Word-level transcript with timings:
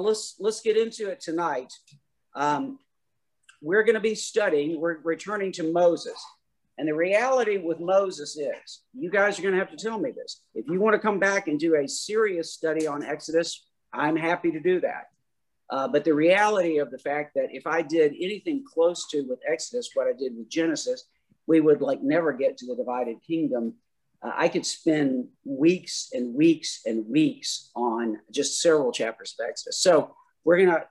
let's 0.00 0.36
let's 0.38 0.60
get 0.60 0.76
into 0.76 1.08
it 1.08 1.20
tonight. 1.20 1.72
Um, 2.34 2.78
we're 3.60 3.82
going 3.82 3.94
to 3.94 4.00
be 4.00 4.14
studying. 4.14 4.80
We're 4.80 4.98
returning 4.98 5.52
to 5.52 5.72
Moses, 5.72 6.22
and 6.78 6.88
the 6.88 6.94
reality 6.94 7.58
with 7.58 7.80
Moses 7.80 8.36
is, 8.36 8.82
you 8.92 9.10
guys 9.10 9.38
are 9.38 9.42
going 9.42 9.54
to 9.54 9.60
have 9.60 9.70
to 9.70 9.76
tell 9.76 9.98
me 9.98 10.12
this. 10.12 10.42
If 10.54 10.66
you 10.68 10.80
want 10.80 10.94
to 10.94 11.00
come 11.00 11.18
back 11.18 11.48
and 11.48 11.58
do 11.58 11.74
a 11.74 11.88
serious 11.88 12.52
study 12.52 12.86
on 12.86 13.02
Exodus, 13.02 13.66
I'm 13.92 14.16
happy 14.16 14.52
to 14.52 14.60
do 14.60 14.80
that. 14.80 15.08
Uh, 15.70 15.86
but 15.88 16.04
the 16.04 16.14
reality 16.14 16.78
of 16.78 16.90
the 16.90 16.98
fact 16.98 17.34
that 17.34 17.48
if 17.50 17.66
I 17.66 17.82
did 17.82 18.14
anything 18.14 18.64
close 18.64 19.06
to 19.08 19.22
with 19.22 19.40
Exodus, 19.46 19.90
what 19.94 20.06
I 20.06 20.12
did 20.18 20.36
with 20.36 20.48
Genesis, 20.48 21.04
we 21.46 21.60
would 21.60 21.82
like 21.82 22.02
never 22.02 22.32
get 22.32 22.56
to 22.58 22.66
the 22.66 22.76
divided 22.76 23.16
kingdom. 23.26 23.74
Uh, 24.22 24.32
I 24.34 24.48
could 24.48 24.66
spend 24.66 25.28
weeks 25.44 26.10
and 26.12 26.34
weeks 26.34 26.80
and 26.84 27.06
weeks 27.08 27.70
on 27.76 28.18
just 28.30 28.60
several 28.60 28.92
chapters 28.92 29.34
of 29.38 29.46
Exodus. 29.48 29.80
So 29.80 30.14
we're 30.44 30.58
gonna 30.58 30.84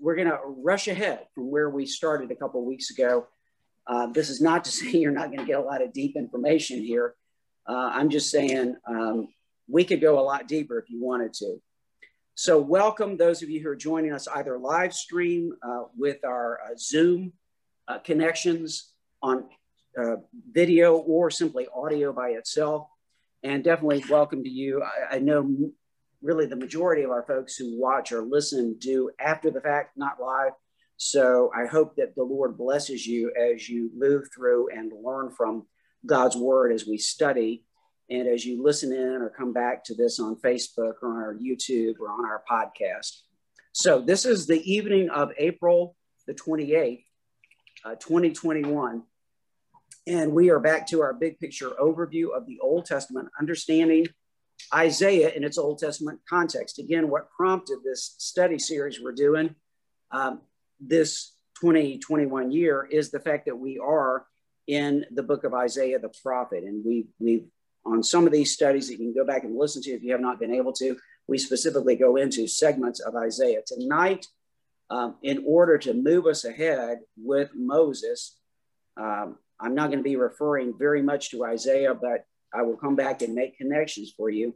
we're 0.00 0.16
gonna 0.16 0.38
rush 0.44 0.88
ahead 0.88 1.26
from 1.34 1.50
where 1.50 1.70
we 1.70 1.86
started 1.86 2.30
a 2.30 2.36
couple 2.36 2.64
weeks 2.64 2.90
ago. 2.90 3.26
Uh, 3.86 4.06
this 4.06 4.30
is 4.30 4.40
not 4.40 4.64
to 4.64 4.70
say 4.78 4.90
you're 4.90 5.12
not 5.12 5.26
going 5.28 5.40
to 5.40 5.46
get 5.46 5.58
a 5.58 5.62
lot 5.62 5.82
of 5.82 5.92
deep 5.92 6.16
information 6.16 6.80
here. 6.80 7.14
Uh, 7.68 7.90
I'm 7.92 8.08
just 8.08 8.30
saying 8.30 8.76
um, 8.86 9.28
we 9.68 9.84
could 9.84 10.00
go 10.00 10.18
a 10.18 10.22
lot 10.22 10.48
deeper 10.48 10.78
if 10.78 10.88
you 10.88 11.02
wanted 11.02 11.32
to. 11.34 11.60
So 12.34 12.58
welcome 12.58 13.16
those 13.16 13.42
of 13.42 13.50
you 13.50 13.60
who 13.60 13.68
are 13.68 13.76
joining 13.76 14.12
us 14.12 14.26
either 14.28 14.58
live 14.58 14.94
stream 14.94 15.52
uh, 15.62 15.84
with 15.96 16.24
our 16.24 16.60
uh, 16.60 16.76
Zoom 16.78 17.32
uh, 17.86 17.98
connections 17.98 18.92
on 19.22 19.44
uh, 19.98 20.16
video 20.52 20.96
or 20.96 21.30
simply 21.30 21.66
audio 21.74 22.12
by 22.12 22.30
itself. 22.30 22.86
And 23.42 23.64
definitely 23.64 24.04
welcome 24.10 24.44
to 24.44 24.50
you. 24.50 24.82
I, 24.82 25.16
I, 25.16 25.18
know 25.18 25.72
really 26.22 26.46
the 26.46 26.56
majority 26.56 27.02
of 27.02 27.10
our 27.10 27.24
folks 27.26 27.56
who 27.56 27.80
watch 27.80 28.12
or 28.12 28.22
listen 28.22 28.76
do 28.78 29.10
after 29.18 29.50
the 29.50 29.60
fact, 29.60 29.96
not 29.96 30.20
live. 30.20 30.52
So 30.98 31.50
I 31.56 31.66
hope 31.66 31.96
that 31.96 32.14
the 32.14 32.22
Lord 32.22 32.58
blesses 32.58 33.06
you 33.06 33.32
as 33.34 33.68
you 33.68 33.90
move 33.96 34.28
through 34.34 34.68
and 34.68 34.92
learn 35.02 35.30
from 35.30 35.66
God's 36.04 36.36
word 36.36 36.72
as 36.72 36.86
we 36.86 36.98
study 36.98 37.64
and 38.10 38.28
as 38.28 38.44
you 38.44 38.62
listen 38.62 38.92
in 38.92 39.22
or 39.22 39.30
come 39.30 39.54
back 39.54 39.84
to 39.84 39.94
this 39.94 40.20
on 40.20 40.36
Facebook 40.36 40.94
or 41.02 41.10
on 41.10 41.16
our 41.16 41.34
YouTube 41.34 41.94
or 42.00 42.10
on 42.10 42.26
our 42.26 42.42
podcast. 42.50 43.20
So 43.72 44.00
this 44.00 44.26
is 44.26 44.46
the 44.46 44.60
evening 44.70 45.08
of 45.08 45.32
April 45.38 45.96
the 46.26 46.34
28th, 46.34 47.04
uh, 47.84 47.94
2021. 47.96 49.02
And 50.06 50.32
we 50.32 50.50
are 50.50 50.60
back 50.60 50.86
to 50.88 51.02
our 51.02 51.12
big 51.12 51.38
picture 51.38 51.70
overview 51.80 52.34
of 52.34 52.46
the 52.46 52.58
Old 52.60 52.86
Testament, 52.86 53.28
understanding 53.38 54.06
Isaiah 54.74 55.30
in 55.30 55.44
its 55.44 55.58
Old 55.58 55.78
Testament 55.78 56.20
context. 56.28 56.78
Again, 56.78 57.10
what 57.10 57.30
prompted 57.30 57.78
this 57.84 58.14
study 58.18 58.58
series 58.58 59.00
we're 59.00 59.12
doing 59.12 59.54
um, 60.10 60.40
this 60.80 61.34
2021 61.60 62.50
year 62.50 62.88
is 62.90 63.10
the 63.10 63.20
fact 63.20 63.46
that 63.46 63.56
we 63.56 63.78
are 63.78 64.26
in 64.66 65.04
the 65.10 65.22
book 65.22 65.44
of 65.44 65.52
Isaiah 65.52 65.98
the 65.98 66.12
prophet. 66.22 66.64
And 66.64 66.84
we, 66.84 67.06
we've 67.18 67.46
on 67.84 68.02
some 68.02 68.26
of 68.26 68.32
these 68.32 68.52
studies 68.52 68.88
that 68.88 68.94
you 68.94 68.98
can 68.98 69.14
go 69.14 69.24
back 69.24 69.44
and 69.44 69.56
listen 69.56 69.82
to 69.82 69.90
if 69.90 70.02
you 70.02 70.12
have 70.12 70.20
not 70.20 70.38
been 70.38 70.54
able 70.54 70.72
to. 70.74 70.96
We 71.26 71.38
specifically 71.38 71.96
go 71.96 72.16
into 72.16 72.46
segments 72.46 73.00
of 73.00 73.14
Isaiah. 73.16 73.60
Tonight, 73.66 74.26
um, 74.90 75.16
in 75.22 75.44
order 75.46 75.78
to 75.78 75.94
move 75.94 76.26
us 76.26 76.44
ahead 76.44 76.98
with 77.16 77.50
Moses, 77.54 78.36
um, 78.96 79.36
I'm 79.60 79.74
not 79.74 79.88
going 79.88 79.98
to 79.98 80.04
be 80.04 80.16
referring 80.16 80.76
very 80.78 81.02
much 81.02 81.30
to 81.30 81.44
Isaiah, 81.44 81.94
but 81.94 82.24
I 82.52 82.62
will 82.62 82.76
come 82.76 82.96
back 82.96 83.22
and 83.22 83.34
make 83.34 83.58
connections 83.58 84.12
for 84.16 84.30
you. 84.30 84.54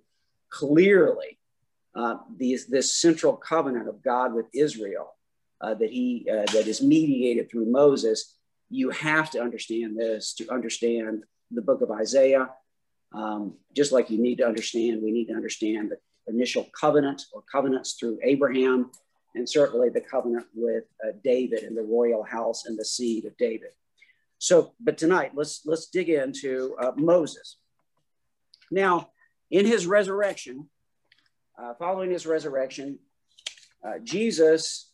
Clearly, 0.51 1.39
uh, 1.95 2.17
these, 2.37 2.67
this 2.67 2.97
central 2.97 3.37
covenant 3.37 3.89
of 3.89 4.03
God 4.03 4.35
with 4.35 4.47
Israel 4.55 5.15
uh, 5.61 5.75
that 5.75 5.91
he 5.91 6.27
uh, 6.31 6.51
that 6.53 6.67
is 6.67 6.83
mediated 6.83 7.51
through 7.51 7.67
Moses, 7.67 8.37
you 8.71 8.91
have 8.91 9.31
to 9.31 9.41
understand 9.41 9.97
this 9.99 10.35
to 10.35 10.51
understand 10.51 11.25
the 11.51 11.63
book 11.63 11.83
of 11.83 11.91
Isaiah 11.91 12.51
um, 13.15 13.55
just 13.75 13.93
like 13.93 14.11
you 14.11 14.21
need 14.21 14.39
to 14.39 14.47
understand, 14.47 15.03
we 15.03 15.13
need 15.13 15.27
to 15.27 15.35
understand 15.35 15.93
the 15.93 16.33
initial 16.33 16.67
covenant 16.79 17.23
or 17.33 17.43
covenants 17.51 17.93
through 17.93 18.19
Abraham, 18.25 18.91
and 19.37 19.49
certainly 19.49 19.89
the 19.89 20.01
covenant 20.01 20.47
with 20.55 20.85
uh, 21.05 21.13
David 21.23 21.63
and 21.63 21.77
the 21.77 21.83
royal 21.83 22.25
house 22.25 22.67
and 22.67 22.79
the 22.79 22.85
seed 22.85 23.25
of 23.25 23.37
David. 23.37 23.71
So, 24.39 24.75
but 24.81 24.99
tonight 24.99 25.33
let's 25.35 25.63
let's 25.65 25.87
dig 25.87 26.09
into 26.09 26.77
uh, 26.81 26.93
Moses. 26.97 27.57
Now, 28.71 29.11
in 29.51 29.67
his 29.67 29.87
resurrection, 29.87 30.69
uh, 31.59 31.75
following 31.79 32.11
his 32.11 32.27
resurrection, 32.27 32.99
uh, 33.87 33.99
Jesus, 34.03 34.91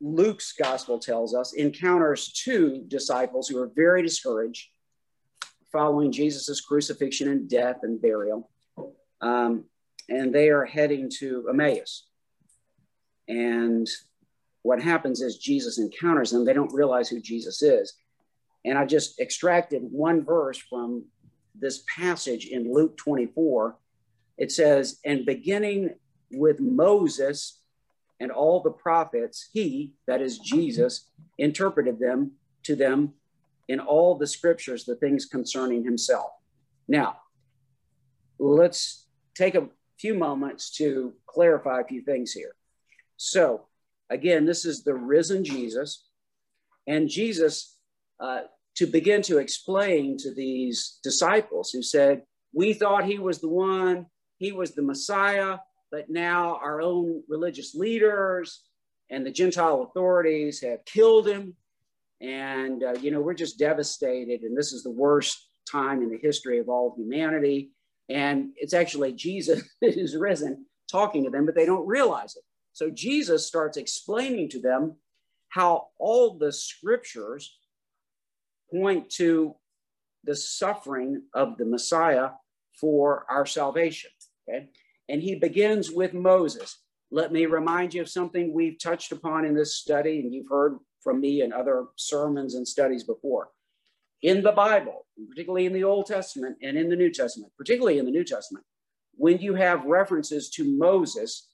Luke's 0.00 0.52
gospel 0.52 0.98
tells 0.98 1.34
us, 1.34 1.52
encounters 1.54 2.32
two 2.32 2.84
disciples 2.88 3.48
who 3.48 3.58
are 3.58 3.70
very 3.74 4.02
discouraged 4.02 4.68
following 5.72 6.10
Jesus' 6.10 6.60
crucifixion 6.60 7.28
and 7.28 7.48
death 7.48 7.78
and 7.82 8.02
burial. 8.02 8.50
Um, 9.20 9.64
and 10.08 10.34
they 10.34 10.48
are 10.48 10.64
heading 10.64 11.08
to 11.18 11.46
Emmaus. 11.48 12.06
And 13.28 13.88
what 14.62 14.82
happens 14.82 15.20
is 15.20 15.38
Jesus 15.38 15.78
encounters 15.78 16.32
them. 16.32 16.44
They 16.44 16.52
don't 16.52 16.74
realize 16.74 17.08
who 17.08 17.20
Jesus 17.20 17.62
is. 17.62 17.94
And 18.64 18.76
I 18.76 18.84
just 18.84 19.20
extracted 19.20 19.82
one 19.82 20.24
verse 20.24 20.58
from 20.58 21.04
this 21.54 21.82
passage 21.94 22.46
in 22.46 22.72
Luke 22.72 22.96
24. 22.96 23.76
It 24.38 24.52
says, 24.52 25.00
And 25.04 25.26
beginning 25.26 25.94
with 26.30 26.60
Moses 26.60 27.60
and 28.18 28.30
all 28.30 28.60
the 28.60 28.70
prophets, 28.70 29.48
he, 29.52 29.94
that 30.06 30.20
is 30.20 30.38
Jesus, 30.38 31.10
interpreted 31.38 31.98
them 31.98 32.32
to 32.64 32.76
them 32.76 33.14
in 33.68 33.80
all 33.80 34.16
the 34.16 34.26
scriptures 34.26 34.84
the 34.84 34.96
things 34.96 35.26
concerning 35.26 35.84
himself. 35.84 36.32
Now, 36.88 37.18
let's 38.38 39.06
take 39.34 39.54
a 39.54 39.68
few 39.98 40.14
moments 40.14 40.70
to 40.72 41.14
clarify 41.26 41.80
a 41.80 41.86
few 41.86 42.02
things 42.02 42.32
here. 42.32 42.54
So, 43.16 43.66
again, 44.08 44.44
this 44.44 44.64
is 44.64 44.82
the 44.82 44.94
risen 44.94 45.44
Jesus, 45.44 46.06
and 46.86 47.08
Jesus, 47.08 47.76
uh, 48.20 48.42
to 48.76 48.86
begin 48.86 49.22
to 49.22 49.38
explain 49.38 50.16
to 50.18 50.32
these 50.32 50.98
disciples 51.02 51.70
who 51.70 51.82
said, 51.82 52.22
We 52.52 52.72
thought 52.72 53.04
he 53.04 53.18
was 53.18 53.40
the 53.40 53.48
one, 53.48 54.06
he 54.38 54.52
was 54.52 54.72
the 54.72 54.82
Messiah, 54.82 55.58
but 55.90 56.08
now 56.08 56.58
our 56.62 56.80
own 56.80 57.22
religious 57.28 57.74
leaders 57.74 58.62
and 59.10 59.26
the 59.26 59.30
Gentile 59.30 59.82
authorities 59.82 60.60
have 60.62 60.84
killed 60.84 61.26
him 61.26 61.56
and, 62.20 62.82
uh, 62.82 62.92
you 63.00 63.10
know, 63.10 63.20
we're 63.20 63.34
just 63.34 63.58
devastated. 63.58 64.42
And 64.42 64.56
this 64.56 64.72
is 64.72 64.82
the 64.82 64.90
worst 64.90 65.48
time 65.70 66.02
in 66.02 66.10
the 66.10 66.18
history 66.18 66.58
of 66.58 66.68
all 66.68 66.88
of 66.88 66.96
humanity. 66.96 67.70
And 68.08 68.50
it's 68.56 68.74
actually 68.74 69.12
Jesus 69.12 69.62
who's 69.80 70.16
risen 70.16 70.66
talking 70.90 71.24
to 71.24 71.30
them, 71.30 71.46
but 71.46 71.54
they 71.54 71.66
don't 71.66 71.86
realize 71.86 72.36
it. 72.36 72.42
So 72.72 72.90
Jesus 72.90 73.46
starts 73.46 73.76
explaining 73.76 74.48
to 74.50 74.60
them 74.60 74.96
how 75.48 75.88
all 75.98 76.38
the 76.38 76.52
scriptures 76.52 77.58
point 78.70 79.10
to 79.10 79.54
the 80.24 80.36
suffering 80.36 81.22
of 81.34 81.56
the 81.56 81.64
Messiah 81.64 82.30
for 82.78 83.26
our 83.28 83.46
salvation. 83.46 84.10
Okay. 84.48 84.68
And 85.08 85.22
he 85.22 85.34
begins 85.34 85.90
with 85.90 86.14
Moses. 86.14 86.78
Let 87.10 87.32
me 87.32 87.46
remind 87.46 87.94
you 87.94 88.02
of 88.02 88.08
something 88.08 88.52
we've 88.52 88.78
touched 88.78 89.12
upon 89.12 89.44
in 89.44 89.54
this 89.54 89.76
study, 89.76 90.20
and 90.20 90.32
you've 90.32 90.48
heard 90.48 90.78
from 91.02 91.20
me 91.20 91.40
and 91.40 91.52
other 91.52 91.86
sermons 91.96 92.54
and 92.54 92.66
studies 92.66 93.04
before. 93.04 93.48
In 94.22 94.42
the 94.42 94.52
Bible, 94.52 95.06
particularly 95.28 95.66
in 95.66 95.72
the 95.72 95.84
Old 95.84 96.06
Testament 96.06 96.58
and 96.62 96.76
in 96.76 96.88
the 96.88 96.96
New 96.96 97.10
Testament, 97.10 97.52
particularly 97.56 97.98
in 97.98 98.04
the 98.04 98.10
New 98.10 98.24
Testament, 98.24 98.64
when 99.14 99.38
you 99.38 99.54
have 99.54 99.84
references 99.86 100.50
to 100.50 100.64
Moses, 100.64 101.48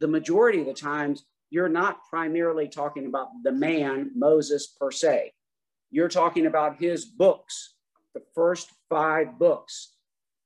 the 0.00 0.08
majority 0.08 0.60
of 0.60 0.66
the 0.66 0.74
times 0.74 1.24
you're 1.50 1.68
not 1.68 1.98
primarily 2.08 2.68
talking 2.68 3.06
about 3.06 3.28
the 3.42 3.52
man 3.52 4.10
Moses 4.14 4.66
per 4.66 4.90
se. 4.90 5.32
You're 5.92 6.08
talking 6.08 6.46
about 6.46 6.78
his 6.78 7.04
books, 7.04 7.74
the 8.14 8.22
first 8.34 8.70
five 8.88 9.38
books 9.38 9.92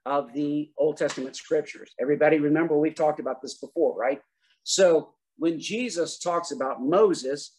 of 0.05 0.33
the 0.33 0.73
Old 0.77 0.97
Testament 0.97 1.37
scriptures. 1.37 1.93
Everybody 2.01 2.41
remember 2.41 2.77
we've 2.77 2.97
talked 2.97 3.21
about 3.21 3.41
this 3.41 3.55
before, 3.55 3.97
right? 3.97 4.21
So 4.65 5.15
when 5.39 5.61
Jesus 5.61 6.19
talks 6.19 6.51
about 6.51 6.83
Moses, 6.83 7.57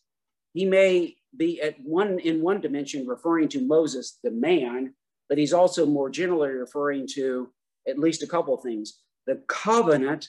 he 0.54 0.66
may 0.66 1.16
be 1.36 1.62
at 1.62 1.80
one 1.80 2.20
in 2.20 2.42
one 2.42 2.60
dimension 2.60 3.08
referring 3.08 3.48
to 3.50 3.66
Moses, 3.66 4.20
the 4.22 4.32
man, 4.32 4.94
but 5.30 5.38
he's 5.38 5.54
also 5.54 5.86
more 5.86 6.10
generally 6.10 6.50
referring 6.50 7.08
to 7.14 7.50
at 7.88 8.00
least 8.00 8.22
a 8.22 8.28
couple 8.28 8.54
of 8.54 8.64
things. 8.64 9.00
The 9.28 9.42
covenant 9.48 10.28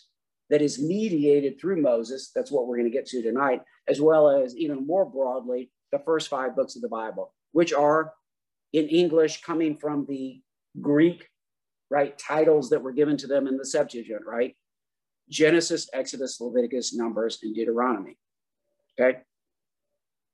that 0.51 0.63
is 0.63 0.81
mediated 0.81 1.61
through 1.61 1.83
Moses, 1.83 2.31
that's 2.33 2.53
what 2.53 2.69
we're 2.69 2.77
going 2.77 2.91
to 2.91 2.97
get 2.97 3.07
to 3.07 3.23
tonight, 3.23 3.63
as 3.89 4.01
well 4.01 4.31
as 4.31 4.57
even 4.57 4.87
more 4.87 5.05
broadly, 5.05 5.73
the 5.91 5.99
first 5.99 6.29
five 6.29 6.55
books 6.55 6.77
of 6.77 6.83
the 6.83 6.89
Bible, 6.89 7.35
which 7.53 7.73
are 7.73 8.13
in 8.73 8.89
English 8.89 9.43
coming 9.43 9.77
from 9.77 10.07
the 10.07 10.41
Greek, 10.81 11.29
right, 11.91 12.19
titles 12.19 12.71
that 12.71 12.83
were 12.83 12.93
given 12.93 13.17
to 13.17 13.27
them 13.27 13.47
in 13.47 13.57
the 13.57 13.65
Septuagint, 13.65 14.23
right? 14.27 14.55
Genesis, 15.31 15.89
Exodus, 15.93 16.41
Leviticus, 16.41 16.95
Numbers, 16.95 17.39
and 17.43 17.55
Deuteronomy. 17.55 18.17
Okay. 18.99 19.19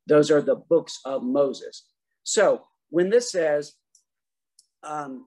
Those 0.06 0.30
are 0.30 0.42
the 0.42 0.56
books 0.56 1.00
of 1.04 1.22
Moses. 1.22 1.84
So 2.22 2.64
when 2.90 3.10
this 3.10 3.30
says, 3.30 3.72
um, 4.82 5.26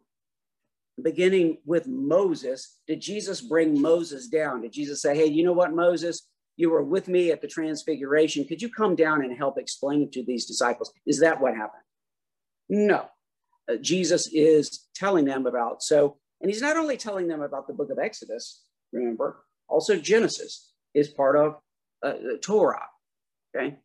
beginning 1.01 1.57
with 1.65 1.87
Moses, 1.87 2.79
did 2.87 3.01
Jesus 3.01 3.41
bring 3.41 3.81
Moses 3.81 4.27
down? 4.27 4.61
Did 4.61 4.73
Jesus 4.73 5.01
say, 5.01 5.15
hey, 5.15 5.25
you 5.25 5.43
know 5.43 5.53
what, 5.53 5.73
Moses? 5.73 6.27
You 6.57 6.71
were 6.71 6.83
with 6.83 7.07
me 7.07 7.31
at 7.31 7.41
the 7.41 7.47
transfiguration. 7.47 8.45
Could 8.45 8.61
you 8.61 8.69
come 8.69 8.95
down 8.95 9.23
and 9.23 9.37
help 9.37 9.57
explain 9.57 10.01
it 10.01 10.11
to 10.13 10.23
these 10.23 10.45
disciples? 10.45 10.91
Is 11.05 11.19
that 11.19 11.39
what 11.39 11.55
happened? 11.55 11.83
No. 12.67 13.05
Uh, 13.71 13.75
Jesus 13.79 14.27
is 14.33 14.87
telling 14.95 15.25
them 15.25 15.45
about. 15.45 15.83
So, 15.83 16.17
and 16.41 16.49
he's 16.49 16.61
not 16.61 16.77
only 16.77 16.97
telling 16.97 17.27
them 17.27 17.41
about 17.41 17.67
the 17.67 17.73
book 17.73 17.91
of 17.91 17.99
Exodus, 17.99 18.63
remember, 18.91 19.43
also 19.69 19.97
Genesis 19.97 20.73
is 20.93 21.09
part 21.09 21.35
of 21.37 21.57
uh, 22.03 22.13
Torah. 22.41 22.87
Okay. 23.55 23.77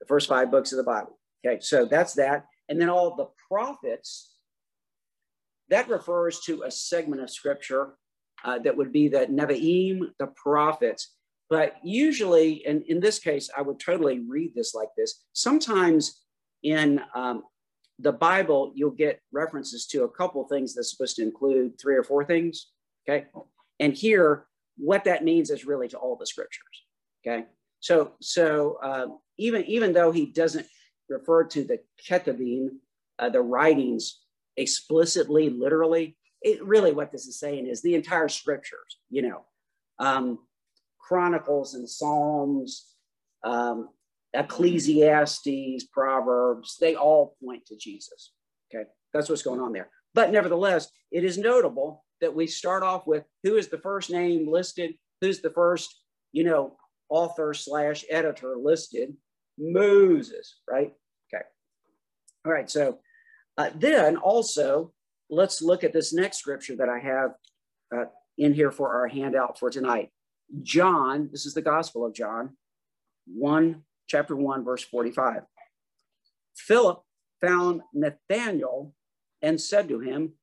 The 0.00 0.06
first 0.06 0.28
five 0.28 0.50
books 0.50 0.72
of 0.72 0.76
the 0.76 0.84
Bible. 0.84 1.18
Okay. 1.44 1.60
So 1.60 1.86
that's 1.86 2.14
that. 2.14 2.44
And 2.68 2.80
then 2.80 2.90
all 2.90 3.16
the 3.16 3.28
prophets, 3.48 4.34
that 5.70 5.88
refers 5.88 6.40
to 6.40 6.62
a 6.62 6.70
segment 6.70 7.22
of 7.22 7.30
scripture 7.30 7.94
uh, 8.44 8.58
that 8.58 8.76
would 8.76 8.92
be 8.92 9.08
the 9.08 9.26
Nevi'im, 9.26 10.00
the 10.18 10.28
prophets. 10.28 11.15
But 11.48 11.76
usually, 11.84 12.64
and 12.66 12.82
in 12.86 13.00
this 13.00 13.18
case, 13.18 13.48
I 13.56 13.62
would 13.62 13.78
totally 13.78 14.20
read 14.20 14.52
this 14.54 14.74
like 14.74 14.88
this. 14.96 15.24
Sometimes 15.32 16.22
in 16.62 17.00
um, 17.14 17.44
the 17.98 18.12
Bible, 18.12 18.72
you'll 18.74 18.90
get 18.90 19.20
references 19.32 19.86
to 19.88 20.04
a 20.04 20.08
couple 20.08 20.44
things 20.48 20.74
that's 20.74 20.90
supposed 20.90 21.16
to 21.16 21.22
include 21.22 21.80
three 21.80 21.96
or 21.96 22.02
four 22.02 22.24
things. 22.24 22.68
Okay. 23.08 23.26
And 23.78 23.94
here, 23.94 24.46
what 24.76 25.04
that 25.04 25.24
means 25.24 25.50
is 25.50 25.64
really 25.64 25.88
to 25.88 25.96
all 25.96 26.16
the 26.16 26.26
scriptures. 26.26 26.84
Okay. 27.24 27.46
So, 27.80 28.12
so 28.20 28.78
uh, 28.82 29.06
even 29.38 29.64
even 29.66 29.92
though 29.92 30.10
he 30.10 30.26
doesn't 30.26 30.66
refer 31.08 31.44
to 31.44 31.64
the 31.64 31.78
Ketuvim, 32.08 32.68
uh, 33.18 33.28
the 33.28 33.40
writings 33.40 34.20
explicitly, 34.56 35.50
literally, 35.50 36.16
it 36.42 36.64
really 36.64 36.92
what 36.92 37.12
this 37.12 37.26
is 37.26 37.38
saying 37.38 37.66
is 37.66 37.82
the 37.82 37.94
entire 37.94 38.28
scriptures. 38.28 38.98
You 39.10 39.22
know, 39.22 39.44
um, 39.98 40.40
Chronicles 41.06 41.74
and 41.74 41.88
Psalms, 41.88 42.86
um, 43.44 43.90
Ecclesiastes, 44.34 45.84
Proverbs, 45.92 46.76
they 46.80 46.96
all 46.96 47.36
point 47.42 47.64
to 47.66 47.76
Jesus. 47.76 48.32
Okay, 48.74 48.88
that's 49.12 49.28
what's 49.28 49.42
going 49.42 49.60
on 49.60 49.72
there. 49.72 49.88
But 50.14 50.32
nevertheless, 50.32 50.88
it 51.12 51.24
is 51.24 51.38
notable 51.38 52.04
that 52.20 52.34
we 52.34 52.46
start 52.46 52.82
off 52.82 53.06
with 53.06 53.24
who 53.44 53.56
is 53.56 53.68
the 53.68 53.78
first 53.78 54.10
name 54.10 54.50
listed, 54.50 54.94
who's 55.20 55.40
the 55.40 55.50
first, 55.50 56.00
you 56.32 56.42
know, 56.42 56.76
author 57.08 57.54
slash 57.54 58.04
editor 58.10 58.56
listed, 58.60 59.14
Moses, 59.58 60.56
right? 60.68 60.92
Okay. 61.32 61.44
All 62.44 62.52
right. 62.52 62.68
So 62.68 62.98
uh, 63.58 63.70
then 63.74 64.16
also, 64.16 64.92
let's 65.30 65.62
look 65.62 65.84
at 65.84 65.92
this 65.92 66.12
next 66.12 66.38
scripture 66.38 66.76
that 66.76 66.88
I 66.88 66.98
have 66.98 67.30
uh, 67.96 68.04
in 68.38 68.54
here 68.54 68.72
for 68.72 68.94
our 68.94 69.06
handout 69.06 69.58
for 69.58 69.70
tonight. 69.70 70.10
John, 70.62 71.28
this 71.32 71.46
is 71.46 71.54
the 71.54 71.62
Gospel 71.62 72.06
of 72.06 72.14
John, 72.14 72.56
1, 73.26 73.82
chapter 74.06 74.36
1, 74.36 74.64
verse 74.64 74.84
45. 74.84 75.42
Philip 76.56 77.02
found 77.40 77.82
Nathanael 77.92 78.94
and 79.42 79.60
said 79.60 79.88
to 79.88 80.00
him, 80.00 80.34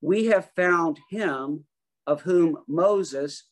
We 0.00 0.26
have 0.26 0.50
found 0.54 1.00
him 1.10 1.64
of 2.06 2.22
whom 2.22 2.58
Moses 2.68 3.44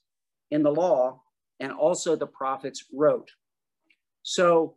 in 0.50 0.62
the 0.62 0.70
law 0.70 1.22
and 1.58 1.72
also 1.72 2.16
the 2.16 2.26
prophets 2.26 2.84
wrote. 2.92 3.30
So, 4.22 4.76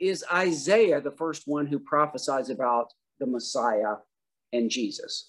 is 0.00 0.24
Isaiah 0.32 1.00
the 1.00 1.10
first 1.10 1.42
one 1.46 1.66
who 1.66 1.80
prophesies 1.80 2.50
about 2.50 2.92
the 3.18 3.26
Messiah 3.26 3.96
and 4.52 4.70
Jesus? 4.70 5.28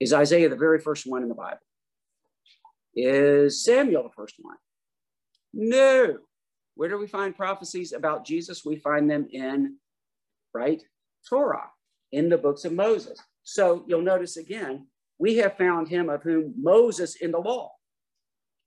Is 0.00 0.12
Isaiah 0.12 0.48
the 0.48 0.56
very 0.56 0.78
first 0.78 1.06
one 1.06 1.22
in 1.22 1.28
the 1.28 1.34
Bible? 1.34 1.58
Is 2.96 3.64
Samuel 3.64 4.04
the 4.04 4.10
first 4.10 4.36
one? 4.38 4.56
No. 5.52 6.18
Where 6.76 6.88
do 6.88 6.98
we 6.98 7.06
find 7.06 7.36
prophecies 7.36 7.92
about 7.92 8.24
Jesus? 8.24 8.64
We 8.64 8.76
find 8.76 9.08
them 9.08 9.26
in, 9.30 9.76
right, 10.52 10.82
Torah, 11.28 11.70
in 12.12 12.28
the 12.28 12.38
books 12.38 12.64
of 12.64 12.72
Moses. 12.72 13.18
So 13.44 13.84
you'll 13.86 14.02
notice 14.02 14.36
again, 14.36 14.86
we 15.18 15.36
have 15.36 15.56
found 15.56 15.88
him 15.88 16.08
of 16.08 16.22
whom 16.22 16.54
Moses 16.60 17.16
in 17.16 17.30
the 17.30 17.38
law. 17.38 17.70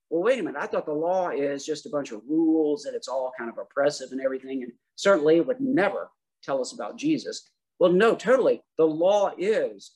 Well, 0.09 0.23
wait 0.23 0.39
a 0.39 0.43
minute. 0.43 0.61
I 0.61 0.67
thought 0.67 0.85
the 0.85 0.93
law 0.93 1.29
is 1.29 1.65
just 1.65 1.85
a 1.85 1.89
bunch 1.89 2.11
of 2.11 2.21
rules 2.27 2.85
and 2.85 2.95
it's 2.95 3.09
all 3.09 3.33
kind 3.37 3.49
of 3.49 3.57
oppressive 3.57 4.11
and 4.11 4.21
everything. 4.21 4.63
And 4.63 4.71
certainly 4.95 5.37
it 5.37 5.45
would 5.45 5.59
never 5.59 6.09
tell 6.43 6.61
us 6.61 6.71
about 6.71 6.97
Jesus. 6.97 7.49
Well, 7.79 7.91
no, 7.91 8.15
totally. 8.15 8.61
The 8.77 8.85
law 8.85 9.31
is 9.37 9.91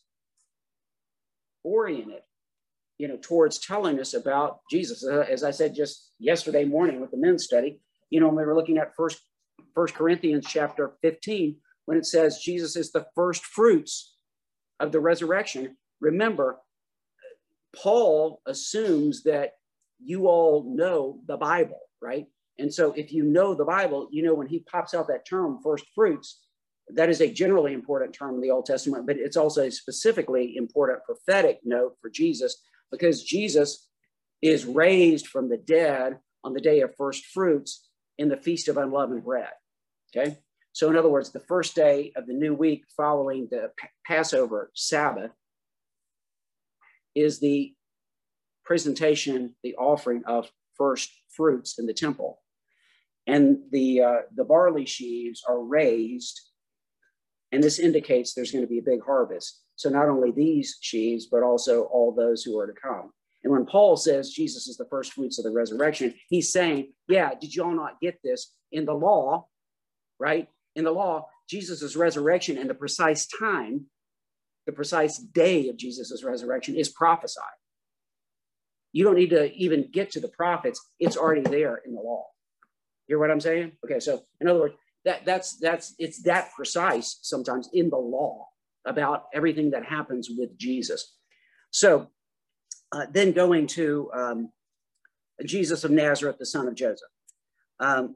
oriented 1.63 2.21
you 3.01 3.07
know, 3.07 3.17
towards 3.19 3.57
telling 3.57 3.99
us 3.99 4.13
about 4.13 4.59
Jesus. 4.69 5.03
Uh, 5.03 5.25
as 5.27 5.43
I 5.43 5.49
said 5.49 5.73
just 5.73 6.11
yesterday 6.19 6.65
morning 6.65 7.01
with 7.01 7.09
the 7.09 7.17
men's 7.17 7.43
study, 7.43 7.81
you 8.11 8.19
know, 8.19 8.27
when 8.27 8.35
we 8.35 8.45
were 8.45 8.55
looking 8.55 8.77
at 8.77 8.95
first 8.95 9.19
First 9.73 9.95
Corinthians 9.95 10.45
chapter 10.47 10.91
15, 11.01 11.55
when 11.85 11.97
it 11.97 12.05
says 12.05 12.43
Jesus 12.45 12.75
is 12.75 12.91
the 12.91 13.07
first 13.15 13.43
fruits 13.43 14.17
of 14.79 14.91
the 14.91 14.99
resurrection. 14.99 15.77
Remember, 15.99 16.59
Paul 17.75 18.39
assumes 18.45 19.23
that 19.23 19.53
you 19.99 20.27
all 20.27 20.63
know 20.67 21.21
the 21.25 21.37
Bible, 21.37 21.79
right? 22.03 22.27
And 22.59 22.71
so 22.71 22.91
if 22.91 23.11
you 23.11 23.23
know 23.23 23.55
the 23.55 23.65
Bible, 23.65 24.09
you 24.11 24.21
know 24.21 24.35
when 24.35 24.47
he 24.47 24.59
pops 24.59 24.93
out 24.93 25.07
that 25.07 25.25
term 25.25 25.59
first 25.63 25.85
fruits, 25.95 26.39
that 26.93 27.09
is 27.09 27.21
a 27.21 27.33
generally 27.33 27.73
important 27.73 28.13
term 28.13 28.35
in 28.35 28.41
the 28.41 28.51
Old 28.51 28.67
Testament, 28.67 29.07
but 29.07 29.17
it's 29.17 29.37
also 29.37 29.63
a 29.63 29.71
specifically 29.71 30.55
important 30.55 30.99
prophetic 31.03 31.61
note 31.63 31.95
for 31.99 32.11
Jesus 32.11 32.61
because 32.91 33.23
Jesus 33.23 33.87
is 34.41 34.65
raised 34.65 35.27
from 35.27 35.49
the 35.49 35.57
dead 35.57 36.19
on 36.43 36.53
the 36.53 36.61
day 36.61 36.81
of 36.81 36.95
first 36.95 37.25
fruits 37.25 37.87
in 38.17 38.29
the 38.29 38.37
Feast 38.37 38.67
of 38.67 38.77
Unleavened 38.77 39.23
Bread. 39.23 39.49
Okay. 40.15 40.37
So, 40.73 40.89
in 40.89 40.95
other 40.95 41.09
words, 41.09 41.31
the 41.31 41.39
first 41.39 41.75
day 41.75 42.11
of 42.15 42.27
the 42.27 42.33
new 42.33 42.53
week 42.53 42.85
following 42.95 43.47
the 43.49 43.71
Passover 44.05 44.71
Sabbath 44.73 45.31
is 47.13 47.39
the 47.39 47.73
presentation, 48.63 49.55
the 49.63 49.75
offering 49.75 50.23
of 50.25 50.49
first 50.77 51.11
fruits 51.29 51.77
in 51.77 51.85
the 51.85 51.93
temple. 51.93 52.39
And 53.27 53.59
the, 53.71 54.01
uh, 54.01 54.17
the 54.35 54.45
barley 54.45 54.85
sheaves 54.85 55.43
are 55.47 55.61
raised, 55.61 56.39
and 57.51 57.63
this 57.63 57.79
indicates 57.79 58.33
there's 58.33 58.51
going 58.51 58.63
to 58.63 58.69
be 58.69 58.79
a 58.79 58.83
big 58.83 59.03
harvest. 59.03 59.61
So 59.75 59.89
not 59.89 60.09
only 60.09 60.31
these 60.31 60.77
sheaves, 60.81 61.25
but 61.25 61.43
also 61.43 61.83
all 61.83 62.13
those 62.13 62.43
who 62.43 62.59
are 62.59 62.67
to 62.67 62.73
come. 62.73 63.11
And 63.43 63.51
when 63.51 63.65
Paul 63.65 63.97
says 63.97 64.31
Jesus 64.31 64.67
is 64.67 64.77
the 64.77 64.85
first 64.85 65.13
fruits 65.13 65.39
of 65.39 65.45
the 65.45 65.51
resurrection, 65.51 66.13
he's 66.29 66.51
saying, 66.51 66.93
yeah, 67.07 67.31
did 67.39 67.55
y'all 67.55 67.75
not 67.75 67.99
get 67.99 68.19
this 68.23 68.53
in 68.71 68.85
the 68.85 68.93
law, 68.93 69.47
right? 70.19 70.47
In 70.75 70.83
the 70.83 70.91
law, 70.91 71.27
Jesus' 71.49 71.95
resurrection 71.95 72.57
and 72.57 72.69
the 72.69 72.75
precise 72.75 73.27
time, 73.27 73.87
the 74.67 74.71
precise 74.71 75.17
day 75.17 75.69
of 75.69 75.77
Jesus' 75.77 76.23
resurrection 76.23 76.75
is 76.75 76.89
prophesied. 76.89 77.43
You 78.93 79.03
don't 79.03 79.15
need 79.15 79.31
to 79.31 79.51
even 79.53 79.89
get 79.91 80.11
to 80.11 80.19
the 80.19 80.27
prophets, 80.27 80.79
it's 80.99 81.17
already 81.17 81.41
there 81.41 81.81
in 81.85 81.93
the 81.93 82.01
law. 82.01 82.27
Hear 83.07 83.19
what 83.19 83.31
I'm 83.31 83.39
saying? 83.39 83.71
Okay, 83.83 83.99
so 83.99 84.21
in 84.39 84.47
other 84.47 84.59
words, 84.59 84.75
that 85.05 85.25
that's 85.25 85.57
that's 85.57 85.95
it's 85.97 86.21
that 86.23 86.51
precise 86.55 87.19
sometimes 87.21 87.69
in 87.73 87.89
the 87.89 87.97
law 87.97 88.47
about 88.85 89.25
everything 89.33 89.71
that 89.71 89.85
happens 89.85 90.29
with 90.29 90.57
Jesus. 90.57 91.15
So 91.71 92.07
uh, 92.91 93.05
then 93.11 93.31
going 93.31 93.67
to 93.67 94.11
um, 94.13 94.51
Jesus 95.45 95.83
of 95.83 95.91
Nazareth, 95.91 96.37
the 96.37 96.45
son 96.45 96.67
of 96.67 96.75
Joseph. 96.75 97.07
Um, 97.79 98.15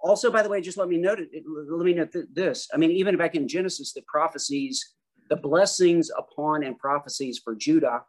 also, 0.00 0.30
by 0.30 0.42
the 0.42 0.48
way, 0.48 0.60
just 0.60 0.78
let 0.78 0.88
me 0.88 0.98
note 0.98 1.18
it, 1.20 1.44
let 1.46 1.84
me 1.84 1.94
note 1.94 2.14
this. 2.32 2.68
I 2.72 2.76
mean, 2.76 2.90
even 2.90 3.16
back 3.16 3.34
in 3.34 3.48
Genesis, 3.48 3.92
the 3.92 4.02
prophecies, 4.06 4.94
the 5.28 5.36
blessings 5.36 6.10
upon 6.16 6.62
and 6.62 6.78
prophecies 6.78 7.40
for 7.42 7.54
Judah, 7.54 8.02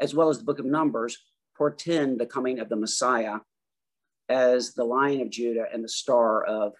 as 0.00 0.14
well 0.14 0.28
as 0.28 0.38
the 0.38 0.44
book 0.44 0.58
of 0.58 0.66
Numbers, 0.66 1.16
portend 1.56 2.20
the 2.20 2.26
coming 2.26 2.58
of 2.58 2.68
the 2.68 2.76
Messiah 2.76 3.38
as 4.28 4.74
the 4.74 4.84
lion 4.84 5.20
of 5.20 5.30
Judah 5.30 5.66
and 5.72 5.84
the 5.84 5.88
star 5.88 6.44
of 6.44 6.72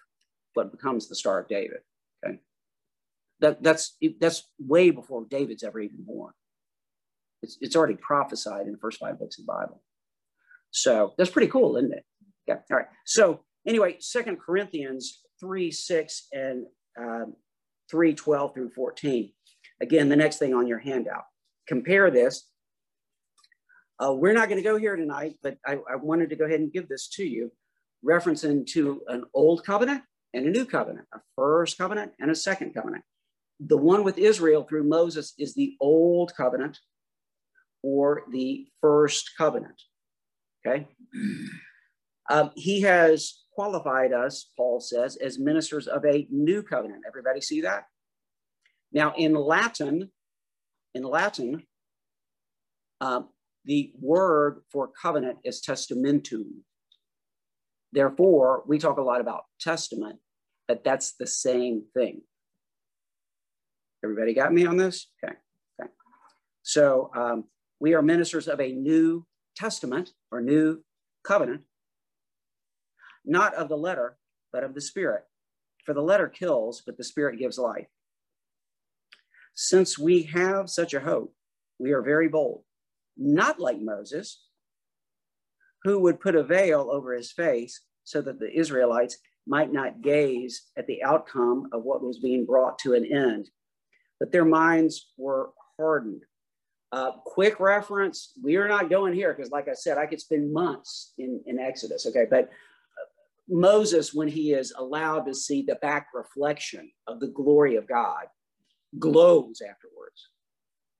what 0.53 0.71
becomes 0.71 1.07
the 1.07 1.15
star 1.15 1.39
of 1.39 1.47
David. 1.47 1.79
Okay. 2.25 2.39
That, 3.39 3.63
that's, 3.63 3.97
that's 4.19 4.49
way 4.59 4.91
before 4.91 5.25
David's 5.29 5.63
ever 5.63 5.79
even 5.79 6.03
born. 6.03 6.33
It's, 7.41 7.57
it's 7.61 7.75
already 7.75 7.95
prophesied 7.95 8.65
in 8.65 8.71
the 8.71 8.77
first 8.77 8.99
five 8.99 9.19
books 9.19 9.37
of 9.37 9.45
the 9.45 9.51
Bible. 9.51 9.81
So 10.71 11.13
that's 11.17 11.29
pretty 11.29 11.49
cool, 11.49 11.77
isn't 11.77 11.93
it? 11.93 12.05
Yeah. 12.47 12.57
All 12.71 12.77
right. 12.77 12.87
So 13.05 13.41
anyway, 13.67 13.97
Second 13.99 14.39
Corinthians 14.39 15.21
3, 15.39 15.71
6, 15.71 16.27
and 16.31 16.65
um, 16.99 17.35
3, 17.91 18.13
12 18.13 18.53
through 18.53 18.69
14. 18.71 19.31
Again, 19.81 20.09
the 20.09 20.15
next 20.15 20.37
thing 20.39 20.53
on 20.53 20.67
your 20.67 20.79
handout. 20.79 21.25
Compare 21.67 22.11
this 22.11 22.49
Uh, 23.99 24.13
we're 24.13 24.33
not 24.33 24.49
going 24.49 24.61
to 24.61 24.67
go 24.67 24.77
here 24.77 24.95
tonight, 24.95 25.35
but 25.41 25.57
I, 25.65 25.73
I 25.89 25.95
wanted 25.95 26.29
to 26.29 26.35
go 26.35 26.45
ahead 26.45 26.59
and 26.59 26.71
give 26.71 26.89
this 26.89 27.07
to 27.09 27.23
you, 27.23 27.51
referencing 28.05 28.65
to 28.67 29.01
an 29.07 29.23
old 29.33 29.63
covenant 29.65 30.03
and 30.33 30.45
a 30.45 30.49
new 30.49 30.65
covenant, 30.65 31.07
a 31.13 31.19
first 31.35 31.77
covenant 31.77 32.13
and 32.19 32.31
a 32.31 32.35
second 32.35 32.73
covenant. 32.73 33.03
The 33.59 33.77
one 33.77 34.03
with 34.03 34.17
Israel 34.17 34.63
through 34.63 34.83
Moses 34.85 35.33
is 35.37 35.53
the 35.53 35.75
old 35.79 36.33
covenant 36.35 36.79
or 37.83 38.23
the 38.31 38.67
first 38.81 39.31
covenant. 39.37 39.81
Okay. 40.65 40.87
Um, 42.29 42.51
he 42.55 42.81
has 42.81 43.43
qualified 43.53 44.13
us, 44.13 44.49
Paul 44.57 44.79
says, 44.79 45.17
as 45.17 45.37
ministers 45.37 45.87
of 45.87 46.05
a 46.05 46.25
new 46.31 46.63
covenant. 46.63 47.03
Everybody 47.07 47.41
see 47.41 47.61
that? 47.61 47.85
Now, 48.91 49.13
in 49.17 49.33
Latin, 49.33 50.11
in 50.95 51.03
Latin, 51.03 51.63
um, 53.01 53.29
the 53.65 53.91
word 53.99 54.61
for 54.71 54.87
covenant 54.87 55.39
is 55.43 55.61
testamentum. 55.61 56.45
Therefore, 57.91 58.63
we 58.67 58.79
talk 58.79 58.97
a 58.97 59.03
lot 59.03 59.21
about 59.21 59.43
testament, 59.59 60.19
but 60.67 60.83
that's 60.83 61.13
the 61.13 61.27
same 61.27 61.83
thing. 61.93 62.21
Everybody 64.03 64.33
got 64.33 64.53
me 64.53 64.65
on 64.65 64.77
this? 64.77 65.07
Okay. 65.23 65.35
Okay. 65.79 65.89
So 66.63 67.11
um, 67.15 67.45
we 67.79 67.93
are 67.93 68.01
ministers 68.01 68.47
of 68.47 68.59
a 68.59 68.71
new 68.71 69.25
testament 69.55 70.11
or 70.31 70.41
new 70.41 70.83
covenant, 71.23 71.61
not 73.23 73.53
of 73.53 73.69
the 73.69 73.77
letter, 73.77 74.17
but 74.51 74.63
of 74.63 74.73
the 74.73 74.81
spirit. 74.81 75.23
For 75.85 75.93
the 75.93 76.01
letter 76.01 76.27
kills, 76.27 76.81
but 76.85 76.97
the 76.97 77.03
spirit 77.03 77.39
gives 77.39 77.57
life. 77.57 77.87
Since 79.53 79.99
we 79.99 80.23
have 80.23 80.69
such 80.69 80.93
a 80.93 80.99
hope, 80.99 81.33
we 81.77 81.91
are 81.91 82.01
very 82.01 82.27
bold, 82.27 82.63
not 83.17 83.59
like 83.59 83.79
Moses, 83.79 84.43
who 85.83 85.99
would 85.99 86.19
put 86.19 86.35
a 86.35 86.43
veil 86.43 86.89
over 86.91 87.13
his 87.13 87.31
face 87.31 87.81
so 88.03 88.21
that 88.21 88.39
the 88.39 88.51
Israelites 88.51 89.17
might 89.45 89.71
not 89.71 90.01
gaze 90.01 90.69
at 90.77 90.87
the 90.87 91.03
outcome 91.03 91.67
of 91.73 91.83
what 91.83 92.01
was 92.01 92.19
being 92.19 92.45
brought 92.45 92.79
to 92.79 92.93
an 92.93 93.05
end. 93.05 93.49
But 94.19 94.31
their 94.31 94.45
minds 94.45 95.11
were 95.17 95.51
hardened. 95.77 96.23
Uh, 96.91 97.11
quick 97.25 97.59
reference, 97.59 98.33
we 98.41 98.55
are 98.55 98.67
not 98.67 98.89
going 98.89 99.13
here 99.13 99.33
because, 99.33 99.51
like 99.51 99.67
I 99.67 99.73
said, 99.73 99.97
I 99.97 100.05
could 100.05 100.21
spend 100.21 100.53
months 100.53 101.13
in, 101.17 101.41
in 101.47 101.59
Exodus, 101.59 102.05
okay? 102.05 102.25
But 102.29 102.43
uh, 102.43 103.09
Moses, 103.49 104.13
when 104.13 104.27
he 104.27 104.53
is 104.53 104.73
allowed 104.77 105.25
to 105.25 105.33
see 105.33 105.63
the 105.63 105.75
back 105.75 106.07
reflection 106.13 106.91
of 107.07 107.19
the 107.19 107.29
glory 107.29 107.75
of 107.75 107.87
God, 107.87 108.25
glows 108.99 109.61
afterwards. 109.61 109.92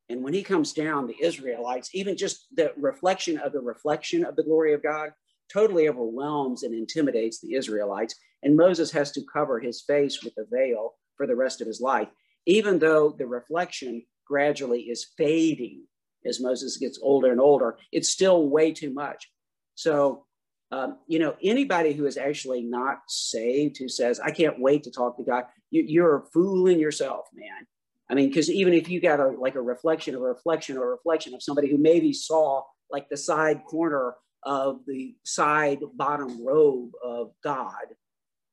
And 0.09 0.23
when 0.23 0.33
he 0.33 0.43
comes 0.43 0.73
down, 0.73 1.07
the 1.07 1.21
Israelites, 1.21 1.89
even 1.93 2.17
just 2.17 2.47
the 2.55 2.73
reflection 2.77 3.37
of 3.37 3.53
the 3.53 3.61
reflection 3.61 4.25
of 4.25 4.35
the 4.35 4.43
glory 4.43 4.73
of 4.73 4.83
God, 4.83 5.11
totally 5.51 5.87
overwhelms 5.87 6.63
and 6.63 6.73
intimidates 6.73 7.39
the 7.39 7.53
Israelites. 7.53 8.15
And 8.43 8.57
Moses 8.57 8.91
has 8.91 9.11
to 9.13 9.25
cover 9.31 9.59
his 9.59 9.81
face 9.81 10.23
with 10.23 10.33
a 10.37 10.45
veil 10.49 10.95
for 11.15 11.27
the 11.27 11.35
rest 11.35 11.61
of 11.61 11.67
his 11.67 11.79
life, 11.79 12.09
even 12.45 12.79
though 12.79 13.15
the 13.17 13.27
reflection 13.27 14.03
gradually 14.27 14.81
is 14.81 15.07
fading 15.17 15.83
as 16.25 16.41
Moses 16.41 16.77
gets 16.77 16.99
older 17.01 17.31
and 17.31 17.41
older. 17.41 17.77
It's 17.91 18.09
still 18.09 18.49
way 18.49 18.71
too 18.71 18.93
much. 18.93 19.29
So, 19.75 20.25
um, 20.71 20.97
you 21.07 21.19
know, 21.19 21.35
anybody 21.43 21.93
who 21.93 22.05
is 22.05 22.17
actually 22.17 22.63
not 22.63 22.99
saved 23.07 23.77
who 23.77 23.87
says, 23.87 24.19
I 24.19 24.31
can't 24.31 24.59
wait 24.59 24.83
to 24.83 24.91
talk 24.91 25.17
to 25.17 25.23
God, 25.23 25.45
you, 25.69 25.83
you're 25.85 26.25
fooling 26.33 26.79
yourself, 26.79 27.27
man. 27.33 27.67
I 28.09 28.15
mean, 28.15 28.27
because 28.27 28.49
even 28.49 28.73
if 28.73 28.89
you 28.89 28.99
got 28.99 29.19
a 29.19 29.27
like 29.29 29.55
a 29.55 29.61
reflection 29.61 30.15
of 30.15 30.21
a 30.21 30.25
reflection 30.25 30.77
or 30.77 30.85
a 30.85 30.91
reflection 30.91 31.33
of 31.33 31.41
somebody 31.41 31.69
who 31.69 31.77
maybe 31.77 32.13
saw 32.13 32.63
like 32.89 33.09
the 33.09 33.17
side 33.17 33.63
corner 33.65 34.15
of 34.43 34.81
the 34.85 35.15
side 35.23 35.79
bottom 35.95 36.45
robe 36.45 36.91
of 37.03 37.31
God, 37.43 37.85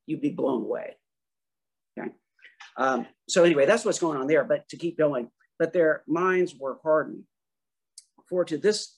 you'd 0.06 0.20
be 0.20 0.30
blown 0.30 0.62
away. 0.62 0.96
Okay. 1.98 2.10
Um, 2.76 3.06
so 3.28 3.44
anyway, 3.44 3.66
that's 3.66 3.84
what's 3.84 3.98
going 3.98 4.18
on 4.18 4.28
there. 4.28 4.44
But 4.44 4.68
to 4.68 4.76
keep 4.76 4.96
going, 4.96 5.30
but 5.58 5.72
their 5.72 6.04
minds 6.06 6.54
were 6.58 6.78
hardened. 6.82 7.24
For 8.28 8.44
to 8.44 8.56
this 8.56 8.96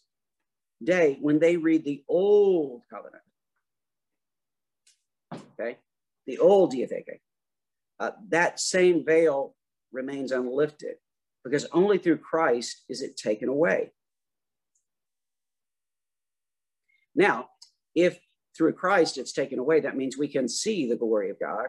day, 0.85 1.17
when 1.21 1.39
they 1.39 1.57
read 1.57 1.85
the 1.85 2.05
old 2.07 2.83
covenant, 2.91 3.23
okay, 5.59 5.79
the 6.27 6.39
old 6.39 6.73
diatheke, 6.75 7.21
uh, 7.99 8.11
that 8.29 8.61
same 8.61 9.05
veil 9.07 9.55
remains 9.93 10.33
unlifted 10.33 10.97
because 11.45 11.67
only 11.73 11.99
through 11.99 12.19
Christ 12.19 12.85
is 12.89 13.03
it 13.03 13.17
taken 13.17 13.49
away. 13.49 13.93
Now, 17.15 17.49
if 17.95 18.19
through 18.57 18.73
Christ 18.75 19.19
it's 19.19 19.33
taken 19.33 19.59
away, 19.59 19.81
that 19.81 19.97
means 19.97 20.17
we 20.17 20.29
can 20.29 20.49
see 20.49 20.89
the 20.89 20.97
glory 20.97 21.31
of 21.31 21.41
God. 21.41 21.67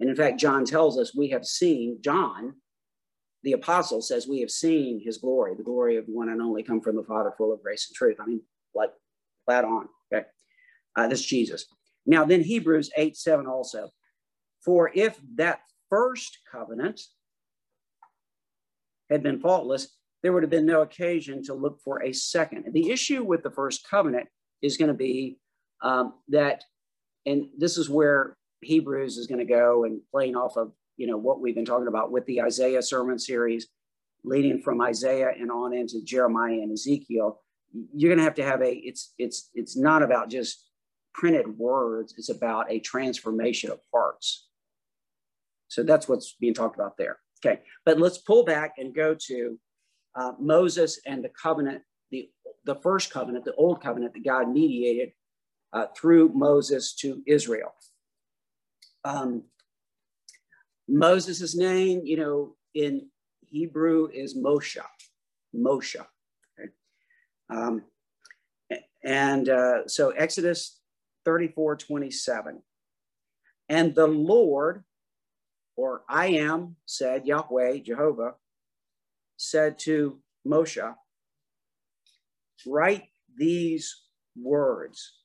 And 0.00 0.08
in 0.08 0.16
fact, 0.16 0.40
John 0.40 0.64
tells 0.64 0.98
us 0.98 1.14
we 1.14 1.28
have 1.28 1.44
seen, 1.44 1.98
John, 2.02 2.54
the 3.42 3.52
apostle 3.52 4.02
says, 4.02 4.26
we 4.26 4.40
have 4.40 4.50
seen 4.50 5.00
his 5.04 5.18
glory, 5.18 5.54
the 5.54 5.62
glory 5.62 5.96
of 5.96 6.04
one 6.06 6.28
and 6.28 6.42
only 6.42 6.62
come 6.62 6.80
from 6.80 6.96
the 6.96 7.04
Father, 7.04 7.32
full 7.36 7.52
of 7.52 7.62
grace 7.62 7.86
and 7.88 7.96
truth. 7.96 8.16
I 8.20 8.26
mean, 8.26 8.42
like 8.74 8.90
flat 9.44 9.64
on. 9.64 9.88
Okay. 10.12 10.26
Uh, 10.96 11.08
this 11.08 11.20
is 11.20 11.26
Jesus. 11.26 11.66
Now, 12.06 12.24
then 12.24 12.42
Hebrews 12.42 12.90
8 12.96 13.16
7 13.16 13.46
also. 13.46 13.90
For 14.64 14.90
if 14.94 15.18
that 15.36 15.60
first 15.88 16.38
covenant 16.50 17.00
had 19.10 19.22
been 19.22 19.40
faultless, 19.40 19.96
there 20.22 20.32
would 20.32 20.42
have 20.42 20.50
been 20.50 20.66
no 20.66 20.82
occasion 20.82 21.42
to 21.44 21.54
look 21.54 21.80
for 21.82 22.02
a 22.02 22.12
second. 22.12 22.66
The 22.72 22.90
issue 22.90 23.24
with 23.24 23.42
the 23.42 23.50
first 23.50 23.88
covenant 23.88 24.28
is 24.62 24.76
going 24.76 24.88
to 24.88 24.94
be 24.94 25.38
um, 25.82 26.14
that, 26.28 26.62
and 27.26 27.46
this 27.58 27.78
is 27.78 27.88
where 27.88 28.36
Hebrews 28.62 29.16
is 29.16 29.26
going 29.26 29.38
to 29.38 29.44
go 29.44 29.84
and 29.84 30.00
playing 30.10 30.36
off 30.36 30.56
of 30.56 30.72
you 30.96 31.06
know 31.06 31.16
what 31.16 31.40
we've 31.40 31.54
been 31.54 31.64
talking 31.64 31.88
about 31.88 32.12
with 32.12 32.26
the 32.26 32.42
Isaiah 32.42 32.82
sermon 32.82 33.18
series, 33.18 33.68
leading 34.22 34.60
from 34.60 34.82
Isaiah 34.82 35.32
and 35.38 35.50
on 35.50 35.72
into 35.72 36.02
Jeremiah 36.04 36.52
and 36.52 36.72
Ezekiel. 36.72 37.40
You're 37.94 38.10
going 38.10 38.18
to 38.18 38.24
have 38.24 38.34
to 38.34 38.44
have 38.44 38.60
a. 38.60 38.70
It's 38.70 39.14
it's 39.18 39.48
it's 39.54 39.78
not 39.78 40.02
about 40.02 40.28
just 40.28 40.68
printed 41.14 41.58
words. 41.58 42.14
It's 42.18 42.28
about 42.28 42.70
a 42.70 42.80
transformation 42.80 43.70
of 43.70 43.80
hearts. 43.94 44.48
So 45.68 45.82
that's 45.82 46.08
what's 46.08 46.34
being 46.38 46.52
talked 46.52 46.76
about 46.76 46.98
there. 46.98 47.18
Okay, 47.44 47.60
but 47.86 47.98
let's 47.98 48.18
pull 48.18 48.44
back 48.44 48.74
and 48.78 48.94
go 48.94 49.16
to 49.26 49.58
uh, 50.14 50.32
Moses 50.38 51.00
and 51.06 51.24
the 51.24 51.30
covenant, 51.30 51.82
the, 52.10 52.28
the 52.64 52.74
first 52.76 53.10
covenant, 53.10 53.44
the 53.44 53.54
old 53.54 53.82
covenant 53.82 54.12
that 54.14 54.24
God 54.24 54.50
mediated 54.50 55.12
uh, 55.72 55.86
through 55.96 56.30
Moses 56.34 56.94
to 56.96 57.22
Israel. 57.26 57.72
Um, 59.04 59.44
Moses' 60.88 61.56
name, 61.56 62.02
you 62.04 62.16
know, 62.16 62.56
in 62.74 63.08
Hebrew 63.46 64.08
is 64.12 64.36
Moshe, 64.36 64.78
Moshe. 65.54 65.96
Okay? 66.58 66.70
Um, 67.48 67.82
and 69.02 69.48
uh, 69.48 69.86
so 69.86 70.10
Exodus 70.10 70.78
34 71.24 71.76
27. 71.76 72.62
And 73.68 73.94
the 73.94 74.06
Lord 74.06 74.84
or 75.80 76.02
I 76.10 76.26
am, 76.26 76.76
said 76.84 77.26
Yahweh, 77.26 77.78
Jehovah, 77.78 78.34
said 79.38 79.78
to 79.78 80.20
Moshe, 80.46 80.94
write 82.66 83.04
these 83.34 84.02
words, 84.36 85.22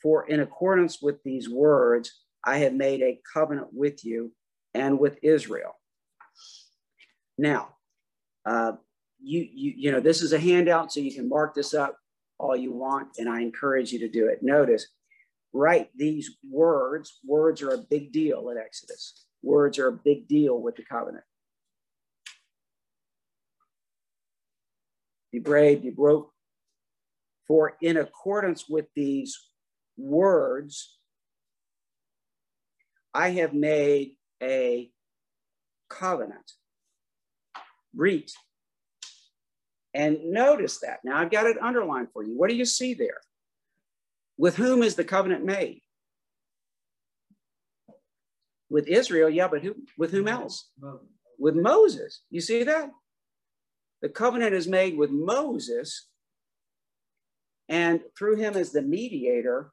for 0.00 0.26
in 0.26 0.40
accordance 0.40 1.02
with 1.02 1.22
these 1.22 1.50
words, 1.50 2.22
I 2.42 2.58
have 2.58 2.72
made 2.72 3.02
a 3.02 3.20
covenant 3.30 3.68
with 3.74 4.06
you 4.06 4.32
and 4.72 4.98
with 4.98 5.18
Israel. 5.22 5.74
Now, 7.36 7.74
uh, 8.46 8.72
you, 9.22 9.46
you, 9.52 9.74
you 9.76 9.92
know, 9.92 10.00
this 10.00 10.22
is 10.22 10.32
a 10.32 10.38
handout, 10.38 10.94
so 10.94 11.00
you 11.00 11.14
can 11.14 11.28
mark 11.28 11.54
this 11.54 11.74
up 11.74 11.98
all 12.38 12.56
you 12.56 12.72
want, 12.72 13.08
and 13.18 13.28
I 13.28 13.42
encourage 13.42 13.92
you 13.92 13.98
to 13.98 14.08
do 14.08 14.28
it. 14.28 14.38
Notice, 14.42 14.86
write 15.52 15.90
these 15.94 16.38
words. 16.50 17.20
Words 17.26 17.60
are 17.60 17.74
a 17.74 17.84
big 17.90 18.12
deal 18.12 18.48
in 18.48 18.56
Exodus. 18.56 19.26
Words 19.44 19.78
are 19.78 19.88
a 19.88 19.92
big 19.92 20.26
deal 20.26 20.58
with 20.58 20.76
the 20.76 20.82
covenant. 20.82 21.24
Be 25.30 25.38
brave, 25.38 25.82
be 25.82 25.90
broke. 25.90 26.30
For 27.46 27.76
in 27.82 27.98
accordance 27.98 28.68
with 28.68 28.86
these 28.96 29.38
words, 29.98 30.96
I 33.12 33.30
have 33.30 33.52
made 33.52 34.12
a 34.42 34.90
covenant. 35.90 36.52
Read. 37.94 38.30
And 39.92 40.32
notice 40.32 40.80
that. 40.80 41.00
Now 41.04 41.18
I've 41.18 41.30
got 41.30 41.46
it 41.46 41.62
underlined 41.62 42.08
for 42.12 42.24
you. 42.24 42.36
What 42.36 42.48
do 42.48 42.56
you 42.56 42.64
see 42.64 42.94
there? 42.94 43.20
With 44.38 44.56
whom 44.56 44.82
is 44.82 44.94
the 44.94 45.04
covenant 45.04 45.44
made? 45.44 45.82
With 48.70 48.86
Israel, 48.88 49.28
yeah, 49.28 49.48
but 49.48 49.62
who, 49.62 49.74
with 49.98 50.10
whom 50.10 50.28
else? 50.28 50.70
With 51.38 51.54
Moses. 51.54 52.22
You 52.30 52.40
see 52.40 52.64
that? 52.64 52.90
The 54.02 54.08
covenant 54.08 54.54
is 54.54 54.68
made 54.68 54.96
with 54.96 55.10
Moses 55.10 56.08
and 57.68 58.00
through 58.18 58.36
him 58.36 58.54
as 58.54 58.72
the 58.72 58.82
mediator 58.82 59.72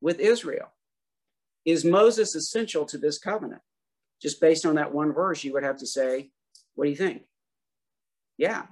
with 0.00 0.20
Israel. 0.20 0.72
Is 1.64 1.84
Moses 1.84 2.34
essential 2.34 2.84
to 2.86 2.98
this 2.98 3.18
covenant? 3.18 3.62
Just 4.20 4.40
based 4.40 4.66
on 4.66 4.74
that 4.74 4.92
one 4.92 5.12
verse, 5.12 5.42
you 5.44 5.52
would 5.54 5.62
have 5.62 5.78
to 5.78 5.86
say, 5.86 6.30
what 6.74 6.84
do 6.84 6.90
you 6.90 6.96
think? 6.96 7.22
Yeah. 8.36 8.66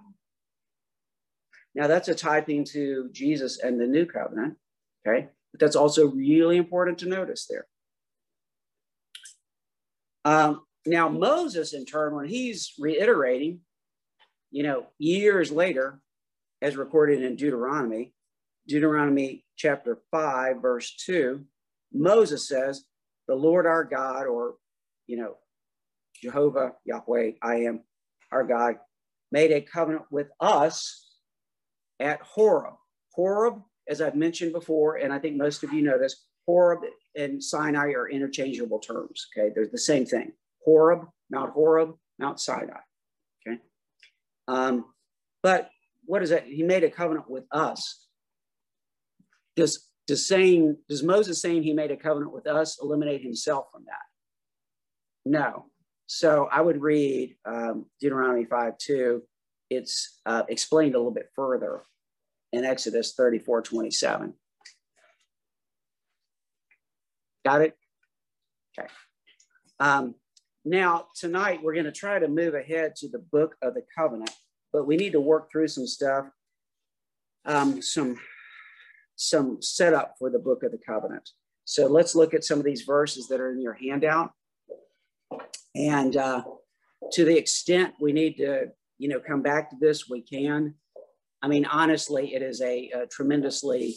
Now 1.75 1.87
that's 1.87 2.09
a 2.09 2.15
typing 2.15 2.65
to 2.73 3.09
Jesus 3.13 3.59
and 3.59 3.81
the 3.81 3.87
new 3.87 4.05
covenant. 4.05 4.57
Okay. 5.07 5.29
But 5.53 5.61
that's 5.61 5.77
also 5.77 6.09
really 6.09 6.57
important 6.57 6.99
to 6.99 7.09
notice 7.09 7.47
there. 7.49 7.67
Um, 10.25 10.63
now, 10.87 11.09
Moses, 11.09 11.75
in 11.75 11.85
turn, 11.85 12.15
when 12.15 12.27
he's 12.27 12.73
reiterating, 12.79 13.61
you 14.51 14.63
know, 14.63 14.87
years 14.99 15.51
later, 15.51 16.01
as 16.61 16.77
recorded 16.77 17.23
in 17.23 17.37
Deuteronomy, 17.37 18.13
Deuteronomy 18.69 19.45
chapter 19.57 19.99
5, 20.11 20.63
verse 20.63 20.95
2, 21.07 21.45
Moses 21.93 22.49
says, 22.49 22.85
The 23.29 23.35
Lord 23.35 23.67
our 23.67 23.85
God, 23.85 24.27
or, 24.27 24.55
you 25.07 25.17
know, 25.17 25.37
Jehovah, 26.23 26.73
Yahweh, 26.85 27.33
I 27.43 27.55
am 27.63 27.81
our 28.31 28.45
God, 28.45 28.77
made 29.33 29.51
a 29.51 29.61
covenant 29.61 30.05
with 30.11 30.29
us 30.41 31.17
at 31.99 32.21
Horeb. 32.23 32.75
Horeb, 33.15 33.61
as 33.89 34.01
I've 34.01 34.15
mentioned 34.15 34.53
before, 34.53 34.97
and 34.97 35.13
I 35.13 35.19
think 35.19 35.37
most 35.37 35.65
of 35.65 35.73
you 35.73 35.83
know 35.83 35.99
this, 35.99 36.25
Horeb 36.47 36.85
and 37.17 37.43
Sinai 37.43 37.89
are 37.93 38.09
interchangeable 38.09 38.79
terms. 38.79 39.27
Okay, 39.37 39.53
they're 39.55 39.67
the 39.67 39.79
same 39.79 40.07
thing. 40.07 40.33
Horeb, 40.65 41.07
Mount 41.31 41.53
Horeb, 41.53 41.95
Mount 42.19 42.41
Sinai. 42.41 42.81
Okay, 43.47 43.59
um, 44.49 44.87
but 45.43 45.71
what 46.05 46.23
is 46.23 46.31
that? 46.31 46.47
He 46.47 46.63
made 46.63 46.85
a 46.85 46.91
covenant 46.91 47.31
with 47.31 47.45
us. 47.53 48.07
Does 49.57 49.89
does 50.07 50.27
saying 50.27 50.77
does 50.89 51.03
Moses 51.03 51.41
saying 51.41 51.63
he 51.63 51.73
made 51.73 51.91
a 51.91 51.97
covenant 51.97 52.33
with 52.33 52.47
us 52.47 52.79
eliminate 52.83 53.23
himself 53.23 53.67
from 53.73 53.85
that? 53.87 54.03
No. 55.25 55.67
So 56.07 56.49
I 56.51 56.61
would 56.61 56.83
read 56.83 57.37
um, 57.45 57.87
Deuteronomy 58.01 58.45
5 58.45 58.77
2. 58.79 59.23
It's 59.71 60.21
uh, 60.27 60.43
explained 60.49 60.95
a 60.95 60.99
little 60.99 61.13
bit 61.13 61.31
further 61.35 61.83
in 62.53 62.65
Exodus 62.65 63.15
34 63.15 63.63
27. 63.63 64.35
Got 67.45 67.63
it? 67.63 67.77
Okay. 68.79 68.89
Um, 69.81 70.15
now, 70.65 71.07
tonight 71.17 71.61
we're 71.63 71.75
going 71.75 71.87
to 71.87 71.93
try 71.93 72.19
to 72.19 72.29
move 72.29 72.55
ahead 72.55 72.95
to 72.97 73.09
the 73.09 73.19
book 73.19 73.57
of 73.63 73.75
the 73.75 73.83
covenant, 73.97 74.31
but 74.73 74.87
we 74.87 74.97
need 74.97 75.13
to 75.13 75.21
work 75.21 75.51
through 75.51 75.69
some 75.69 75.87
stuff, 75.87 76.27
um, 77.45 77.83
some, 77.83 78.17
some 79.17 79.61
setup 79.61 80.15
for 80.19 80.31
the 80.31 80.39
book 80.39 80.63
of 80.63 80.71
the 80.71 80.79
covenant. 80.79 81.31
So 81.65 81.87
let's 81.87 82.15
look 82.15 82.33
at 82.33 82.45
some 82.45 82.59
of 82.59 82.65
these 82.65 82.83
verses 82.83 83.27
that 83.29 83.41
are 83.41 83.53
in 83.53 83.61
your 83.61 83.75
handout. 83.75 84.33
And 85.75 86.17
uh, 86.17 86.45
to 87.13 87.25
the 87.25 87.37
extent 87.37 87.95
we 88.01 88.13
need 88.13 88.37
to, 88.37 88.67
you 88.99 89.09
know, 89.09 89.21
come 89.21 89.43
back 89.43 89.71
to 89.71 89.77
this, 89.81 90.09
we 90.09 90.21
can. 90.21 90.75
I 91.43 91.49
mean, 91.49 91.65
honestly, 91.65 92.35
it 92.35 92.43
is 92.43 92.61
a, 92.61 92.91
a 92.91 93.07
tremendously 93.07 93.97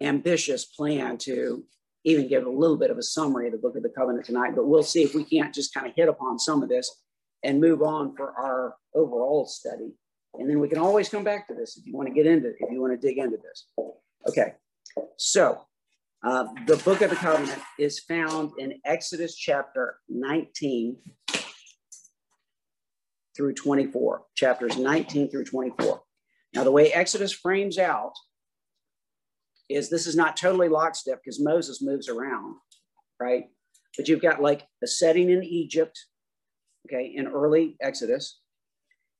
ambitious 0.00 0.64
plan 0.64 1.18
to 1.18 1.64
even 2.04 2.28
give 2.28 2.46
a 2.46 2.50
little 2.50 2.76
bit 2.76 2.90
of 2.90 2.98
a 2.98 3.02
summary 3.02 3.46
of 3.46 3.52
the 3.52 3.58
book 3.58 3.76
of 3.76 3.82
the 3.82 3.88
covenant 3.88 4.24
tonight, 4.24 4.54
but 4.56 4.66
we'll 4.66 4.82
see 4.82 5.02
if 5.02 5.14
we 5.14 5.24
can't 5.24 5.54
just 5.54 5.72
kind 5.72 5.86
of 5.86 5.94
hit 5.94 6.08
upon 6.08 6.38
some 6.38 6.62
of 6.62 6.68
this 6.68 7.02
and 7.44 7.60
move 7.60 7.82
on 7.82 8.14
for 8.16 8.32
our 8.32 8.74
overall 8.94 9.46
study. 9.46 9.92
And 10.34 10.48
then 10.48 10.60
we 10.60 10.68
can 10.68 10.78
always 10.78 11.08
come 11.08 11.24
back 11.24 11.46
to 11.48 11.54
this 11.54 11.76
if 11.76 11.86
you 11.86 11.94
want 11.94 12.08
to 12.08 12.14
get 12.14 12.26
into 12.26 12.48
it, 12.48 12.56
if 12.58 12.70
you 12.70 12.80
want 12.80 12.98
to 12.98 13.06
dig 13.06 13.18
into 13.18 13.36
this. 13.36 13.66
Okay, 14.28 14.54
so 15.16 15.60
uh, 16.24 16.46
the 16.66 16.76
book 16.78 17.02
of 17.02 17.10
the 17.10 17.16
covenant 17.16 17.60
is 17.78 18.00
found 18.00 18.52
in 18.58 18.80
Exodus 18.84 19.36
chapter 19.36 19.96
19 20.08 20.96
through 23.36 23.54
24, 23.54 24.22
chapters 24.34 24.76
19 24.76 25.30
through 25.30 25.44
24. 25.44 26.00
Now, 26.54 26.64
the 26.64 26.70
way 26.70 26.92
Exodus 26.92 27.32
frames 27.32 27.78
out 27.78 28.12
is 29.74 29.88
this 29.88 30.06
is 30.06 30.16
not 30.16 30.36
totally 30.36 30.68
lockstep 30.68 31.20
because 31.22 31.40
Moses 31.40 31.82
moves 31.82 32.08
around, 32.08 32.56
right? 33.20 33.44
But 33.96 34.08
you've 34.08 34.22
got 34.22 34.42
like 34.42 34.66
a 34.82 34.86
setting 34.86 35.30
in 35.30 35.42
Egypt, 35.42 35.98
okay, 36.86 37.12
in 37.14 37.26
early 37.26 37.76
Exodus. 37.80 38.40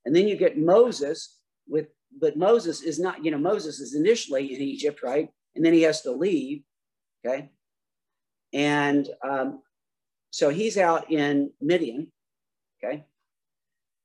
And 0.05 0.15
then 0.15 0.27
you 0.27 0.37
get 0.37 0.59
Moses 0.59 1.39
with, 1.69 1.87
but 2.21 2.37
Moses 2.37 2.83
is 2.83 2.99
not, 2.99 3.25
you 3.25 3.31
know, 3.31 3.39
Moses 3.39 3.81
is 3.81 3.95
initially 3.95 4.55
in 4.55 4.61
Egypt, 4.61 5.03
right? 5.03 5.29
And 5.55 5.65
then 5.65 5.73
he 5.73 5.83
has 5.83 6.03
to 6.03 6.13
leave, 6.13 6.63
okay? 7.25 7.51
And 8.53 9.09
um, 9.23 9.63
so 10.31 10.49
he's 10.49 10.77
out 10.77 11.11
in 11.11 11.51
Midian, 11.61 12.11
okay? 12.83 13.05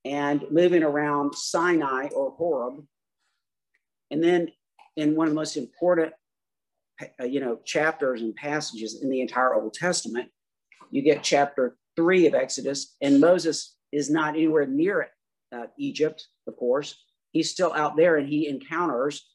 And 0.06 0.46
moving 0.52 0.84
around 0.84 1.36
Sinai 1.36 2.10
or 2.10 2.32
Horeb. 2.32 2.86
And 4.12 4.24
then 4.24 4.50
in 4.96 5.16
one 5.16 5.28
of 5.28 5.32
the 5.32 5.40
most 5.40 5.58
important 5.58 6.14
you 7.20 7.40
know, 7.40 7.60
chapters 7.66 8.22
and 8.22 8.36
passages 8.36 9.02
in 9.02 9.10
the 9.10 9.22
entire 9.22 9.54
Old 9.56 9.74
Testament. 9.74 10.30
You 10.92 11.02
get 11.02 11.24
chapter 11.24 11.78
three 11.96 12.28
of 12.28 12.34
Exodus, 12.34 12.96
and 13.02 13.20
Moses 13.20 13.76
is 13.92 14.10
not 14.10 14.36
anywhere 14.36 14.66
near 14.66 15.10
uh, 15.52 15.66
Egypt, 15.78 16.28
of 16.48 16.56
course. 16.58 16.96
He's 17.32 17.52
still 17.52 17.74
out 17.74 17.98
there 17.98 18.18
and 18.18 18.28
he 18.28 18.48
encounters 18.48 19.28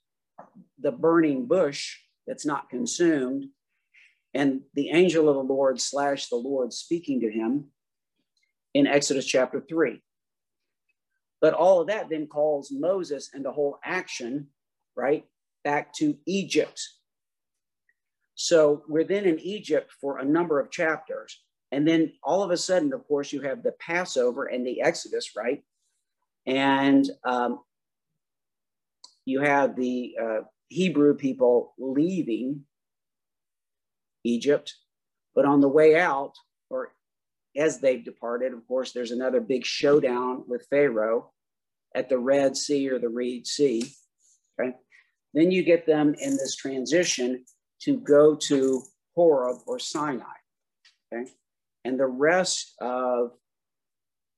the 0.79 0.93
burning 0.93 1.47
bush 1.47 1.97
that's 2.27 2.47
not 2.47 2.71
consumed, 2.71 3.47
and 4.35 4.63
the 4.75 4.91
angel 4.91 5.29
of 5.29 5.37
the 5.37 5.53
Lord 5.53 5.81
slash 5.81 6.29
the 6.29 6.37
Lord 6.37 6.73
speaking 6.73 7.21
to 7.21 7.31
him 7.31 7.67
in 8.75 8.87
Exodus 8.87 9.27
chapter 9.27 9.61
three. 9.61 10.03
But 11.41 11.55
all 11.55 11.81
of 11.81 11.89
that 11.89 12.09
then 12.09 12.29
calls 12.29 12.71
Moses 12.73 13.31
and 13.35 13.45
the 13.45 13.53
whole 13.53 13.79
action, 13.85 14.49
right, 14.97 15.25
back 15.65 15.93
to 15.95 16.17
Egypt 16.27 16.81
so 18.43 18.83
we're 18.89 19.05
then 19.05 19.25
in 19.25 19.39
Egypt 19.39 19.93
for 20.01 20.19
a 20.19 20.25
number 20.25 20.59
of 20.59 20.69
chapters. 20.69 21.41
And 21.71 21.87
then 21.87 22.13
all 22.25 22.43
of 22.43 22.51
a 22.51 22.57
sudden, 22.57 22.93
of 22.93 23.07
course, 23.07 23.33
you 23.33 23.41
have 23.43 23.63
the 23.63 23.71
Passover 23.79 24.47
and 24.47 24.67
the 24.67 24.81
Exodus, 24.81 25.37
right? 25.37 25.63
And 26.45 27.09
um, 27.25 27.61
you 29.27 29.43
have 29.43 29.77
the 29.77 30.17
uh, 30.21 30.41
Hebrew 30.67 31.15
people 31.15 31.73
leaving 31.79 32.65
Egypt. 34.25 34.75
But 35.37 35.45
on 35.45 35.61
the 35.61 35.69
way 35.69 35.95
out, 35.95 36.33
or 36.69 36.95
as 37.57 37.79
they've 37.79 38.05
departed, 38.05 38.53
of 38.53 38.67
course, 38.67 38.91
there's 38.91 39.13
another 39.13 39.41
big 39.41 39.65
showdown 39.65 40.43
with 40.49 40.67
Pharaoh 40.69 41.31
at 41.95 42.09
the 42.09 42.19
Red 42.19 42.57
Sea 42.57 42.91
or 42.91 42.99
the 42.99 43.09
Reed 43.09 43.47
Sea. 43.47 43.85
Okay. 44.59 44.73
Then 45.33 45.53
you 45.53 45.63
get 45.63 45.87
them 45.87 46.17
in 46.21 46.33
this 46.33 46.57
transition 46.57 47.45
to 47.85 47.99
go 47.99 48.35
to 48.35 48.83
Horeb 49.15 49.59
or 49.67 49.79
Sinai. 49.79 50.25
Okay. 51.13 51.31
And 51.85 51.99
the 51.99 52.07
rest 52.07 52.75
of 52.81 53.33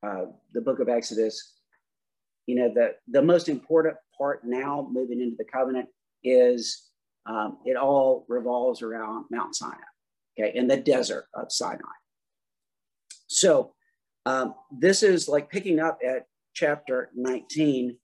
uh, 0.04 0.26
the 0.52 0.60
book 0.60 0.80
of 0.80 0.88
Exodus, 0.88 1.54
you 2.46 2.56
know, 2.56 2.72
the, 2.74 2.94
the 3.08 3.22
most 3.22 3.48
important 3.48 3.96
part 4.16 4.40
now 4.44 4.88
moving 4.90 5.20
into 5.20 5.36
the 5.36 5.44
covenant 5.44 5.88
is 6.22 6.90
um, 7.26 7.58
it 7.64 7.76
all 7.76 8.26
revolves 8.28 8.82
around 8.82 9.26
Mount 9.30 9.54
Sinai, 9.54 9.76
okay, 10.38 10.56
in 10.56 10.66
the 10.66 10.76
desert 10.76 11.26
of 11.34 11.50
Sinai. 11.50 11.80
So 13.26 13.74
um, 14.26 14.54
this 14.70 15.02
is 15.02 15.28
like 15.28 15.50
picking 15.50 15.80
up 15.80 15.98
at 16.06 16.26
chapter 16.54 17.10
19. 17.14 17.96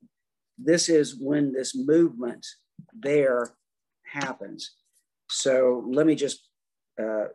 This 0.59 0.89
is 0.89 1.17
when 1.19 1.53
this 1.53 1.75
movement 1.77 2.47
there 2.93 3.55
happens. 4.07 4.73
So 5.31 5.85
let 5.89 6.07
me 6.07 6.15
just, 6.15 6.49
uh, 7.01 7.27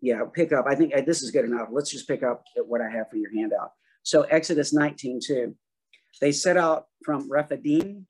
yeah, 0.00 0.22
pick 0.32 0.52
up. 0.52 0.66
I 0.68 0.74
think 0.74 0.94
uh, 0.94 1.00
this 1.00 1.22
is 1.22 1.30
good 1.30 1.44
enough. 1.44 1.68
Let's 1.72 1.90
just 1.90 2.06
pick 2.06 2.22
up 2.22 2.44
what 2.56 2.80
I 2.80 2.90
have 2.90 3.08
for 3.10 3.16
your 3.16 3.32
handout. 3.34 3.70
So 4.02 4.22
Exodus 4.22 4.72
19, 4.72 5.20
2. 5.26 5.54
They 6.20 6.32
set 6.32 6.56
out 6.56 6.86
from 7.04 7.30
Rephidim 7.30 8.06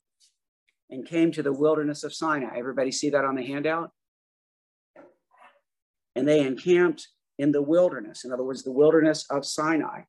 and 0.90 1.06
came 1.06 1.32
to 1.32 1.42
the 1.42 1.52
wilderness 1.52 2.04
of 2.04 2.14
Sinai. 2.14 2.56
Everybody 2.56 2.92
see 2.92 3.10
that 3.10 3.24
on 3.24 3.36
the 3.36 3.46
handout? 3.46 3.90
And 6.14 6.26
they 6.26 6.40
encamped 6.40 7.08
in 7.38 7.52
the 7.52 7.62
wilderness. 7.62 8.24
In 8.24 8.32
other 8.32 8.44
words, 8.44 8.62
the 8.62 8.72
wilderness 8.72 9.26
of 9.30 9.44
Sinai. 9.44 10.02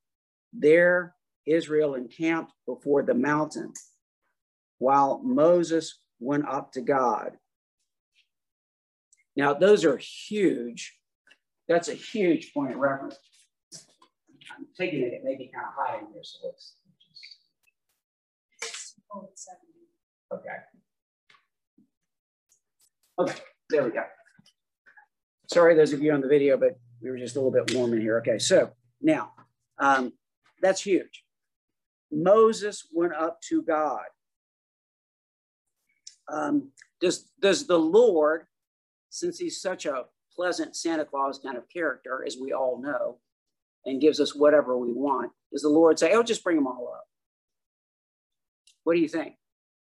There, 0.54 1.15
Israel 1.46 1.96
encamped 1.96 2.54
before 2.65 3.04
the 3.04 3.13
mountain 3.13 3.74
while 4.80 5.22
Moses 5.24 6.00
went 6.20 6.48
up 6.48 6.72
to 6.74 6.82
God. 6.82 7.38
Now, 9.38 9.54
those 9.54 9.86
are 9.86 9.97
huge. 9.97 10.97
That's 11.67 11.89
a 11.89 11.93
huge 11.93 12.54
point 12.54 12.73
of 12.73 12.80
reference. 12.80 13.17
I'm 14.58 14.65
taking 14.76 15.02
it, 15.02 15.13
it 15.13 15.21
may 15.23 15.36
be 15.36 15.52
kind 15.54 15.67
of 15.67 15.73
high 15.78 16.00
in 16.00 16.12
here, 16.12 16.23
so 16.23 16.39
let's 16.47 16.73
just. 18.60 18.95
Okay. 20.34 20.50
Okay, 23.19 23.39
there 23.69 23.84
we 23.84 23.91
go. 23.91 24.04
Sorry, 25.52 25.76
those 25.76 25.93
of 25.93 26.02
you 26.02 26.12
on 26.13 26.21
the 26.21 26.28
video, 26.28 26.58
but 26.58 26.80
we 27.02 27.10
were 27.10 27.17
just 27.17 27.36
a 27.36 27.39
little 27.39 27.52
bit 27.52 27.76
warm 27.76 27.93
in 27.93 28.02
here. 28.02 28.17
Okay, 28.19 28.39
so 28.39 28.71
now 29.02 29.34
um, 29.78 30.13
that's 30.62 30.82
huge. 30.82 31.23
Moses 32.12 32.88
went 32.91 33.13
up 33.13 33.39
to 33.50 33.62
God. 33.62 34.06
Um, 36.28 36.71
does, 37.00 37.30
does 37.39 37.67
the 37.67 37.80
Lord, 37.80 38.47
since 39.18 39.40
he's 39.40 39.62
such 39.62 39.86
a 39.86 40.06
pleasant 40.36 40.76
Santa 40.76 41.06
Claus 41.06 41.40
kind 41.40 41.58
of 41.58 41.68
character, 41.70 42.24
as 42.26 42.38
we 42.40 42.54
all 42.54 42.80
know, 42.82 43.18
and 43.86 44.02
gives 44.02 44.20
us 44.20 44.36
whatever 44.36 44.78
we 44.78 44.94
want, 44.94 45.32
does 45.52 45.64
the 45.64 45.70
Lord 45.70 45.98
say, 45.98 46.14
oh, 46.14 46.24
just 46.24 46.44
bring 46.44 46.58
them 46.58 46.68
all 46.68 46.94
up? 46.94 47.06
What 48.84 48.94
do 48.94 49.00
you 49.00 49.08
think? 49.08 49.34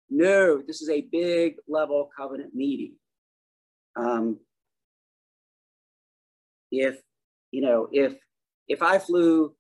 No, 0.10 0.62
this 0.66 0.82
is 0.82 0.90
a 0.90 1.02
big 1.02 1.56
level 1.68 2.10
covenant 2.18 2.56
meeting. 2.56 2.96
Um, 3.96 4.40
if, 6.72 7.00
you 7.52 7.62
know, 7.62 7.88
if, 7.92 8.16
if 8.68 8.82
I 8.82 8.98
flew 8.98 9.54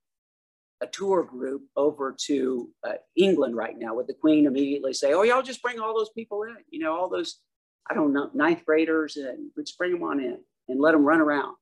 a 0.81 0.87
tour 0.87 1.23
group 1.23 1.63
over 1.75 2.15
to 2.25 2.69
uh, 2.87 2.93
England 3.15 3.55
right 3.55 3.77
now, 3.77 3.95
would 3.95 4.07
the 4.07 4.13
Queen 4.13 4.45
immediately 4.45 4.93
say, 4.93 5.13
"Oh, 5.13 5.23
y'all 5.23 5.41
just 5.41 5.61
bring 5.61 5.79
all 5.79 5.97
those 5.97 6.11
people 6.11 6.43
in? 6.43 6.55
You 6.69 6.79
know, 6.79 6.93
all 6.93 7.09
those 7.09 7.39
I 7.89 7.93
don't 7.93 8.13
know 8.13 8.29
ninth 8.33 8.65
graders, 8.65 9.17
and 9.17 9.51
let's 9.55 9.71
bring 9.71 9.91
them 9.91 10.03
on 10.03 10.19
in 10.19 10.39
and 10.67 10.79
let 10.79 10.93
them 10.93 11.03
run 11.03 11.21
around." 11.21 11.55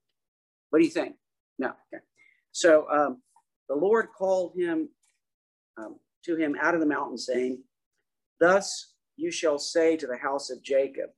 What 0.70 0.80
do 0.80 0.86
you 0.86 0.92
think? 0.92 1.16
No. 1.60 1.74
Okay. 1.94 2.04
So 2.52 2.90
um, 2.90 3.22
the 3.70 3.76
Lord 3.76 4.10
called 4.18 4.54
him 4.56 4.90
um, 5.78 5.98
to 6.26 6.36
him 6.36 6.56
out 6.62 6.74
of 6.74 6.80
the 6.80 6.86
mountain, 6.86 7.18
saying, 7.18 7.64
"Thus 8.40 8.94
you 9.16 9.32
shall 9.32 9.60
say 9.60 9.98
to 9.98 10.08
the 10.08 10.18
house 10.18 10.50
of 10.50 10.62
Jacob, 10.64 11.10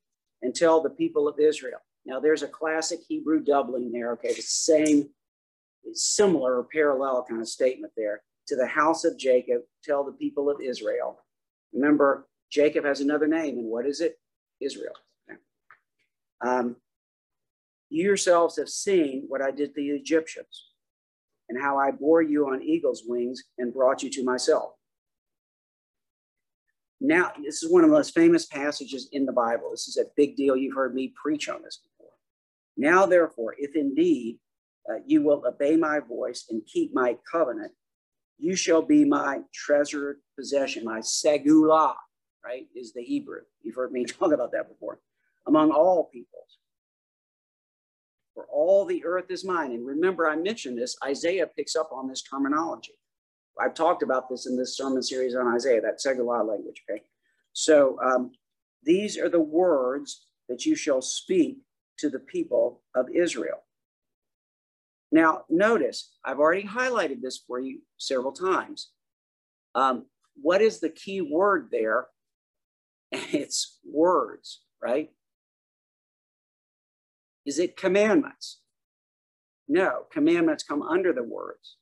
and 0.41 0.55
tell 0.55 0.81
the 0.81 0.89
people 0.89 1.27
of 1.27 1.39
Israel." 1.39 1.79
Now, 2.05 2.19
there's 2.19 2.43
a 2.43 2.47
classic 2.47 3.01
Hebrew 3.07 3.41
doubling 3.41 3.91
there. 3.91 4.13
Okay, 4.13 4.33
the 4.33 4.41
same 4.41 5.09
similar 5.93 6.57
or 6.57 6.67
parallel 6.71 7.25
kind 7.27 7.41
of 7.41 7.47
statement 7.47 7.93
there. 7.95 8.21
To 8.47 8.55
the 8.55 8.65
house 8.65 9.05
of 9.05 9.17
Jacob, 9.17 9.61
tell 9.83 10.03
the 10.03 10.13
people 10.13 10.49
of 10.49 10.59
Israel. 10.61 11.19
Remember, 11.73 12.27
Jacob 12.51 12.83
has 12.85 12.99
another 12.99 13.27
name, 13.27 13.59
and 13.59 13.67
what 13.67 13.85
is 13.85 14.01
it? 14.01 14.19
Israel. 14.61 14.93
Um, 16.41 16.77
you 17.89 18.03
yourselves 18.03 18.57
have 18.57 18.69
seen 18.69 19.25
what 19.27 19.41
I 19.41 19.51
did 19.51 19.73
to 19.75 19.81
the 19.81 19.89
Egyptians, 19.89 20.69
and 21.49 21.61
how 21.61 21.77
I 21.77 21.91
bore 21.91 22.21
you 22.21 22.47
on 22.49 22.61
eagle's 22.61 23.03
wings 23.05 23.43
and 23.57 23.73
brought 23.73 24.03
you 24.03 24.09
to 24.11 24.23
myself. 24.23 24.73
Now, 27.01 27.31
this 27.43 27.63
is 27.63 27.71
one 27.71 27.83
of 27.83 27.89
the 27.89 27.95
most 27.95 28.13
famous 28.13 28.45
passages 28.45 29.09
in 29.11 29.25
the 29.25 29.31
Bible. 29.31 29.71
This 29.71 29.87
is 29.87 29.97
a 29.97 30.05
big 30.15 30.35
deal. 30.35 30.55
You've 30.55 30.75
heard 30.75 30.93
me 30.93 31.13
preach 31.21 31.49
on 31.49 31.63
this 31.63 31.77
before. 31.77 32.13
Now, 32.77 33.05
therefore, 33.05 33.55
if 33.57 33.75
indeed 33.75 34.37
uh, 34.89 34.99
you 35.05 35.21
will 35.23 35.43
obey 35.47 35.75
my 35.75 35.99
voice 35.99 36.45
and 36.49 36.61
keep 36.65 36.93
my 36.93 37.17
covenant, 37.31 37.71
you 38.37 38.55
shall 38.55 38.81
be 38.81 39.05
my 39.05 39.41
treasured 39.53 40.17
possession, 40.37 40.83
my 40.85 40.99
segula, 40.99 41.95
right, 42.43 42.67
is 42.75 42.93
the 42.93 43.03
Hebrew. 43.03 43.41
You've 43.61 43.75
heard 43.75 43.91
me 43.91 44.05
talk 44.05 44.31
about 44.31 44.51
that 44.51 44.69
before. 44.69 44.99
Among 45.47 45.71
all 45.71 46.09
peoples. 46.11 46.57
For 48.33 48.45
all 48.51 48.85
the 48.85 49.03
earth 49.05 49.31
is 49.31 49.43
mine. 49.43 49.71
And 49.71 49.85
remember, 49.85 50.27
I 50.27 50.35
mentioned 50.35 50.77
this, 50.77 50.95
Isaiah 51.03 51.47
picks 51.47 51.75
up 51.75 51.89
on 51.91 52.07
this 52.07 52.21
terminology. 52.21 52.93
I've 53.59 53.73
talked 53.73 54.03
about 54.03 54.29
this 54.29 54.47
in 54.47 54.57
this 54.57 54.77
sermon 54.77 55.01
series 55.01 55.35
on 55.35 55.53
Isaiah, 55.53 55.81
that 55.81 55.99
segula 55.99 56.47
language, 56.47 56.81
okay? 56.89 57.03
So 57.51 57.97
um, 58.01 58.31
these 58.83 59.17
are 59.17 59.27
the 59.29 59.41
words 59.41 60.27
that 60.47 60.65
you 60.65 60.75
shall 60.75 61.01
speak 61.01 61.57
to 61.97 62.09
the 62.09 62.19
people 62.19 62.81
of 62.95 63.09
Israel. 63.09 63.63
Now, 65.11 65.43
notice 65.49 66.11
I've 66.23 66.39
already 66.39 66.63
highlighted 66.63 67.21
this 67.21 67.37
for 67.45 67.59
you 67.59 67.81
several 67.97 68.31
times. 68.31 68.91
Um, 69.75 70.05
what 70.41 70.61
is 70.61 70.79
the 70.79 70.89
key 70.89 71.21
word 71.21 71.69
there? 71.71 72.07
It's 73.11 73.79
words, 73.83 74.61
right? 74.81 75.09
Is 77.45 77.59
it 77.59 77.77
commandments? 77.77 78.61
No, 79.67 80.03
commandments 80.11 80.63
come 80.63 80.81
under 80.81 81.13
the 81.13 81.23
words. 81.23 81.77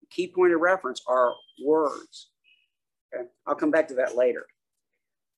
The 0.00 0.08
key 0.10 0.32
point 0.34 0.52
of 0.52 0.60
reference 0.60 1.02
are 1.08 1.32
words. 1.64 2.30
Okay, 3.14 3.24
I'll 3.46 3.54
come 3.54 3.70
back 3.70 3.88
to 3.88 3.94
that 3.94 4.16
later. 4.16 4.46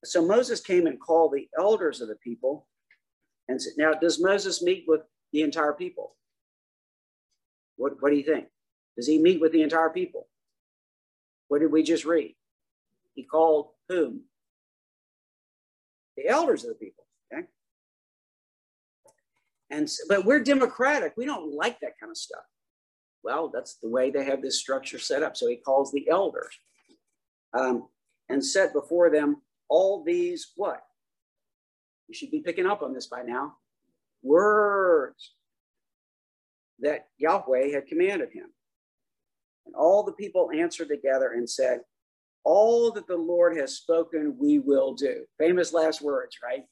So 0.05 0.27
Moses 0.27 0.61
came 0.61 0.87
and 0.87 1.01
called 1.01 1.33
the 1.33 1.49
elders 1.59 2.01
of 2.01 2.09
the 2.09 2.17
people 2.17 2.67
and 3.49 3.61
said, 3.61 3.75
Now, 3.77 3.93
does 3.93 4.23
Moses 4.23 4.63
meet 4.63 4.85
with 4.87 5.01
the 5.33 5.43
entire 5.43 5.73
people? 5.73 6.17
What, 7.77 7.95
what 8.01 8.11
do 8.11 8.17
you 8.17 8.25
think? 8.25 8.47
Does 8.97 9.07
he 9.07 9.19
meet 9.19 9.41
with 9.41 9.53
the 9.53 9.63
entire 9.63 9.91
people? 9.91 10.29
What 11.49 11.61
did 11.61 11.73
we 11.73 11.83
just 11.83 12.05
read? 12.05 12.35
He 13.15 13.25
called 13.25 13.69
whom? 13.89 14.23
The 16.17 16.29
elders 16.29 16.65
of 16.65 16.71
the 16.71 16.75
people. 16.77 17.05
Okay. 17.33 17.47
And 19.71 19.91
but 20.09 20.25
we're 20.25 20.41
democratic. 20.41 21.15
We 21.17 21.27
don't 21.27 21.55
like 21.55 21.81
that 21.81 21.99
kind 21.99 22.11
of 22.11 22.17
stuff. 22.17 22.45
Well, 23.23 23.51
that's 23.53 23.77
the 23.77 23.89
way 23.89 24.11
they 24.11 24.25
have 24.25 24.43
this 24.43 24.61
structure 24.61 24.99
set 24.99 25.23
up. 25.23 25.37
So 25.37 25.49
he 25.49 25.57
calls 25.57 25.91
the 25.91 26.09
elders 26.11 26.55
um, 27.59 27.89
and 28.29 28.45
set 28.45 28.73
before 28.75 29.11
them 29.11 29.39
all 29.69 30.05
these 30.05 30.53
what? 30.57 30.83
You 32.07 32.15
should 32.15 32.31
be 32.31 32.41
picking 32.41 32.67
up 32.67 32.83
on 32.83 32.93
this 32.93 33.07
by 33.07 33.23
now. 33.23 33.55
Words 34.23 35.33
that 36.81 37.09
Yahweh 37.19 37.73
had 37.73 37.87
commanded 37.87 38.29
him. 38.33 38.47
And 39.67 39.75
all 39.75 40.03
the 40.03 40.13
people 40.13 40.51
answered 40.55 40.89
together 40.89 41.33
and 41.33 41.49
said, 41.49 41.81
All 42.45 42.91
that 42.93 43.07
the 43.07 43.17
Lord 43.17 43.57
has 43.57 43.77
spoken, 43.77 44.37
we 44.39 44.59
will 44.59 44.93
do. 44.95 45.25
Famous 45.39 45.73
last 45.73 46.03
words, 46.03 46.37
right? 46.43 46.65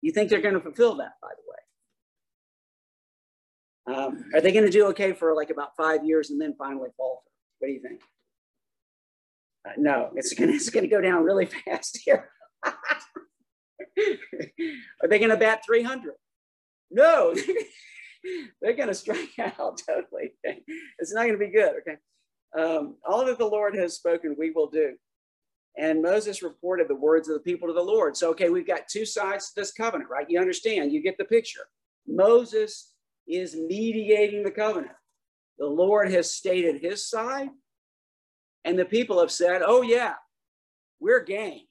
You 0.00 0.12
think 0.12 0.30
they're 0.30 0.40
going 0.40 0.54
to 0.54 0.60
fulfill 0.60 0.94
that, 0.96 1.12
by 1.20 1.28
the 1.28 1.42
way? 1.46 1.56
Um, 3.96 4.24
are 4.34 4.40
they 4.40 4.52
going 4.52 4.64
to 4.64 4.70
do 4.70 4.86
okay 4.86 5.12
for 5.12 5.34
like 5.34 5.50
about 5.50 5.76
five 5.76 6.04
years 6.04 6.30
and 6.30 6.40
then 6.40 6.54
finally 6.58 6.88
falter? 6.96 7.28
What 7.58 7.68
do 7.68 7.74
you 7.74 7.82
think? 7.82 8.00
Uh, 9.66 9.72
no, 9.76 10.10
it's 10.14 10.32
going 10.32 10.50
it's 10.50 10.70
to 10.70 10.86
go 10.86 11.00
down 11.00 11.24
really 11.24 11.46
fast 11.64 11.98
here. 12.04 12.30
are 12.64 12.76
they 15.08 15.18
going 15.18 15.30
to 15.30 15.36
bat 15.36 15.62
300? 15.66 16.14
No, 16.90 17.34
they're 18.62 18.74
going 18.74 18.88
to 18.88 18.94
strike 18.94 19.38
out 19.38 19.82
totally. 19.86 20.32
It's 20.98 21.12
not 21.12 21.26
going 21.26 21.38
to 21.38 21.38
be 21.38 21.52
good. 21.52 21.74
Okay. 21.80 21.98
Um, 22.58 22.96
all 23.08 23.24
that 23.26 23.38
the 23.38 23.46
Lord 23.46 23.76
has 23.76 23.94
spoken, 23.94 24.34
we 24.38 24.50
will 24.50 24.68
do. 24.68 24.94
And 25.76 26.02
Moses 26.02 26.42
reported 26.42 26.88
the 26.88 26.96
words 26.96 27.28
of 27.28 27.34
the 27.34 27.40
people 27.40 27.68
to 27.68 27.74
the 27.74 27.80
Lord. 27.80 28.16
So, 28.16 28.30
okay, 28.30 28.50
we've 28.50 28.66
got 28.66 28.88
two 28.88 29.06
sides 29.06 29.48
to 29.48 29.60
this 29.60 29.72
covenant, 29.72 30.10
right? 30.10 30.26
You 30.28 30.40
understand, 30.40 30.92
you 30.92 31.00
get 31.02 31.16
the 31.16 31.24
picture. 31.24 31.68
Moses 32.06 32.92
is 33.28 33.54
mediating 33.54 34.42
the 34.42 34.50
covenant. 34.50 34.94
The 35.58 35.66
Lord 35.66 36.10
has 36.10 36.34
stated 36.34 36.82
his 36.82 37.08
side, 37.08 37.50
and 38.64 38.78
the 38.78 38.84
people 38.84 39.20
have 39.20 39.30
said, 39.30 39.62
oh, 39.64 39.82
yeah, 39.82 40.14
we're 40.98 41.22
game. 41.22 41.62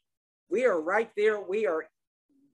We 0.49 0.65
are 0.65 0.81
right 0.81 1.11
there. 1.17 1.41
We 1.41 1.67
are 1.67 1.85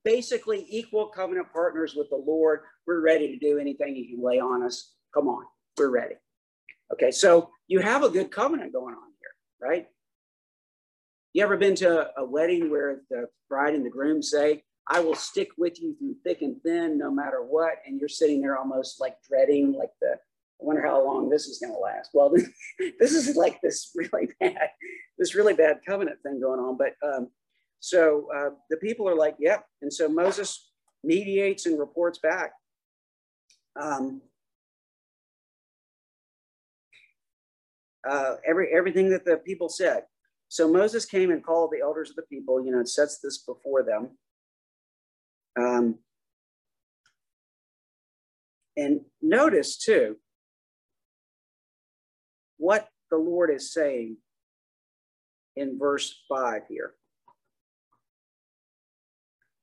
basically 0.04 0.66
equal 0.70 1.08
covenant 1.08 1.52
partners 1.54 1.96
with 1.96 2.10
the 2.10 2.18
Lord. 2.18 2.62
We're 2.88 3.02
ready 3.02 3.28
to 3.28 3.38
do 3.38 3.60
anything 3.60 3.96
you 3.96 4.16
can 4.16 4.24
lay 4.24 4.40
on 4.40 4.64
us. 4.64 4.94
Come 5.14 5.28
on, 5.28 5.44
we're 5.78 5.90
ready. 5.90 6.16
Okay, 6.94 7.12
so 7.12 7.50
you 7.68 7.80
have 7.80 8.04
a 8.04 8.10
good 8.10 8.32
covenant 8.32 8.74
going 8.74 8.94
on 8.94 9.12
here, 9.20 9.70
right? 9.70 9.88
You 11.34 11.44
ever 11.44 11.58
been 11.58 11.76
to 11.76 12.10
a 12.18 12.24
wedding 12.24 12.70
where 12.70 13.02
the 13.10 13.28
bride 13.50 13.74
and 13.74 13.86
the 13.86 13.90
groom 13.90 14.22
say, 14.22 14.64
I 14.88 15.00
will 15.00 15.16
stick 15.16 15.50
with 15.58 15.82
you 15.82 15.96
through 15.98 16.16
thick 16.24 16.42
and 16.42 16.62
thin, 16.62 16.98
no 16.98 17.10
matter 17.10 17.44
what. 17.44 17.74
And 17.86 18.00
you're 18.00 18.08
sitting 18.08 18.42
there 18.42 18.58
almost 18.58 19.02
like 19.02 19.16
dreading, 19.28 19.74
like 19.74 19.90
the, 20.00 20.12
I 20.12 20.64
wonder 20.64 20.86
how 20.86 21.04
long 21.04 21.30
this 21.30 21.48
is 21.48 21.60
going 21.60 21.74
to 21.74 21.80
last. 21.80 22.12
Well, 22.14 22.30
this 23.00 23.12
is 23.14 23.36
like 23.36 23.60
this 23.62 23.92
really 23.96 24.30
bad, 24.40 24.70
this 25.18 25.36
really 25.36 25.56
bad 25.56 25.80
covenant 25.88 26.20
thing 26.22 26.40
going 26.40 26.60
on. 26.60 26.78
But 26.78 26.94
um, 27.06 27.30
so 27.80 28.28
uh, 28.36 28.50
the 28.70 28.78
people 28.78 29.10
are 29.10 29.16
like, 29.16 29.36
yep. 29.40 29.66
And 29.82 29.92
so 29.92 30.08
Moses 30.08 30.72
mediates 31.04 31.66
and 31.66 31.80
reports 31.80 32.20
back. 32.20 32.52
Um, 33.80 34.22
uh, 38.10 38.36
every 38.48 38.70
everything 38.76 39.10
that 39.10 39.26
the 39.26 39.38
people 39.38 39.70
said. 39.70 40.04
So 40.48 40.72
Moses 40.72 41.06
came 41.06 41.32
and 41.32 41.44
called 41.44 41.72
the 41.72 41.82
elders 41.82 42.10
of 42.10 42.16
the 42.16 42.22
people. 42.24 42.64
You 42.64 42.72
know, 42.72 42.80
and 42.80 42.90
sets 42.90 43.20
this 43.20 43.40
before 43.40 43.84
them. 43.84 44.18
Um, 45.58 46.00
and 48.78 49.02
notice 49.22 49.78
too 49.78 50.18
what 52.58 52.90
the 53.10 53.18
Lord 53.18 53.50
is 53.52 53.74
saying 53.74 54.18
in 55.56 55.80
verse 55.80 56.24
five 56.30 56.64
here. 56.70 56.94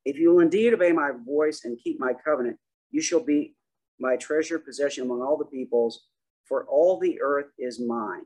If 0.04 0.16
you 0.18 0.30
will 0.30 0.40
indeed 0.40 0.74
obey 0.74 0.92
my 0.92 1.10
voice 1.24 1.64
and 1.64 1.78
keep 1.82 2.00
my 2.00 2.12
covenant, 2.12 2.58
you 2.90 3.00
shall 3.00 3.22
be 3.22 3.54
my 4.00 4.16
treasured 4.16 4.64
possession 4.64 5.04
among 5.04 5.22
all 5.22 5.36
the 5.36 5.44
peoples, 5.44 6.08
for 6.44 6.64
all 6.64 6.98
the 6.98 7.20
earth 7.22 7.46
is 7.58 7.78
mine. 7.80 8.22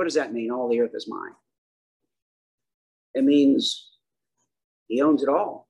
What 0.00 0.04
does 0.04 0.14
that 0.14 0.32
mean? 0.32 0.50
All 0.50 0.70
the 0.70 0.80
earth 0.80 0.94
is 0.94 1.06
mine. 1.06 1.34
It 3.12 3.22
means 3.22 3.90
he 4.88 5.02
owns 5.02 5.22
it 5.22 5.28
all. 5.28 5.68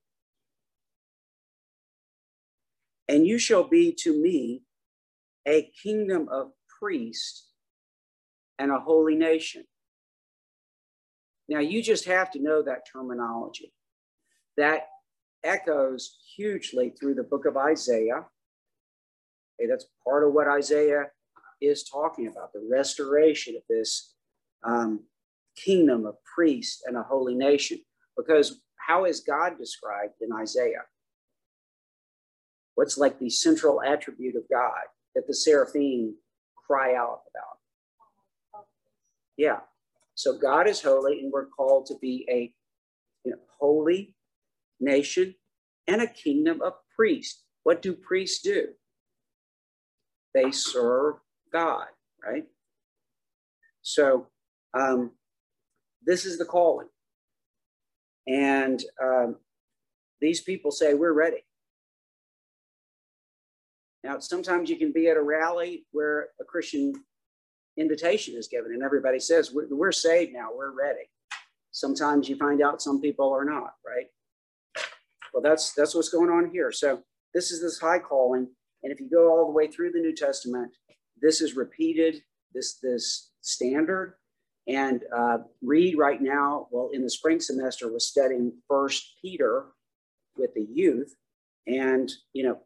And 3.08 3.26
you 3.26 3.40
shall 3.40 3.64
be 3.64 3.92
to 4.02 4.22
me 4.22 4.62
a 5.48 5.68
kingdom 5.82 6.28
of 6.30 6.52
priests 6.78 7.48
and 8.56 8.70
a 8.70 8.78
holy 8.78 9.16
nation. 9.16 9.64
Now, 11.48 11.58
you 11.58 11.82
just 11.82 12.04
have 12.04 12.30
to 12.30 12.40
know 12.40 12.62
that 12.62 12.86
terminology. 12.92 13.72
That 14.56 14.82
echoes 15.42 16.18
hugely 16.36 16.90
through 16.90 17.16
the 17.16 17.24
book 17.24 17.46
of 17.46 17.56
Isaiah. 17.56 18.26
Okay, 19.60 19.68
that's 19.68 19.86
part 20.04 20.22
of 20.22 20.32
what 20.32 20.46
Isaiah 20.46 21.06
is 21.60 21.82
talking 21.82 22.28
about 22.28 22.52
the 22.52 22.64
restoration 22.70 23.56
of 23.56 23.62
this 23.68 24.14
um, 24.64 25.04
kingdom 25.56 26.06
of 26.06 26.16
priests 26.34 26.82
and 26.86 26.96
a 26.96 27.02
holy 27.02 27.34
nation. 27.34 27.78
Because 28.16 28.60
how 28.76 29.04
is 29.04 29.20
God 29.20 29.58
described 29.58 30.14
in 30.20 30.32
Isaiah? 30.32 30.84
What's 32.74 32.98
like 32.98 33.18
the 33.18 33.30
central 33.30 33.82
attribute 33.82 34.36
of 34.36 34.42
God 34.50 34.80
that 35.14 35.26
the 35.26 35.34
seraphim 35.34 36.16
cry 36.66 36.94
out 36.94 37.20
about? 37.30 38.64
Yeah. 39.36 39.60
So 40.14 40.36
God 40.36 40.66
is 40.66 40.82
holy, 40.82 41.20
and 41.20 41.32
we're 41.32 41.46
called 41.46 41.86
to 41.86 41.94
be 42.00 42.26
a 42.28 42.52
you 43.24 43.32
know, 43.32 43.38
holy 43.58 44.14
nation 44.78 45.34
and 45.86 46.02
a 46.02 46.06
kingdom 46.06 46.60
of 46.62 46.74
priests. 46.96 47.42
What 47.62 47.82
do 47.82 47.94
priests 47.94 48.42
do? 48.42 48.68
They 50.34 50.50
serve 50.50 51.16
God, 51.52 51.86
right? 52.24 52.44
So 53.82 54.28
um, 54.74 55.12
this 56.04 56.24
is 56.24 56.38
the 56.38 56.44
calling. 56.44 56.88
And 58.26 58.82
um, 59.02 59.36
these 60.20 60.40
people 60.40 60.70
say, 60.70 60.94
We're 60.94 61.12
ready. 61.12 61.44
Now, 64.02 64.18
sometimes 64.18 64.70
you 64.70 64.76
can 64.76 64.92
be 64.92 65.08
at 65.08 65.16
a 65.16 65.22
rally 65.22 65.84
where 65.92 66.28
a 66.40 66.44
Christian 66.44 66.94
invitation 67.76 68.34
is 68.34 68.48
given 68.48 68.72
and 68.72 68.82
everybody 68.82 69.18
says, 69.18 69.52
We're, 69.52 69.66
we're 69.70 69.92
saved 69.92 70.32
now, 70.32 70.48
we're 70.54 70.72
ready. 70.76 71.08
Sometimes 71.72 72.28
you 72.28 72.36
find 72.36 72.62
out 72.62 72.82
some 72.82 73.00
people 73.00 73.32
are 73.32 73.44
not, 73.44 73.74
right? 73.86 74.06
Well, 75.32 75.42
that's 75.42 75.72
that's 75.74 75.94
what's 75.94 76.08
going 76.08 76.30
on 76.30 76.50
here. 76.50 76.72
So 76.72 77.02
this 77.32 77.52
is 77.52 77.62
this 77.62 77.78
high 77.78 78.00
calling, 78.00 78.48
and 78.82 78.92
if 78.92 79.00
you 79.00 79.08
go 79.08 79.30
all 79.30 79.46
the 79.46 79.52
way 79.52 79.68
through 79.68 79.92
the 79.92 80.00
New 80.00 80.14
Testament, 80.14 80.72
this 81.20 81.40
is 81.40 81.54
repeated. 81.56 82.22
This 82.52 82.78
this 82.82 83.30
standard, 83.40 84.14
and 84.70 85.02
uh, 85.14 85.38
Reed 85.62 85.98
right 85.98 86.22
now, 86.22 86.68
well, 86.70 86.90
in 86.92 87.02
the 87.02 87.10
spring 87.10 87.40
semester, 87.40 87.92
was 87.92 88.06
studying 88.06 88.52
First 88.68 89.16
Peter 89.20 89.66
with 90.36 90.54
the 90.54 90.66
youth, 90.72 91.16
and 91.66 92.10
you 92.32 92.44
know, 92.44 92.58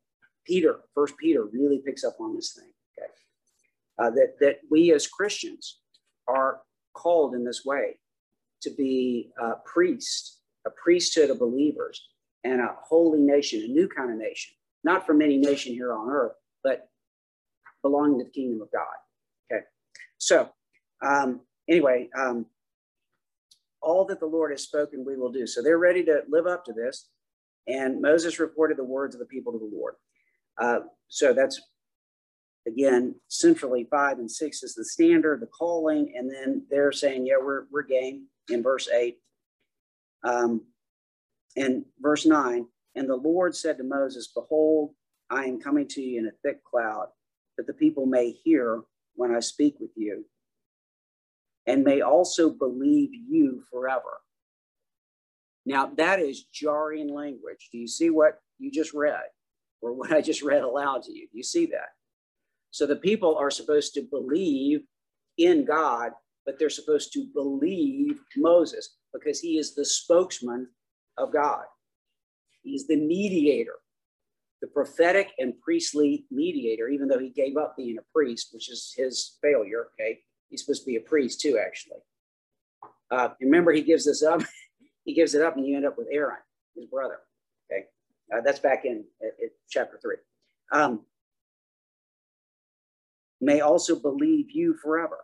Peter, 0.47 0.81
First 0.95 1.17
Peter, 1.17 1.45
really 1.45 1.81
picks 1.85 2.05
up 2.05 2.17
on 2.21 2.37
this 2.37 2.53
thing. 2.53 2.71
Okay, 2.99 3.11
uh, 3.99 4.11
that 4.11 4.35
that 4.40 4.57
we 4.71 4.93
as 4.93 5.07
Christians 5.07 5.81
are 6.29 6.61
called 6.93 7.35
in 7.35 7.45
this 7.45 7.64
way 7.64 7.99
to 8.62 8.71
be 8.71 9.31
a 9.40 9.53
priest, 9.64 10.40
a 10.67 10.71
priesthood 10.71 11.31
of 11.31 11.38
believers 11.38 12.07
and 12.45 12.61
a 12.61 12.77
holy 12.83 13.21
nation, 13.21 13.62
a 13.62 13.69
new 13.69 13.88
kind 13.88 14.11
of 14.11 14.19
nation, 14.19 14.55
not 14.85 15.07
from 15.07 15.23
any 15.23 15.38
nation 15.38 15.73
here 15.73 15.95
on 15.95 16.11
earth, 16.11 16.37
but 16.62 16.88
belonging 17.83 18.19
to 18.19 18.25
the 18.25 18.31
kingdom 18.31 18.61
of 18.61 18.71
God. 18.71 18.85
Okay. 19.51 19.64
So, 20.19 20.51
um, 21.03 21.40
anyway, 21.68 22.09
um, 22.18 22.46
all 23.81 24.05
that 24.07 24.20
the 24.20 24.27
Lord 24.27 24.50
has 24.50 24.62
spoken, 24.62 25.05
we 25.05 25.16
will 25.16 25.31
do. 25.31 25.46
So 25.46 25.62
they're 25.62 25.79
ready 25.79 26.05
to 26.05 26.22
live 26.29 26.46
up 26.46 26.64
to 26.66 26.72
this. 26.72 27.09
And 27.66 28.00
Moses 28.00 28.38
reported 28.38 28.79
the 28.79 28.85
words 28.85 29.14
of 29.14 29.18
the 29.18 29.27
people 29.27 29.53
to 29.53 29.59
the 29.59 29.70
Lord. 29.77 29.94
Uh, 30.59 30.87
so 31.09 31.33
that's 31.33 31.61
again 32.66 33.14
centrally 33.29 33.87
five 33.90 34.18
and 34.18 34.31
six 34.31 34.62
is 34.62 34.74
the 34.74 34.85
standard, 34.85 35.40
the 35.40 35.46
calling, 35.46 36.14
and 36.16 36.31
then 36.31 36.66
they're 36.70 36.92
saying, 36.92 37.27
yeah, 37.27 37.37
we're 37.40 37.64
we're 37.70 37.83
game 37.83 38.27
in 38.50 38.62
verse 38.62 38.88
eight. 38.88 39.18
Um, 40.24 40.62
and 41.57 41.85
verse 42.00 42.27
9 42.27 42.66
And 42.94 43.09
the 43.09 43.16
Lord 43.16 43.55
said 43.55 43.79
to 43.79 43.85
Moses, 43.85 44.29
Behold, 44.35 44.94
I 45.31 45.44
am 45.44 45.61
coming 45.61 45.87
to 45.88 46.03
you 46.03 46.20
in 46.20 46.27
a 46.27 46.33
thick 46.42 46.64
cloud, 46.64 47.09
that 47.57 47.66
the 47.66 47.72
people 47.72 48.07
may 48.07 48.31
hear 48.31 48.83
when 49.14 49.35
I 49.35 49.40
speak 49.40 49.77
with 49.81 49.90
you, 49.96 50.24
and 51.66 51.85
may 51.85 52.00
also 52.00 52.50
believe 52.50 53.11
you 53.12 53.62
forever. 53.70 54.20
Now, 55.66 55.90
that 55.96 56.20
is 56.20 56.44
jarring 56.44 57.09
language. 57.09 57.68
Do 57.72 57.79
you 57.79 57.88
see 57.88 58.11
what 58.11 58.38
you 58.59 58.70
just 58.70 58.92
read, 58.92 59.24
or 59.81 59.92
what 59.92 60.12
I 60.12 60.20
just 60.20 60.42
read 60.42 60.62
aloud 60.62 61.05
to 61.05 61.12
you? 61.12 61.27
Do 61.31 61.37
you 61.37 61.42
see 61.42 61.66
that? 61.66 61.88
So 62.70 62.87
the 62.87 62.96
people 62.96 63.37
are 63.37 63.50
supposed 63.50 63.94
to 63.94 64.03
believe 64.03 64.81
in 65.38 65.64
God, 65.64 66.12
but 66.44 66.59
they're 66.59 66.68
supposed 66.70 67.12
to 67.14 67.27
believe 67.33 68.18
Moses 68.37 68.96
because 69.12 69.40
he 69.40 69.59
is 69.59 69.74
the 69.74 69.85
spokesman 69.85 70.68
of 71.16 71.33
God. 71.33 71.64
He's 72.62 72.87
the 72.87 72.96
mediator, 72.96 73.77
the 74.61 74.66
prophetic 74.68 75.29
and 75.38 75.55
priestly 75.61 76.27
mediator, 76.31 76.88
even 76.88 77.09
though 77.09 77.18
he 77.18 77.31
gave 77.31 77.57
up 77.57 77.74
being 77.77 77.98
a 77.98 78.12
priest, 78.12 78.48
which 78.53 78.70
is 78.70 78.92
his 78.96 79.38
failure. 79.40 79.87
Okay. 79.94 80.18
He's 80.50 80.64
supposed 80.64 80.83
to 80.83 80.87
be 80.87 80.96
a 80.96 81.00
priest 81.00 81.40
too, 81.40 81.59
actually. 81.64 81.98
Uh, 83.11 83.30
remember, 83.40 83.72
he 83.72 83.83
gives 83.83 84.04
this 84.04 84.22
up. 84.22 84.42
he 85.04 85.14
gives 85.14 85.35
it 85.35 85.42
up, 85.42 85.57
and 85.57 85.66
you 85.66 85.76
end 85.76 85.87
up 85.87 85.98
with 85.98 86.09
Aaron, 86.11 86.38
his 86.74 86.87
brother. 86.87 87.18
Okay. 87.70 87.85
Uh, 88.33 88.40
that's 88.40 88.59
back 88.59 88.85
in, 88.85 89.04
in 89.20 89.50
chapter 89.68 89.98
three. 90.02 90.16
Um, 90.72 91.04
may 93.40 93.61
also 93.61 93.96
believe 93.96 94.50
you 94.50 94.74
forever. 94.83 95.18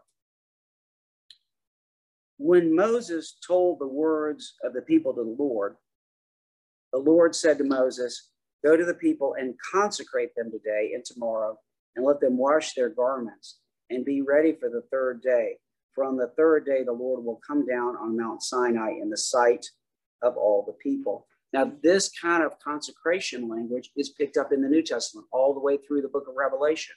When 2.38 2.74
Moses 2.74 3.36
told 3.46 3.78
the 3.78 3.86
words 3.86 4.54
of 4.64 4.72
the 4.72 4.82
people 4.82 5.12
to 5.14 5.22
the 5.22 5.36
Lord, 5.42 5.76
the 6.92 6.98
Lord 6.98 7.34
said 7.34 7.58
to 7.58 7.64
Moses, 7.64 8.30
Go 8.64 8.76
to 8.76 8.84
the 8.84 8.94
people 8.94 9.36
and 9.38 9.54
consecrate 9.72 10.34
them 10.36 10.50
today 10.50 10.92
and 10.94 11.04
tomorrow, 11.04 11.58
and 11.96 12.04
let 12.04 12.20
them 12.20 12.36
wash 12.36 12.74
their 12.74 12.90
garments 12.90 13.58
and 13.90 14.04
be 14.04 14.22
ready 14.22 14.54
for 14.58 14.68
the 14.68 14.82
third 14.90 15.22
day. 15.22 15.58
For 15.94 16.04
on 16.04 16.16
the 16.16 16.32
third 16.36 16.64
day, 16.64 16.84
the 16.84 16.92
Lord 16.92 17.24
will 17.24 17.40
come 17.46 17.66
down 17.66 17.96
on 17.96 18.16
Mount 18.16 18.42
Sinai 18.42 18.92
in 19.00 19.10
the 19.10 19.16
sight 19.16 19.66
of 20.22 20.36
all 20.36 20.64
the 20.64 20.72
people. 20.74 21.26
Now, 21.52 21.72
this 21.82 22.10
kind 22.10 22.44
of 22.44 22.58
consecration 22.60 23.48
language 23.48 23.90
is 23.96 24.10
picked 24.10 24.36
up 24.36 24.52
in 24.52 24.62
the 24.62 24.68
New 24.68 24.82
Testament 24.82 25.26
all 25.32 25.52
the 25.52 25.60
way 25.60 25.76
through 25.76 26.02
the 26.02 26.08
book 26.08 26.26
of 26.28 26.36
Revelation. 26.36 26.94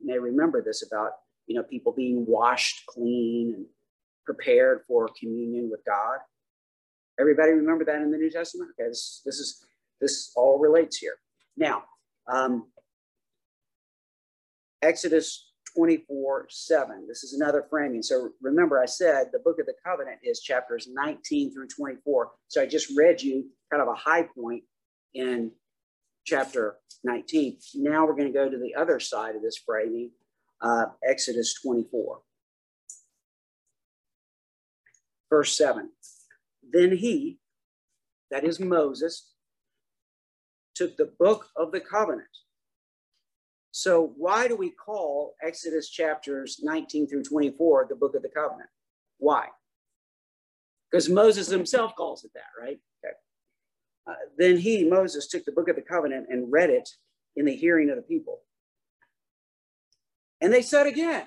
You 0.00 0.08
may 0.08 0.18
remember 0.18 0.60
this 0.60 0.84
about, 0.84 1.12
you 1.46 1.54
know, 1.54 1.62
people 1.62 1.92
being 1.92 2.26
washed 2.26 2.84
clean 2.86 3.54
and 3.54 3.66
prepared 4.24 4.80
for 4.88 5.08
communion 5.18 5.70
with 5.70 5.84
God. 5.86 6.18
Everybody 7.20 7.52
remember 7.52 7.84
that 7.84 8.02
in 8.02 8.10
the 8.10 8.18
New 8.18 8.30
Testament? 8.30 8.70
Okay, 8.78 8.88
this, 8.88 9.22
this 9.24 9.36
is 9.36 9.64
this 10.00 10.32
all 10.34 10.58
relates 10.58 10.96
here. 10.96 11.14
Now, 11.56 11.84
um, 12.26 12.66
Exodus 14.82 15.43
24 15.76 16.46
7. 16.48 17.06
This 17.08 17.24
is 17.24 17.34
another 17.34 17.66
framing. 17.68 18.02
So 18.02 18.30
remember, 18.40 18.80
I 18.80 18.86
said 18.86 19.28
the 19.32 19.38
book 19.38 19.58
of 19.58 19.66
the 19.66 19.74
covenant 19.84 20.18
is 20.22 20.40
chapters 20.40 20.88
19 20.92 21.52
through 21.52 21.68
24. 21.68 22.30
So 22.48 22.62
I 22.62 22.66
just 22.66 22.92
read 22.96 23.22
you 23.22 23.46
kind 23.70 23.82
of 23.82 23.88
a 23.88 23.94
high 23.94 24.22
point 24.22 24.64
in 25.14 25.52
chapter 26.24 26.76
19. 27.04 27.58
Now 27.76 28.06
we're 28.06 28.16
going 28.16 28.32
to 28.32 28.38
go 28.38 28.48
to 28.48 28.58
the 28.58 28.74
other 28.74 29.00
side 29.00 29.36
of 29.36 29.42
this 29.42 29.58
framing, 29.58 30.10
uh, 30.60 30.86
Exodus 31.08 31.54
24. 31.62 32.20
Verse 35.30 35.56
7 35.56 35.90
Then 36.72 36.96
he, 36.96 37.38
that 38.30 38.44
is 38.44 38.60
Moses, 38.60 39.32
took 40.74 40.96
the 40.96 41.12
book 41.18 41.48
of 41.56 41.72
the 41.72 41.80
covenant. 41.80 42.28
So, 43.76 44.12
why 44.16 44.46
do 44.46 44.54
we 44.54 44.70
call 44.70 45.34
Exodus 45.42 45.88
chapters 45.88 46.60
19 46.62 47.08
through 47.08 47.24
24 47.24 47.86
the 47.88 47.96
book 47.96 48.14
of 48.14 48.22
the 48.22 48.28
covenant? 48.28 48.68
Why? 49.18 49.48
Because 50.88 51.08
Moses 51.08 51.48
himself 51.48 51.96
calls 51.96 52.22
it 52.22 52.30
that, 52.34 52.52
right? 52.56 52.78
Okay. 53.04 53.14
Uh, 54.08 54.14
then 54.38 54.58
he, 54.58 54.84
Moses, 54.84 55.26
took 55.26 55.44
the 55.44 55.50
book 55.50 55.68
of 55.68 55.74
the 55.74 55.82
covenant 55.82 56.28
and 56.30 56.52
read 56.52 56.70
it 56.70 56.88
in 57.34 57.46
the 57.46 57.56
hearing 57.56 57.90
of 57.90 57.96
the 57.96 58.02
people. 58.02 58.42
And 60.40 60.52
they 60.52 60.62
said 60.62 60.86
again, 60.86 61.26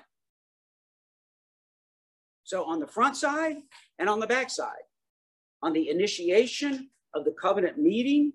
so 2.44 2.64
on 2.64 2.80
the 2.80 2.86
front 2.86 3.18
side 3.18 3.56
and 3.98 4.08
on 4.08 4.20
the 4.20 4.26
back 4.26 4.48
side. 4.48 4.86
on 5.62 5.74
the 5.74 5.90
initiation 5.90 6.88
of 7.14 7.26
the 7.26 7.34
covenant 7.38 7.76
meeting, 7.76 8.32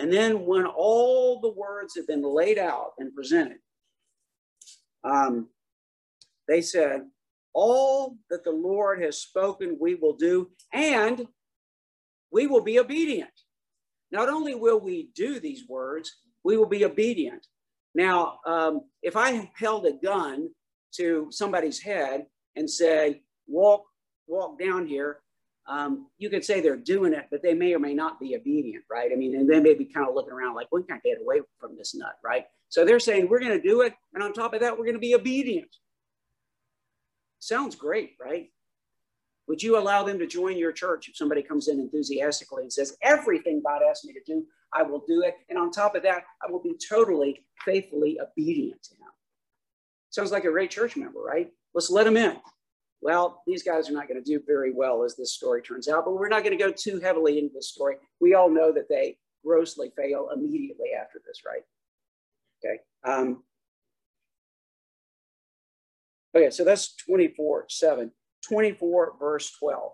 and 0.00 0.10
then 0.10 0.46
when 0.46 0.64
all 0.64 1.40
the 1.40 1.50
words 1.50 1.94
have 1.94 2.06
been 2.06 2.22
laid 2.22 2.58
out 2.58 2.92
and 2.98 3.14
presented, 3.14 3.58
um, 5.04 5.48
they 6.48 6.62
said, 6.62 7.02
All 7.52 8.16
that 8.30 8.42
the 8.42 8.50
Lord 8.50 9.02
has 9.02 9.18
spoken, 9.18 9.76
we 9.78 9.96
will 9.96 10.14
do, 10.16 10.50
and 10.72 11.26
we 12.32 12.46
will 12.46 12.62
be 12.62 12.78
obedient. 12.78 13.30
Not 14.10 14.30
only 14.30 14.54
will 14.54 14.80
we 14.80 15.10
do 15.14 15.38
these 15.38 15.68
words, 15.68 16.10
we 16.44 16.56
will 16.56 16.66
be 16.66 16.86
obedient. 16.86 17.46
Now, 17.94 18.38
um, 18.46 18.80
if 19.02 19.18
I 19.18 19.50
held 19.54 19.84
a 19.84 19.92
gun 19.92 20.48
to 20.94 21.28
somebody's 21.30 21.80
head 21.80 22.24
and 22.56 22.70
said, 22.70 23.20
walk, 23.46 23.84
walk 24.26 24.58
down 24.58 24.86
here, 24.86 25.20
um, 25.70 26.08
you 26.18 26.28
could 26.28 26.44
say 26.44 26.60
they're 26.60 26.76
doing 26.76 27.12
it, 27.12 27.26
but 27.30 27.42
they 27.42 27.54
may 27.54 27.72
or 27.72 27.78
may 27.78 27.94
not 27.94 28.18
be 28.18 28.36
obedient, 28.36 28.84
right? 28.90 29.10
I 29.12 29.14
mean, 29.14 29.36
and 29.36 29.48
they 29.48 29.60
may 29.60 29.74
be 29.74 29.84
kind 29.84 30.06
of 30.06 30.16
looking 30.16 30.32
around 30.32 30.56
like, 30.56 30.66
we 30.72 30.82
can't 30.82 31.02
get 31.02 31.18
away 31.20 31.40
from 31.60 31.76
this 31.76 31.94
nut, 31.94 32.16
right? 32.24 32.46
So 32.68 32.84
they're 32.84 32.98
saying, 32.98 33.28
we're 33.28 33.38
going 33.38 33.58
to 33.58 33.68
do 33.68 33.82
it. 33.82 33.94
And 34.12 34.22
on 34.22 34.32
top 34.32 34.52
of 34.52 34.60
that, 34.60 34.76
we're 34.76 34.84
going 34.84 34.94
to 34.94 35.00
be 35.00 35.14
obedient. 35.14 35.68
Sounds 37.38 37.76
great, 37.76 38.16
right? 38.20 38.50
Would 39.46 39.62
you 39.62 39.78
allow 39.78 40.02
them 40.02 40.18
to 40.18 40.26
join 40.26 40.58
your 40.58 40.72
church 40.72 41.08
if 41.08 41.16
somebody 41.16 41.42
comes 41.42 41.68
in 41.68 41.78
enthusiastically 41.78 42.64
and 42.64 42.72
says, 42.72 42.96
everything 43.00 43.62
God 43.64 43.80
asked 43.88 44.04
me 44.04 44.12
to 44.12 44.20
do, 44.26 44.44
I 44.72 44.82
will 44.82 45.04
do 45.06 45.22
it. 45.22 45.34
And 45.48 45.58
on 45.58 45.70
top 45.70 45.94
of 45.94 46.02
that, 46.02 46.24
I 46.46 46.50
will 46.50 46.62
be 46.62 46.74
totally 46.88 47.44
faithfully 47.64 48.18
obedient 48.20 48.82
to 48.84 48.94
him. 48.94 49.10
Sounds 50.10 50.32
like 50.32 50.44
a 50.44 50.50
great 50.50 50.70
church 50.70 50.96
member, 50.96 51.20
right? 51.20 51.48
Let's 51.74 51.90
let 51.90 52.04
them 52.04 52.16
in. 52.16 52.36
Well, 53.02 53.42
these 53.46 53.62
guys 53.62 53.88
are 53.88 53.94
not 53.94 54.08
going 54.08 54.22
to 54.22 54.30
do 54.30 54.42
very 54.46 54.72
well 54.72 55.04
as 55.04 55.16
this 55.16 55.32
story 55.32 55.62
turns 55.62 55.88
out, 55.88 56.04
but 56.04 56.12
we're 56.12 56.28
not 56.28 56.44
going 56.44 56.56
to 56.56 56.62
go 56.62 56.70
too 56.70 57.00
heavily 57.00 57.38
into 57.38 57.54
this 57.54 57.68
story. 57.68 57.96
We 58.20 58.34
all 58.34 58.50
know 58.50 58.72
that 58.72 58.88
they 58.88 59.16
grossly 59.44 59.90
fail 59.96 60.28
immediately 60.34 60.88
after 61.00 61.20
this, 61.26 61.40
right? 61.46 61.62
Okay. 62.62 62.80
Um, 63.04 63.42
okay, 66.36 66.50
so 66.50 66.64
that's 66.64 66.94
24 66.96 67.66
7. 67.68 68.10
24, 68.46 69.14
verse 69.18 69.50
12. 69.58 69.92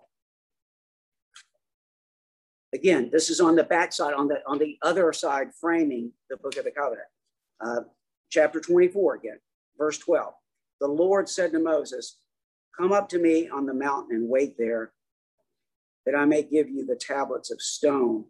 Again, 2.74 3.10
this 3.12 3.30
is 3.30 3.40
on 3.40 3.56
the 3.56 3.64
backside, 3.64 4.14
on 4.14 4.28
the 4.28 4.42
on 4.46 4.58
the 4.58 4.76
other 4.82 5.12
side, 5.12 5.48
framing 5.58 6.12
the 6.28 6.36
book 6.36 6.56
of 6.56 6.64
the 6.64 6.70
covenant. 6.70 7.06
Uh, 7.60 7.80
chapter 8.30 8.60
24 8.60 9.14
again, 9.14 9.38
verse 9.78 9.98
12. 9.98 10.34
The 10.80 10.86
Lord 10.86 11.28
said 11.28 11.52
to 11.52 11.58
Moses, 11.58 12.18
Come 12.78 12.92
up 12.92 13.08
to 13.10 13.18
me 13.18 13.48
on 13.48 13.66
the 13.66 13.74
mountain 13.74 14.16
and 14.16 14.28
wait 14.28 14.56
there, 14.58 14.92
that 16.04 16.14
I 16.14 16.24
may 16.24 16.42
give 16.42 16.68
you 16.68 16.84
the 16.84 16.96
tablets 16.96 17.50
of 17.50 17.60
stone 17.60 18.26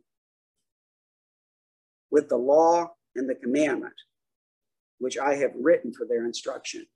with 2.11 2.29
the 2.29 2.37
law 2.37 2.93
and 3.17 3.29
the 3.29 3.35
commandment, 3.35 3.95
which 4.99 5.19
I 5.19 5.35
have 5.37 5.51
written 5.61 5.93
for 5.93 6.07
their 6.07 6.25
instruction. 6.25 6.87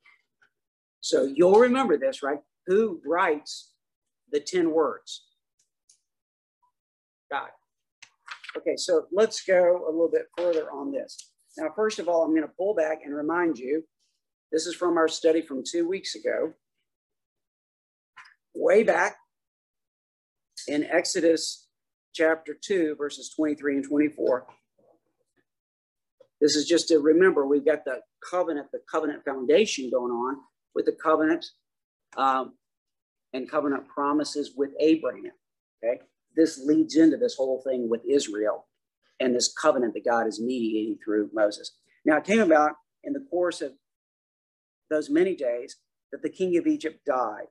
So 1.00 1.24
you'll 1.34 1.58
remember 1.58 1.98
this, 1.98 2.22
right? 2.22 2.40
Who 2.66 3.00
writes 3.04 3.72
the 4.30 4.40
10 4.40 4.70
words? 4.70 5.24
God. 7.30 7.48
Okay, 8.56 8.76
so 8.76 9.06
let's 9.12 9.42
go 9.44 9.84
a 9.86 9.90
little 9.90 10.10
bit 10.10 10.26
further 10.36 10.70
on 10.70 10.92
this. 10.92 11.30
Now, 11.56 11.68
first 11.74 11.98
of 11.98 12.08
all, 12.08 12.22
I'm 12.22 12.30
going 12.30 12.42
to 12.42 12.54
pull 12.56 12.74
back 12.74 13.00
and 13.04 13.14
remind 13.14 13.58
you 13.58 13.84
this 14.52 14.66
is 14.66 14.74
from 14.74 14.96
our 14.98 15.08
study 15.08 15.42
from 15.42 15.62
two 15.64 15.88
weeks 15.88 16.14
ago. 16.14 16.52
Way 18.54 18.82
back 18.82 19.16
in 20.68 20.84
Exodus 20.84 21.68
chapter 22.14 22.56
2, 22.60 22.96
verses 22.96 23.32
23 23.34 23.76
and 23.76 23.84
24. 23.88 24.46
This 26.40 26.56
is 26.56 26.66
just 26.66 26.88
to 26.88 26.98
remember 26.98 27.46
we've 27.46 27.64
got 27.64 27.84
the 27.84 28.00
covenant, 28.28 28.68
the 28.72 28.80
covenant 28.90 29.24
foundation 29.24 29.90
going 29.90 30.12
on 30.12 30.36
with 30.74 30.86
the 30.86 30.96
covenant 31.02 31.44
um, 32.16 32.54
and 33.32 33.50
covenant 33.50 33.86
promises 33.88 34.52
with 34.56 34.70
Abraham. 34.80 35.32
Okay 35.84 36.00
this 36.36 36.62
leads 36.64 36.96
into 36.96 37.16
this 37.16 37.34
whole 37.36 37.62
thing 37.66 37.88
with 37.88 38.02
Israel 38.08 38.66
and 39.18 39.34
this 39.34 39.52
covenant 39.52 39.94
that 39.94 40.04
God 40.04 40.26
is 40.26 40.40
mediating 40.40 40.98
through 41.04 41.30
Moses. 41.32 41.72
Now, 42.04 42.18
it 42.18 42.24
came 42.24 42.40
about 42.40 42.72
in 43.04 43.12
the 43.12 43.26
course 43.30 43.60
of 43.60 43.72
those 44.88 45.10
many 45.10 45.36
days 45.36 45.76
that 46.12 46.22
the 46.22 46.30
king 46.30 46.56
of 46.56 46.66
Egypt 46.66 47.00
died, 47.06 47.46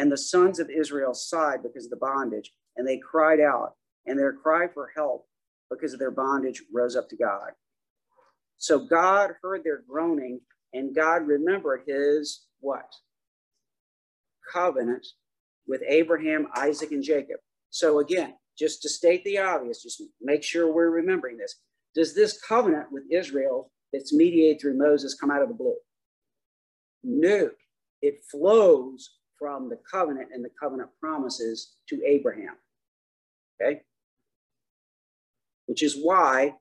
and 0.00 0.10
the 0.10 0.16
sons 0.16 0.58
of 0.58 0.70
Israel 0.70 1.12
sighed 1.12 1.62
because 1.62 1.84
of 1.84 1.90
the 1.90 1.96
bondage, 1.96 2.54
and 2.78 2.88
they 2.88 2.96
cried 2.96 3.38
out, 3.38 3.74
and 4.06 4.18
their 4.18 4.32
cry 4.32 4.66
for 4.72 4.90
help 4.96 5.26
because 5.70 5.92
of 5.92 5.98
their 5.98 6.10
bondage 6.10 6.62
rose 6.72 6.96
up 6.96 7.06
to 7.10 7.16
God. 7.16 7.50
So 8.56 8.78
God 8.78 9.32
heard 9.42 9.62
their 9.62 9.82
groaning, 9.86 10.40
and 10.72 10.94
God 10.94 11.26
remembered 11.26 11.82
his 11.86 12.46
what? 12.60 12.90
Covenant 14.50 15.06
with 15.66 15.82
Abraham, 15.86 16.48
Isaac, 16.56 16.92
and 16.92 17.02
Jacob. 17.02 17.40
So 17.68 17.98
again, 17.98 18.36
just 18.58 18.80
to 18.80 18.88
state 18.88 19.22
the 19.24 19.36
obvious, 19.36 19.82
just 19.82 20.02
make 20.22 20.42
sure 20.42 20.72
we're 20.72 20.88
remembering 20.88 21.36
this. 21.36 21.56
Does 21.94 22.14
this 22.14 22.40
covenant 22.40 22.86
with 22.90 23.02
Israel 23.10 23.70
that's 23.92 24.14
mediated 24.14 24.62
through 24.62 24.78
Moses 24.78 25.14
come 25.14 25.30
out 25.30 25.42
of 25.42 25.48
the 25.48 25.54
blue? 25.54 25.76
No, 27.04 27.50
it 28.00 28.24
flows 28.30 29.10
from 29.40 29.70
the 29.70 29.78
covenant 29.90 30.28
and 30.32 30.44
the 30.44 30.50
covenant 30.60 30.90
promises 31.00 31.76
to 31.88 32.00
Abraham. 32.06 32.54
Okay? 33.60 33.80
Which 35.66 35.82
is 35.82 35.96
why 36.00 36.54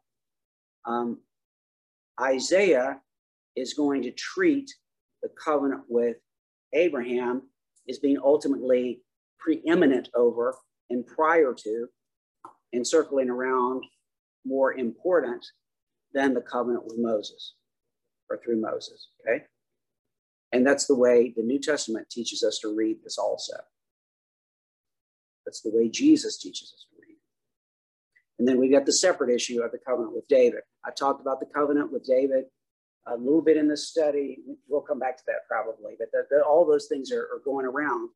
um, 0.86 1.20
Isaiah 2.20 3.02
is 3.56 3.74
going 3.74 4.02
to 4.04 4.12
treat 4.12 4.72
the 5.22 5.30
covenant 5.44 5.82
with 5.90 6.18
Abraham 6.74 7.44
as 7.90 8.00
being 8.00 8.18
ultimately 8.24 9.02
preeminent 9.38 10.10
over 10.16 10.56
and 10.90 11.06
prior 11.06 11.54
to 11.54 11.88
and 12.72 12.88
circling 12.88 13.30
around 13.30 13.84
more 14.46 14.74
important 14.74 15.46
than 16.14 16.34
the 16.34 16.42
covenant 16.42 16.86
with 16.86 16.98
Moses 16.98 17.56
or 18.30 18.38
through 18.38 18.62
Moses. 18.62 19.10
Okay. 19.22 19.44
And 20.52 20.66
that's 20.66 20.88
the 20.88 20.96
way 20.96 21.34
the 21.36 21.44
New 21.44 21.60
Testament 21.60 22.10
teaches 22.10 22.44
us 22.44 22.60
to 22.60 22.76
read 22.76 22.98
this 23.04 23.18
also. 23.18 23.54
That's 25.46 25.62
the 25.62 25.72
way 25.72 25.90
Jesus 25.90 26.38
teaches 26.38 26.74
us 26.74 26.86
to 26.90 27.02
read. 27.02 27.18
And 28.40 28.48
then 28.48 28.60
we've 28.60 28.72
got 28.72 28.86
the 28.86 28.94
separate 28.94 29.30
issue 29.30 29.62
of 29.62 29.72
the 29.72 29.78
covenant 29.78 30.16
with 30.16 30.28
David. 30.28 30.62
I 30.86 30.92
talked 30.92 31.22
about 31.22 31.40
the 31.40 31.46
covenant 31.46 31.92
with 31.92 32.06
David 32.06 32.46
a 33.08 33.16
little 33.18 33.42
bit 33.42 33.58
in 33.58 33.68
this 33.68 33.90
study. 33.90 34.40
We'll 34.68 34.82
come 34.82 35.00
back 35.00 35.18
to 35.18 35.24
that 35.28 35.48
probably, 35.48 35.94
but 35.98 36.12
the, 36.12 36.24
the, 36.30 36.44
all 36.44 36.66
those 36.66 36.88
things 36.88 37.12
are, 37.12 37.24
are 37.24 37.42
going 37.44 37.66
around 37.66 38.10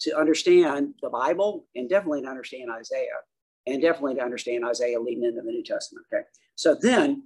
to 0.00 0.18
understand 0.18 0.94
the 1.02 1.08
Bible 1.08 1.66
and 1.74 1.88
definitely 1.88 2.22
to 2.22 2.28
understand 2.28 2.70
Isaiah 2.70 3.20
and 3.66 3.80
definitely 3.80 4.16
to 4.16 4.22
understand 4.22 4.64
Isaiah 4.64 5.00
leading 5.00 5.24
into 5.24 5.40
the 5.40 5.50
New 5.50 5.62
Testament. 5.62 6.06
Okay. 6.12 6.24
So 6.54 6.74
then 6.74 7.24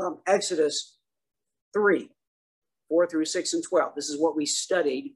um, 0.00 0.20
Exodus 0.26 0.96
3, 1.74 2.08
4 2.94 3.08
through 3.08 3.24
6 3.24 3.54
and 3.54 3.64
12. 3.64 3.92
This 3.96 4.08
is 4.08 4.20
what 4.20 4.36
we 4.36 4.46
studied 4.46 5.14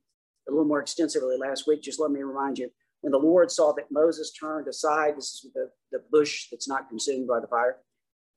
a 0.49 0.51
little 0.51 0.67
more 0.67 0.81
extensively 0.81 1.37
last 1.37 1.69
week. 1.69 1.81
Just 1.81 2.01
let 2.01 2.11
me 2.11 2.21
remind 2.23 2.59
you 2.59 2.71
when 3.03 3.13
the 3.13 3.19
Lord 3.19 3.53
saw 3.53 3.73
that 3.75 3.93
Moses 3.93 4.33
turned 4.33 4.67
aside, 4.67 5.17
this 5.17 5.27
is 5.27 5.47
the, 5.55 5.71
the 5.93 6.03
bush 6.11 6.49
that's 6.51 6.67
not 6.67 6.89
consumed 6.89 7.29
by 7.29 7.39
the 7.39 7.47
fire. 7.47 7.77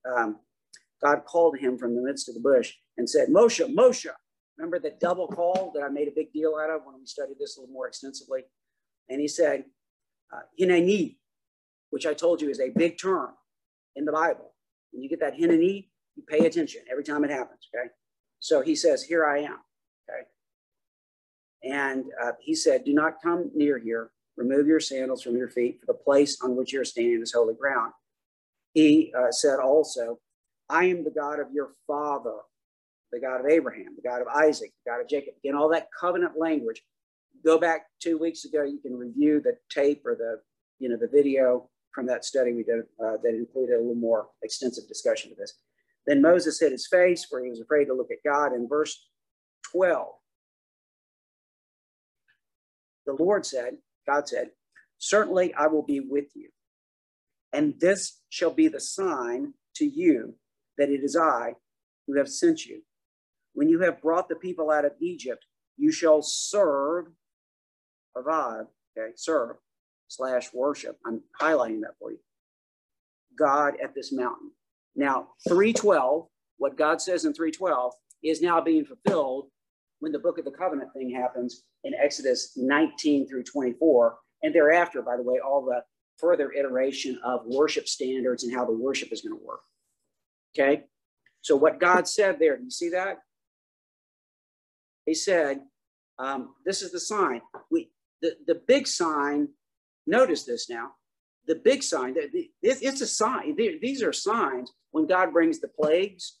Um, 0.06 0.36
God 1.02 1.24
called 1.26 1.58
him 1.58 1.76
from 1.76 1.96
the 1.96 2.02
midst 2.02 2.28
of 2.28 2.36
the 2.36 2.40
bush 2.40 2.74
and 2.96 3.10
said, 3.10 3.30
Moshe, 3.30 3.66
Moshe. 3.74 4.06
Remember 4.56 4.78
the 4.78 4.94
double 5.00 5.26
call 5.26 5.72
that 5.74 5.82
I 5.82 5.88
made 5.88 6.06
a 6.06 6.12
big 6.14 6.32
deal 6.32 6.54
out 6.62 6.70
of 6.70 6.82
when 6.84 7.00
we 7.00 7.06
studied 7.06 7.38
this 7.40 7.56
a 7.56 7.62
little 7.62 7.74
more 7.74 7.88
extensively? 7.88 8.42
And 9.08 9.20
he 9.20 9.26
said, 9.26 9.64
uh, 10.32 10.42
hineni, 10.60 11.16
which 11.90 12.06
I 12.06 12.14
told 12.14 12.40
you 12.40 12.48
is 12.48 12.60
a 12.60 12.68
big 12.68 12.96
term 12.96 13.30
in 13.96 14.04
the 14.04 14.12
Bible. 14.12 14.54
When 14.92 15.02
you 15.02 15.08
get 15.08 15.18
that 15.18 15.36
hineni, 15.36 15.88
you 16.14 16.22
pay 16.28 16.46
attention 16.46 16.82
every 16.88 17.02
time 17.02 17.24
it 17.24 17.30
happens, 17.30 17.66
okay? 17.74 17.88
So 18.42 18.60
he 18.60 18.74
says, 18.74 19.04
here 19.04 19.24
I 19.24 19.38
am, 19.38 19.58
okay? 20.10 20.22
And 21.62 22.06
uh, 22.20 22.32
he 22.40 22.56
said, 22.56 22.82
do 22.84 22.92
not 22.92 23.22
come 23.22 23.52
near 23.54 23.78
here. 23.78 24.10
Remove 24.36 24.66
your 24.66 24.80
sandals 24.80 25.22
from 25.22 25.36
your 25.36 25.48
feet, 25.48 25.78
for 25.78 25.86
the 25.86 25.98
place 25.98 26.38
on 26.42 26.56
which 26.56 26.72
you're 26.72 26.84
standing 26.84 27.22
is 27.22 27.32
holy 27.32 27.54
ground. 27.54 27.92
He 28.74 29.12
uh, 29.16 29.30
said 29.30 29.60
also, 29.60 30.18
I 30.68 30.86
am 30.86 31.04
the 31.04 31.10
God 31.10 31.38
of 31.38 31.52
your 31.52 31.74
father, 31.86 32.34
the 33.12 33.20
God 33.20 33.40
of 33.40 33.46
Abraham, 33.46 33.94
the 33.94 34.08
God 34.08 34.22
of 34.22 34.26
Isaac, 34.26 34.72
the 34.84 34.90
God 34.90 35.00
of 35.00 35.08
Jacob. 35.08 35.34
Again, 35.44 35.54
all 35.54 35.68
that 35.68 35.86
covenant 35.98 36.32
language. 36.36 36.82
Go 37.44 37.58
back 37.58 37.86
two 38.00 38.18
weeks 38.18 38.44
ago. 38.44 38.64
You 38.64 38.78
can 38.78 38.96
review 38.96 39.40
the 39.40 39.56
tape 39.70 40.02
or 40.04 40.16
the 40.16 40.40
you 40.80 40.88
know 40.88 40.96
the 40.96 41.08
video 41.08 41.68
from 41.94 42.06
that 42.06 42.24
study 42.24 42.52
we 42.52 42.64
did 42.64 42.80
uh, 43.04 43.18
that 43.22 43.34
included 43.34 43.74
a 43.74 43.78
little 43.78 43.94
more 43.94 44.28
extensive 44.42 44.88
discussion 44.88 45.30
of 45.30 45.38
this. 45.38 45.54
Then 46.06 46.22
Moses 46.22 46.58
hid 46.60 46.72
his 46.72 46.86
face, 46.86 47.24
for 47.24 47.42
he 47.42 47.50
was 47.50 47.60
afraid 47.60 47.86
to 47.86 47.94
look 47.94 48.10
at 48.10 48.28
God. 48.28 48.52
In 48.52 48.68
verse 48.68 49.08
12, 49.72 50.08
the 53.06 53.16
Lord 53.18 53.46
said, 53.46 53.78
God 54.06 54.28
said, 54.28 54.50
Certainly 54.98 55.54
I 55.54 55.66
will 55.66 55.82
be 55.82 56.00
with 56.00 56.34
you. 56.34 56.48
And 57.52 57.74
this 57.80 58.20
shall 58.30 58.52
be 58.52 58.68
the 58.68 58.80
sign 58.80 59.54
to 59.76 59.84
you 59.84 60.34
that 60.78 60.88
it 60.88 61.02
is 61.02 61.16
I 61.16 61.54
who 62.06 62.16
have 62.16 62.28
sent 62.28 62.66
you. 62.66 62.82
When 63.54 63.68
you 63.68 63.80
have 63.80 64.00
brought 64.00 64.28
the 64.28 64.36
people 64.36 64.70
out 64.70 64.84
of 64.84 64.92
Egypt, 65.00 65.44
you 65.76 65.92
shall 65.92 66.22
serve, 66.22 67.06
avad, 68.16 68.66
okay, 68.96 69.12
serve 69.16 69.56
slash 70.08 70.52
worship. 70.52 70.98
I'm 71.06 71.22
highlighting 71.40 71.80
that 71.82 71.98
for 71.98 72.12
you. 72.12 72.18
God 73.38 73.74
at 73.82 73.94
this 73.94 74.12
mountain. 74.12 74.52
Now, 74.94 75.28
312, 75.48 76.26
what 76.58 76.76
God 76.76 77.00
says 77.00 77.24
in 77.24 77.32
312 77.32 77.92
is 78.22 78.42
now 78.42 78.60
being 78.60 78.84
fulfilled 78.84 79.48
when 80.00 80.12
the 80.12 80.18
book 80.18 80.38
of 80.38 80.44
the 80.44 80.50
covenant 80.50 80.92
thing 80.92 81.10
happens 81.10 81.64
in 81.84 81.94
Exodus 81.94 82.52
19 82.56 83.28
through 83.28 83.44
24. 83.44 84.16
And 84.42 84.54
thereafter, 84.54 85.02
by 85.02 85.16
the 85.16 85.22
way, 85.22 85.38
all 85.38 85.64
the 85.64 85.82
further 86.18 86.52
iteration 86.52 87.18
of 87.24 87.40
worship 87.46 87.88
standards 87.88 88.44
and 88.44 88.54
how 88.54 88.64
the 88.64 88.72
worship 88.72 89.12
is 89.12 89.22
going 89.22 89.38
to 89.38 89.44
work. 89.44 89.60
Okay. 90.54 90.84
So, 91.40 91.56
what 91.56 91.80
God 91.80 92.06
said 92.06 92.38
there, 92.38 92.56
do 92.56 92.64
you 92.64 92.70
see 92.70 92.90
that? 92.90 93.18
He 95.06 95.14
said, 95.14 95.60
um, 96.18 96.54
This 96.64 96.82
is 96.82 96.92
the 96.92 97.00
sign. 97.00 97.40
We, 97.70 97.90
the, 98.20 98.36
the 98.46 98.60
big 98.66 98.86
sign, 98.86 99.48
notice 100.06 100.44
this 100.44 100.68
now. 100.68 100.92
The 101.48 101.56
big 101.56 101.82
sign, 101.82 102.14
that 102.14 102.30
it's 102.62 103.00
a 103.00 103.06
sign. 103.06 103.56
These 103.56 104.02
are 104.02 104.12
signs 104.12 104.72
when 104.92 105.06
God 105.06 105.32
brings 105.32 105.60
the 105.60 105.68
plagues 105.68 106.38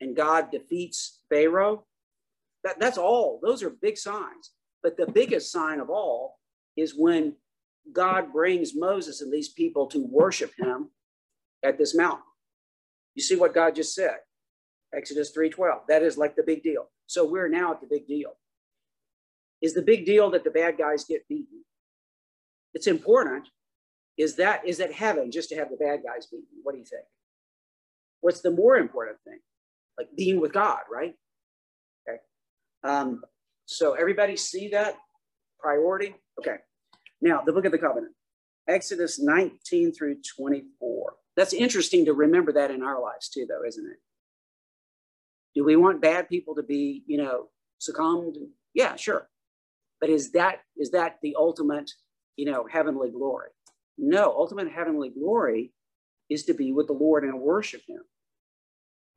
and 0.00 0.14
God 0.14 0.50
defeats 0.50 1.20
Pharaoh. 1.30 1.86
That, 2.64 2.78
that's 2.78 2.98
all. 2.98 3.40
Those 3.42 3.62
are 3.62 3.70
big 3.70 3.96
signs. 3.96 4.50
But 4.82 4.96
the 4.96 5.06
biggest 5.06 5.50
sign 5.50 5.80
of 5.80 5.90
all 5.90 6.38
is 6.76 6.94
when 6.96 7.36
God 7.92 8.32
brings 8.32 8.74
Moses 8.74 9.22
and 9.22 9.32
these 9.32 9.48
people 9.48 9.86
to 9.88 10.06
worship 10.10 10.52
him 10.58 10.90
at 11.64 11.78
this 11.78 11.94
mountain. 11.94 12.24
You 13.14 13.22
see 13.22 13.36
what 13.36 13.54
God 13.54 13.74
just 13.74 13.94
said? 13.94 14.18
Exodus 14.94 15.32
3:12. 15.32 15.86
That 15.88 16.02
is 16.02 16.16
like 16.16 16.36
the 16.36 16.42
big 16.42 16.62
deal. 16.62 16.90
So 17.06 17.24
we're 17.24 17.48
now 17.48 17.72
at 17.72 17.80
the 17.80 17.86
big 17.86 18.06
deal. 18.06 18.38
Is 19.60 19.74
the 19.74 19.82
big 19.82 20.06
deal 20.06 20.30
that 20.30 20.44
the 20.44 20.50
bad 20.50 20.78
guys 20.78 21.04
get 21.04 21.26
beaten? 21.28 21.64
It's 22.74 22.86
important. 22.86 23.48
Is 24.18 24.34
that 24.36 24.66
is 24.66 24.78
that 24.78 24.92
heaven 24.92 25.30
just 25.30 25.48
to 25.50 25.56
have 25.56 25.70
the 25.70 25.76
bad 25.76 26.00
guys 26.04 26.26
beaten? 26.26 26.46
What 26.64 26.72
do 26.72 26.78
you 26.78 26.84
think? 26.84 27.04
What's 28.20 28.40
the 28.40 28.50
more 28.50 28.76
important 28.76 29.18
thing? 29.24 29.38
Like 29.96 30.08
being 30.16 30.40
with 30.40 30.52
God, 30.52 30.80
right? 30.92 31.14
Okay. 32.08 32.18
Um, 32.82 33.22
so 33.66 33.94
everybody 33.94 34.36
see 34.36 34.68
that 34.68 34.96
priority? 35.60 36.16
Okay. 36.38 36.56
Now, 37.20 37.42
the 37.44 37.52
book 37.52 37.64
of 37.64 37.72
the 37.72 37.78
covenant, 37.78 38.12
Exodus 38.68 39.20
19 39.20 39.92
through 39.92 40.16
24. 40.36 41.14
That's 41.36 41.52
interesting 41.52 42.04
to 42.04 42.12
remember 42.12 42.52
that 42.52 42.70
in 42.70 42.82
our 42.82 43.00
lives 43.00 43.28
too, 43.28 43.46
though, 43.48 43.66
isn't 43.66 43.86
it? 43.86 43.98
Do 45.54 45.64
we 45.64 45.76
want 45.76 46.02
bad 46.02 46.28
people 46.28 46.54
to 46.56 46.62
be, 46.62 47.04
you 47.06 47.18
know, 47.18 47.46
succumbed? 47.78 48.36
Yeah, 48.74 48.96
sure. 48.96 49.28
But 50.00 50.10
is 50.10 50.32
that 50.32 50.60
is 50.76 50.90
that 50.90 51.18
the 51.22 51.36
ultimate, 51.38 51.90
you 52.36 52.46
know, 52.46 52.66
heavenly 52.70 53.10
glory? 53.10 53.50
No, 53.98 54.32
ultimate 54.36 54.70
heavenly 54.70 55.10
glory 55.10 55.72
is 56.30 56.44
to 56.44 56.54
be 56.54 56.72
with 56.72 56.86
the 56.86 56.92
Lord 56.92 57.24
and 57.24 57.40
worship 57.40 57.82
Him. 57.86 58.00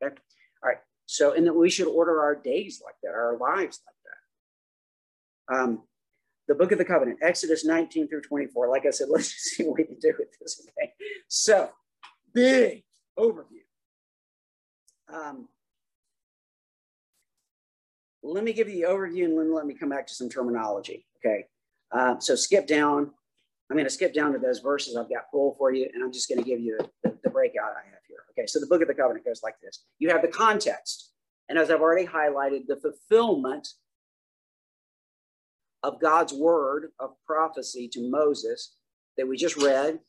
Okay? 0.02 0.14
All 0.62 0.68
right. 0.68 0.78
So, 1.06 1.32
and 1.34 1.46
that 1.46 1.54
we 1.54 1.70
should 1.70 1.86
order 1.86 2.20
our 2.20 2.34
days 2.34 2.82
like 2.84 2.96
that, 3.02 3.10
our 3.10 3.36
lives 3.38 3.80
like 3.86 3.94
that. 5.48 5.62
Um, 5.62 5.82
the 6.48 6.54
book 6.54 6.72
of 6.72 6.78
the 6.78 6.84
covenant, 6.84 7.20
Exodus 7.22 7.64
19 7.64 8.08
through 8.08 8.22
24. 8.22 8.68
Like 8.68 8.86
I 8.86 8.90
said, 8.90 9.08
let's 9.10 9.30
just 9.30 9.44
see 9.44 9.64
what 9.64 9.78
we 9.78 9.84
can 9.84 9.98
do 10.00 10.12
with 10.18 10.28
this. 10.40 10.66
Okay. 10.78 10.92
So, 11.28 11.70
big 12.34 12.82
overview. 13.18 13.62
Um, 15.12 15.48
let 18.22 18.42
me 18.42 18.52
give 18.52 18.68
you 18.68 18.82
the 18.82 18.88
overview 18.88 19.24
and 19.24 19.38
then 19.38 19.54
let 19.54 19.66
me 19.66 19.74
come 19.74 19.90
back 19.90 20.06
to 20.06 20.14
some 20.14 20.28
terminology. 20.28 21.06
Okay. 21.24 21.46
Uh, 21.92 22.18
so, 22.18 22.34
skip 22.34 22.66
down. 22.66 23.12
I'm 23.72 23.76
going 23.78 23.86
to 23.86 23.90
skip 23.90 24.12
down 24.12 24.34
to 24.34 24.38
those 24.38 24.58
verses 24.58 24.96
I've 24.96 25.08
got 25.08 25.30
full 25.30 25.54
for 25.56 25.72
you, 25.72 25.88
and 25.94 26.04
I'm 26.04 26.12
just 26.12 26.28
going 26.28 26.38
to 26.38 26.44
give 26.44 26.60
you 26.60 26.78
the, 27.02 27.16
the 27.24 27.30
breakout 27.30 27.70
I 27.70 27.88
have 27.88 28.00
here. 28.06 28.18
Okay. 28.30 28.46
So, 28.46 28.60
the 28.60 28.66
book 28.66 28.82
of 28.82 28.88
the 28.88 28.92
covenant 28.92 29.24
goes 29.24 29.40
like 29.42 29.54
this 29.62 29.86
you 29.98 30.10
have 30.10 30.20
the 30.20 30.28
context. 30.28 31.12
And 31.48 31.58
as 31.58 31.70
I've 31.70 31.80
already 31.80 32.06
highlighted, 32.06 32.66
the 32.66 32.76
fulfillment 32.76 33.66
of 35.82 36.02
God's 36.02 36.34
word 36.34 36.88
of 37.00 37.14
prophecy 37.26 37.88
to 37.94 38.10
Moses 38.10 38.74
that 39.16 39.26
we 39.26 39.38
just 39.38 39.56
read 39.56 40.00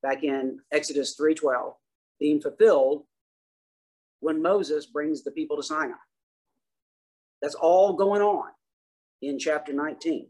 back 0.00 0.22
in 0.22 0.60
Exodus 0.70 1.16
3:12 1.16 1.74
being 2.20 2.40
fulfilled 2.40 3.06
when 4.20 4.40
Moses 4.40 4.86
brings 4.86 5.24
the 5.24 5.32
people 5.32 5.56
to 5.56 5.64
Sinai. 5.64 5.96
That's 7.42 7.56
all 7.56 7.94
going 7.94 8.22
on 8.22 8.52
in 9.20 9.40
chapter 9.40 9.72
19. 9.72 10.28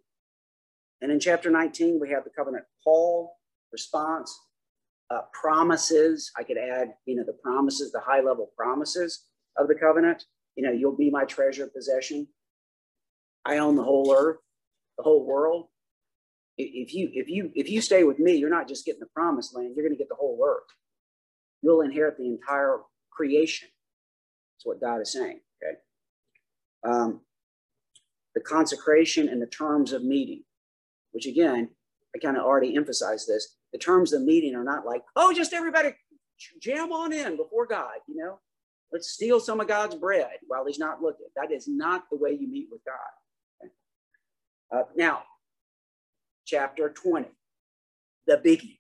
And 1.01 1.13
in 1.13 1.21
chapter 1.21 1.51
19, 1.51 1.99
we 2.01 2.11
have 2.11 2.25
the 2.25 2.31
covenant 2.31 2.65
call, 2.83 3.37
response, 3.73 4.35
uh, 5.11 5.23
promises. 5.33 6.31
I 6.39 6.45
could 6.45 6.57
add, 6.57 6.95
you 7.07 7.17
know, 7.17 7.25
the 7.25 7.37
promises, 7.43 7.93
the 7.93 8.01
high 8.01 8.21
level 8.21 8.51
promises 8.57 9.27
of 9.57 9.69
the 9.69 9.75
covenant. 9.75 10.25
You 10.57 10.65
know, 10.65 10.73
you'll 10.73 10.97
be 10.97 11.11
my 11.11 11.25
treasure 11.25 11.67
possession. 11.67 12.29
I 13.45 13.59
own 13.59 13.77
the 13.77 13.83
whole 13.83 14.15
earth 14.17 14.39
the 14.97 15.03
whole 15.03 15.27
world. 15.27 15.67
If 16.57 16.95
you 16.95 17.11
if 17.13 17.29
you 17.29 17.51
if 17.55 17.69
you 17.69 17.81
stay 17.81 18.05
with 18.05 18.21
me, 18.21 18.37
you're 18.37 18.51
not 18.51 18.69
just 18.69 18.85
getting 18.85 19.01
the 19.01 19.07
promised 19.07 19.57
land, 19.57 19.73
you're 19.75 19.85
going 19.85 19.97
to 19.97 19.99
get 19.99 20.09
the 20.09 20.15
whole 20.15 20.41
earth. 20.47 20.71
You'll 21.63 21.81
inherit 21.81 22.17
the 22.17 22.27
entire 22.27 22.79
creation. 23.11 23.69
That's 24.55 24.67
what 24.67 24.81
God 24.81 25.01
is 25.01 25.13
saying. 25.13 25.41
Okay. 25.63 25.79
Um, 26.85 27.23
the 28.35 28.41
consecration 28.41 29.29
and 29.29 29.43
the 29.43 29.47
terms 29.47 29.93
of 29.93 30.05
meeting, 30.05 30.45
which 31.15 31.27
again, 31.27 31.71
I 32.15 32.19
kind 32.19 32.37
of 32.37 32.43
already 32.43 32.77
emphasized 32.77 33.29
this. 33.29 33.57
The 33.73 33.79
terms 33.79 34.13
of 34.13 34.23
meeting 34.23 34.55
are 34.57 34.65
not 34.65 34.85
like, 34.85 35.03
oh, 35.15 35.33
just 35.33 35.53
everybody 35.53 35.95
jam 36.61 36.93
on 36.93 37.13
in 37.13 37.37
before 37.37 37.67
God, 37.67 37.95
you 38.09 38.17
know, 38.17 38.41
let's 38.93 39.11
steal 39.11 39.39
some 39.39 39.61
of 39.61 39.69
God's 39.69 39.95
bread 39.95 40.39
while 40.49 40.67
he's 40.67 40.79
not 40.79 41.01
looking. 41.01 41.27
That 41.37 41.53
is 41.53 41.69
not 41.69 42.05
the 42.11 42.17
way 42.17 42.33
you 42.33 42.49
meet 42.49 42.69
with 42.71 42.81
God. 42.85 43.71
Uh, 44.77 44.85
now, 44.97 45.23
chapter 46.45 46.89
20, 46.89 47.29
the 48.27 48.37
biggie, 48.37 48.79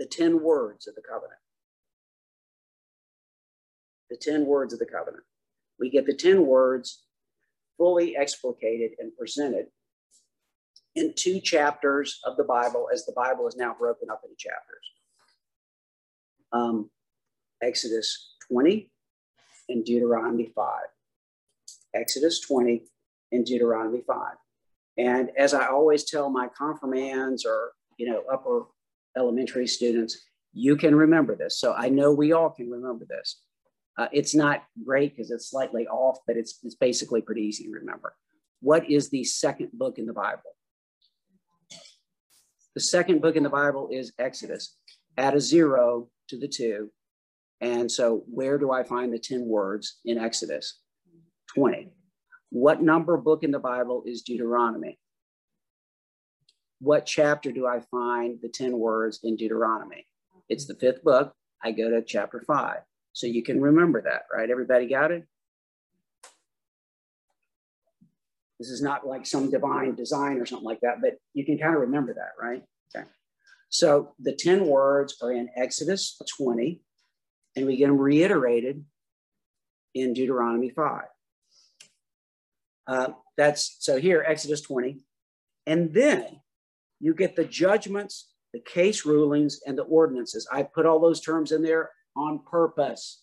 the 0.00 0.06
10 0.06 0.42
words 0.42 0.88
of 0.88 0.96
the 0.96 1.02
covenant. 1.02 1.38
The 4.10 4.16
10 4.16 4.46
words 4.46 4.72
of 4.72 4.80
the 4.80 4.86
covenant. 4.86 5.22
We 5.78 5.90
get 5.90 6.06
the 6.06 6.14
10 6.14 6.44
words 6.44 7.04
fully 7.78 8.16
explicated 8.16 8.90
and 8.98 9.16
presented 9.16 9.66
in 10.94 11.14
two 11.16 11.40
chapters 11.40 12.20
of 12.24 12.36
the 12.36 12.44
Bible, 12.44 12.88
as 12.92 13.06
the 13.06 13.12
Bible 13.12 13.48
is 13.48 13.56
now 13.56 13.74
broken 13.78 14.10
up 14.10 14.20
into 14.24 14.36
chapters. 14.36 14.90
Um, 16.52 16.90
Exodus 17.62 18.34
20 18.48 18.90
and 19.68 19.84
Deuteronomy 19.84 20.52
5. 20.54 20.80
Exodus 21.94 22.40
20 22.40 22.82
and 23.32 23.44
Deuteronomy 23.46 24.02
5. 24.06 24.34
And 24.98 25.30
as 25.38 25.54
I 25.54 25.66
always 25.68 26.04
tell 26.04 26.28
my 26.28 26.48
confirmands 26.56 27.46
or, 27.46 27.72
you 27.96 28.10
know, 28.10 28.22
upper 28.30 28.64
elementary 29.16 29.66
students, 29.66 30.18
you 30.52 30.76
can 30.76 30.94
remember 30.94 31.34
this. 31.34 31.58
So 31.58 31.72
I 31.72 31.88
know 31.88 32.12
we 32.12 32.32
all 32.32 32.50
can 32.50 32.70
remember 32.70 33.06
this. 33.08 33.40
Uh, 33.98 34.08
it's 34.12 34.34
not 34.34 34.64
great 34.84 35.14
because 35.14 35.30
it's 35.30 35.50
slightly 35.50 35.86
off, 35.86 36.18
but 36.26 36.36
it's, 36.36 36.58
it's 36.62 36.74
basically 36.74 37.22
pretty 37.22 37.42
easy 37.42 37.64
to 37.64 37.70
remember. 37.70 38.14
What 38.60 38.90
is 38.90 39.10
the 39.10 39.24
second 39.24 39.70
book 39.72 39.98
in 39.98 40.06
the 40.06 40.12
Bible? 40.12 40.42
The 42.74 42.80
second 42.80 43.20
book 43.20 43.36
in 43.36 43.42
the 43.42 43.50
Bible 43.50 43.88
is 43.90 44.12
Exodus. 44.18 44.76
Add 45.18 45.34
a 45.34 45.40
zero 45.40 46.08
to 46.28 46.38
the 46.38 46.48
two. 46.48 46.90
And 47.60 47.90
so 47.90 48.24
where 48.26 48.58
do 48.58 48.72
I 48.72 48.82
find 48.82 49.12
the 49.12 49.18
10 49.18 49.46
words 49.46 50.00
in 50.04 50.18
Exodus? 50.18 50.80
20. 51.54 51.90
What 52.50 52.82
number 52.82 53.16
book 53.16 53.44
in 53.44 53.50
the 53.50 53.58
Bible 53.58 54.02
is 54.06 54.22
Deuteronomy? 54.22 54.98
What 56.80 57.06
chapter 57.06 57.52
do 57.52 57.66
I 57.66 57.80
find 57.90 58.38
the 58.42 58.48
10 58.48 58.76
words 58.78 59.20
in 59.22 59.36
Deuteronomy? 59.36 60.06
It's 60.48 60.66
the 60.66 60.74
fifth 60.74 61.04
book. 61.04 61.32
I 61.62 61.72
go 61.72 61.90
to 61.90 62.02
chapter 62.02 62.42
five. 62.46 62.80
So 63.12 63.26
you 63.26 63.42
can 63.42 63.60
remember 63.60 64.02
that, 64.02 64.22
right? 64.34 64.50
Everybody 64.50 64.88
got 64.88 65.12
it? 65.12 65.26
This 68.62 68.70
is 68.70 68.80
not 68.80 69.04
like 69.04 69.26
some 69.26 69.50
divine 69.50 69.96
design 69.96 70.38
or 70.38 70.46
something 70.46 70.64
like 70.64 70.78
that, 70.82 71.00
but 71.00 71.14
you 71.34 71.44
can 71.44 71.58
kind 71.58 71.74
of 71.74 71.80
remember 71.80 72.14
that, 72.14 72.30
right? 72.40 72.62
Okay. 72.94 73.04
So 73.70 74.14
the 74.20 74.32
10 74.32 74.66
words 74.66 75.16
are 75.20 75.32
in 75.32 75.48
Exodus 75.56 76.16
20, 76.38 76.80
and 77.56 77.66
we 77.66 77.76
get 77.76 77.88
them 77.88 77.98
reiterated 77.98 78.84
in 79.96 80.14
Deuteronomy 80.14 80.70
5. 80.70 81.02
Uh, 82.86 83.08
that's 83.36 83.78
so 83.80 83.98
here, 83.98 84.24
Exodus 84.24 84.60
20. 84.60 85.00
And 85.66 85.92
then 85.92 86.40
you 87.00 87.14
get 87.14 87.34
the 87.34 87.44
judgments, 87.44 88.30
the 88.52 88.60
case 88.60 89.04
rulings, 89.04 89.60
and 89.66 89.76
the 89.76 89.82
ordinances. 89.82 90.46
I 90.52 90.62
put 90.62 90.86
all 90.86 91.00
those 91.00 91.20
terms 91.20 91.50
in 91.50 91.64
there 91.64 91.90
on 92.16 92.44
purpose. 92.48 93.21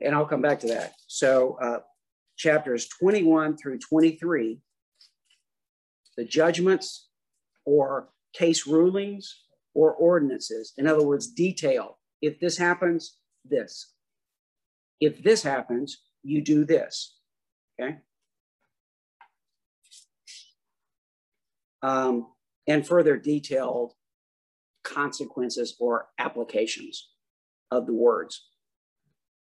And 0.00 0.14
I'll 0.14 0.26
come 0.26 0.42
back 0.42 0.60
to 0.60 0.68
that. 0.68 0.94
So, 1.06 1.58
uh, 1.60 1.78
chapters 2.36 2.88
21 2.88 3.56
through 3.56 3.78
23, 3.78 4.60
the 6.16 6.24
judgments 6.24 7.08
or 7.64 8.10
case 8.34 8.66
rulings 8.66 9.34
or 9.74 9.92
ordinances. 9.92 10.72
In 10.76 10.86
other 10.86 11.04
words, 11.04 11.26
detail. 11.26 11.98
If 12.22 12.40
this 12.40 12.56
happens, 12.56 13.16
this. 13.44 13.92
If 15.00 15.22
this 15.22 15.42
happens, 15.42 15.98
you 16.22 16.42
do 16.42 16.64
this. 16.64 17.18
Okay. 17.80 17.98
Um, 21.82 22.28
and 22.66 22.86
further 22.86 23.16
detailed 23.16 23.92
consequences 24.82 25.76
or 25.78 26.08
applications 26.18 27.10
of 27.70 27.86
the 27.86 27.92
words. 27.92 28.48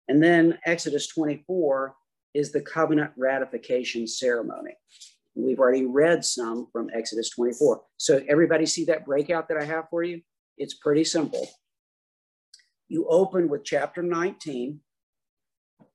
And 0.08 0.24
then 0.24 0.58
Exodus 0.66 1.08
24 1.08 1.96
is 2.34 2.52
the 2.52 2.62
covenant 2.62 3.12
ratification 3.18 4.08
ceremony. 4.08 4.76
We've 5.36 5.60
already 5.60 5.86
read 5.86 6.26
some 6.26 6.68
from 6.72 6.90
Exodus 6.94 7.30
24. 7.30 7.82
So 7.98 8.22
everybody 8.28 8.66
see 8.66 8.86
that 8.86 9.06
breakout 9.06 9.48
that 9.50 9.58
I 9.58 9.66
have 9.66 9.86
for 9.90 10.04
you? 10.04 10.22
It's 10.58 10.74
pretty 10.74 11.04
simple. 11.04 11.48
You 12.88 13.06
open 13.10 13.50
with 13.50 13.64
chapter 13.64 14.02
19 14.02 14.80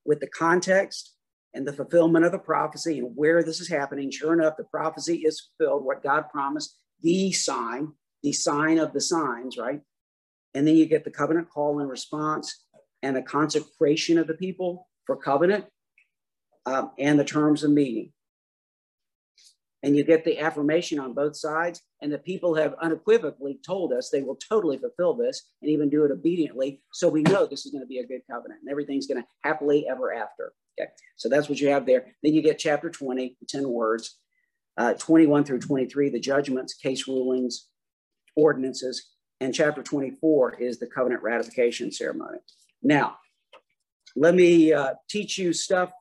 with 0.05 0.19
the 0.19 0.27
context 0.27 1.15
and 1.53 1.67
the 1.67 1.73
fulfillment 1.73 2.25
of 2.25 2.31
the 2.31 2.39
prophecy 2.39 2.99
and 2.99 3.11
where 3.15 3.43
this 3.43 3.59
is 3.59 3.69
happening. 3.69 4.11
Sure 4.11 4.33
enough, 4.33 4.57
the 4.57 4.63
prophecy 4.63 5.23
is 5.25 5.49
fulfilled, 5.57 5.85
what 5.85 6.03
God 6.03 6.29
promised, 6.31 6.77
the 7.01 7.31
sign, 7.31 7.93
the 8.21 8.31
sign 8.31 8.79
of 8.79 8.93
the 8.93 9.01
signs, 9.01 9.57
right? 9.57 9.81
And 10.53 10.67
then 10.67 10.75
you 10.75 10.85
get 10.85 11.03
the 11.03 11.11
covenant 11.11 11.49
call 11.49 11.79
and 11.79 11.89
response 11.89 12.65
and 13.03 13.15
the 13.15 13.21
consecration 13.21 14.17
of 14.17 14.25
the 14.25 14.33
people 14.33 14.87
for 15.05 15.15
covenant 15.15 15.65
um, 16.65 16.91
and 16.97 17.19
the 17.19 17.25
terms 17.25 17.63
of 17.63 17.69
meeting. 17.69 18.11
And 19.83 19.97
you 19.97 20.05
get 20.05 20.23
the 20.23 20.39
affirmation 20.39 20.97
on 20.97 21.13
both 21.13 21.35
sides. 21.35 21.81
And 22.01 22.11
the 22.11 22.17
people 22.17 22.55
have 22.55 22.73
unequivocally 22.81 23.59
told 23.65 23.91
us 23.91 24.09
they 24.09 24.21
will 24.21 24.37
totally 24.37 24.77
fulfill 24.77 25.13
this 25.13 25.51
and 25.61 25.69
even 25.69 25.89
do 25.89 26.05
it 26.05 26.11
obediently. 26.11 26.81
So 26.93 27.09
we 27.09 27.21
know 27.21 27.45
this 27.45 27.65
is 27.65 27.71
going 27.73 27.83
to 27.83 27.87
be 27.87 27.99
a 27.99 28.07
good 28.07 28.21
covenant 28.31 28.61
and 28.61 28.71
everything's 28.71 29.07
going 29.07 29.21
to 29.21 29.27
happily 29.43 29.85
ever 29.89 30.13
after. 30.13 30.53
Okay. 30.79 30.89
So 31.17 31.27
that's 31.27 31.49
what 31.49 31.59
you 31.59 31.67
have 31.69 31.85
there. 31.85 32.15
Then 32.23 32.33
you 32.33 32.41
get 32.41 32.59
chapter 32.59 32.89
20, 32.89 33.37
10 33.47 33.69
words, 33.69 34.19
uh, 34.77 34.93
21 34.93 35.43
through 35.43 35.59
23, 35.59 36.09
the 36.09 36.19
judgments, 36.19 36.73
case 36.73 37.07
rulings, 37.07 37.67
ordinances. 38.37 39.11
And 39.41 39.53
chapter 39.53 39.83
24 39.83 40.61
is 40.61 40.79
the 40.79 40.87
covenant 40.87 41.21
ratification 41.21 41.91
ceremony. 41.91 42.39
Now, 42.83 43.15
let 44.15 44.35
me 44.35 44.73
uh, 44.73 44.95
teach 45.09 45.37
you 45.37 45.53
stuff 45.53 45.91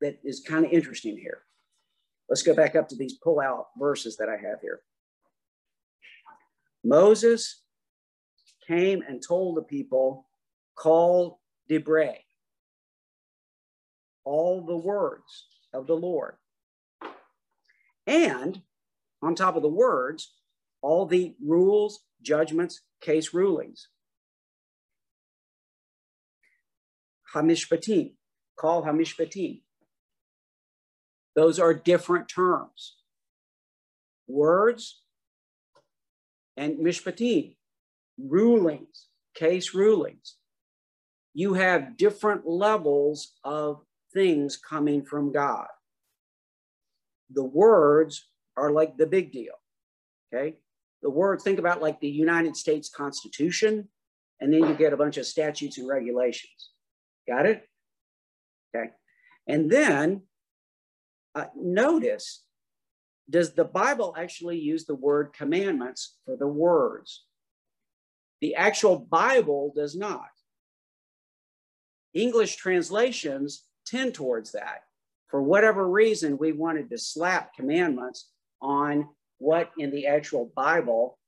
that 0.00 0.18
is 0.24 0.40
kind 0.40 0.66
of 0.66 0.72
interesting 0.72 1.16
here. 1.16 1.42
Let's 2.28 2.42
go 2.42 2.54
back 2.54 2.74
up 2.74 2.88
to 2.88 2.96
these 2.96 3.14
pull 3.14 3.40
out 3.40 3.66
verses 3.78 4.16
that 4.16 4.28
I 4.28 4.36
have 4.36 4.60
here. 4.60 4.80
Moses 6.84 7.62
came 8.66 9.02
and 9.06 9.22
told 9.26 9.56
the 9.56 9.62
people, 9.62 10.26
call 10.74 11.40
Debre, 11.70 12.16
all 14.24 14.64
the 14.66 14.76
words 14.76 15.46
of 15.72 15.86
the 15.86 15.96
Lord. 15.96 16.34
And 18.06 18.60
on 19.22 19.34
top 19.36 19.54
of 19.54 19.62
the 19.62 19.68
words, 19.68 20.34
all 20.80 21.06
the 21.06 21.36
rules, 21.44 22.00
judgments, 22.22 22.80
case 23.00 23.32
rulings. 23.32 23.88
Hamishpatim, 27.34 28.12
call 28.56 28.84
Hamishpatim. 28.84 29.60
Those 31.34 31.58
are 31.58 31.72
different 31.74 32.28
terms. 32.28 32.96
Words 34.26 35.00
and 36.56 36.78
mishpatim, 36.78 37.56
rulings, 38.18 39.08
case 39.34 39.74
rulings. 39.74 40.36
You 41.34 41.54
have 41.54 41.96
different 41.96 42.46
levels 42.46 43.32
of 43.42 43.82
things 44.12 44.56
coming 44.56 45.04
from 45.04 45.32
God. 45.32 45.68
The 47.30 47.44
words 47.44 48.28
are 48.56 48.70
like 48.70 48.98
the 48.98 49.06
big 49.06 49.32
deal. 49.32 49.54
Okay. 50.32 50.56
The 51.02 51.10
words, 51.10 51.42
think 51.42 51.58
about 51.58 51.82
like 51.82 52.00
the 52.00 52.08
United 52.08 52.56
States 52.56 52.88
Constitution, 52.88 53.88
and 54.40 54.52
then 54.52 54.60
you 54.60 54.74
get 54.74 54.92
a 54.92 54.96
bunch 54.96 55.16
of 55.16 55.26
statutes 55.26 55.78
and 55.78 55.88
regulations. 55.88 56.70
Got 57.28 57.46
it? 57.46 57.68
Okay. 58.74 58.90
And 59.46 59.70
then 59.70 60.22
uh, 61.34 61.46
notice, 61.56 62.44
does 63.28 63.54
the 63.54 63.64
Bible 63.64 64.14
actually 64.16 64.58
use 64.58 64.84
the 64.84 64.94
word 64.94 65.32
commandments 65.32 66.16
for 66.24 66.36
the 66.36 66.48
words? 66.48 67.24
The 68.40 68.56
actual 68.56 68.98
Bible 68.98 69.72
does 69.74 69.96
not. 69.96 70.26
English 72.12 72.56
translations 72.56 73.64
tend 73.86 74.14
towards 74.14 74.52
that. 74.52 74.82
For 75.28 75.42
whatever 75.42 75.88
reason, 75.88 76.36
we 76.36 76.52
wanted 76.52 76.90
to 76.90 76.98
slap 76.98 77.54
commandments 77.54 78.30
on 78.60 79.08
what 79.38 79.70
in 79.78 79.90
the 79.90 80.06
actual 80.06 80.52
Bible 80.54 81.18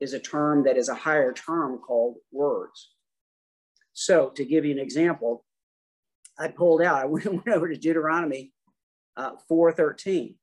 is 0.00 0.12
a 0.12 0.18
term 0.18 0.64
that 0.64 0.76
is 0.76 0.88
a 0.88 0.94
higher 0.94 1.32
term 1.32 1.78
called 1.78 2.16
words. 2.32 2.90
So, 4.00 4.28
to 4.36 4.44
give 4.44 4.64
you 4.64 4.70
an 4.70 4.78
example, 4.78 5.44
I 6.38 6.46
pulled 6.46 6.82
out, 6.82 7.02
I 7.02 7.04
went 7.06 7.48
over 7.48 7.68
to 7.68 7.76
Deuteronomy 7.76 8.52
uh, 9.16 9.32
4.13. 9.50 10.36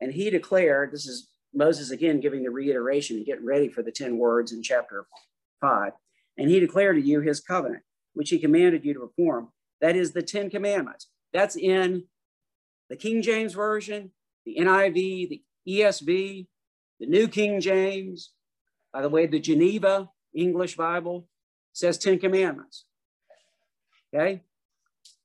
And 0.00 0.12
he 0.12 0.30
declared, 0.30 0.92
this 0.92 1.04
is 1.08 1.28
Moses 1.52 1.90
again 1.90 2.20
giving 2.20 2.44
the 2.44 2.50
reiteration 2.50 3.16
and 3.16 3.26
getting 3.26 3.44
ready 3.44 3.68
for 3.68 3.82
the 3.82 3.90
10 3.90 4.16
words 4.16 4.52
in 4.52 4.62
chapter 4.62 5.06
5. 5.60 5.90
And 6.38 6.48
he 6.48 6.60
declared 6.60 6.94
to 6.94 7.02
you 7.02 7.20
his 7.20 7.40
covenant, 7.40 7.82
which 8.14 8.30
he 8.30 8.38
commanded 8.38 8.84
you 8.84 8.94
to 8.94 9.00
perform. 9.00 9.48
That 9.80 9.96
is 9.96 10.12
the 10.12 10.22
10 10.22 10.48
commandments. 10.48 11.08
That's 11.32 11.56
in 11.56 12.04
the 12.88 12.96
King 12.96 13.22
James 13.22 13.54
Version, 13.54 14.12
the 14.46 14.58
NIV, 14.60 14.94
the 14.94 15.42
ESV, 15.68 16.46
the 17.00 17.06
New 17.06 17.26
King 17.26 17.60
James. 17.60 18.30
By 18.92 19.02
the 19.02 19.08
way, 19.08 19.26
the 19.26 19.40
Geneva 19.40 20.10
English 20.32 20.76
Bible 20.76 21.26
says 21.72 21.98
10 21.98 22.18
commandments. 22.18 22.84
Okay? 24.14 24.42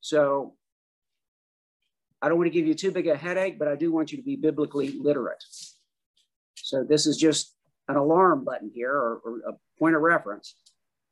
So 0.02 0.56
I 2.22 2.30
don't 2.30 2.38
want 2.38 2.48
to 2.48 2.58
give 2.58 2.68
you 2.68 2.74
too 2.74 2.92
big 2.92 3.08
a 3.08 3.16
headache, 3.16 3.60
but 3.60 3.68
I 3.68 3.76
do 3.76 3.92
want 3.92 4.12
you 4.12 4.18
to 4.18 4.24
be 4.24 4.36
biblically 4.36 4.92
literate. 4.92 5.44
So 6.56 6.84
this 6.84 7.06
is 7.06 7.18
just 7.18 7.56
an 7.88 7.96
alarm 7.96 8.44
button 8.44 8.72
here 8.74 8.92
or, 8.92 9.22
or 9.24 9.40
a 9.48 9.54
point 9.80 9.96
of 9.96 10.02
reference. 10.02 10.56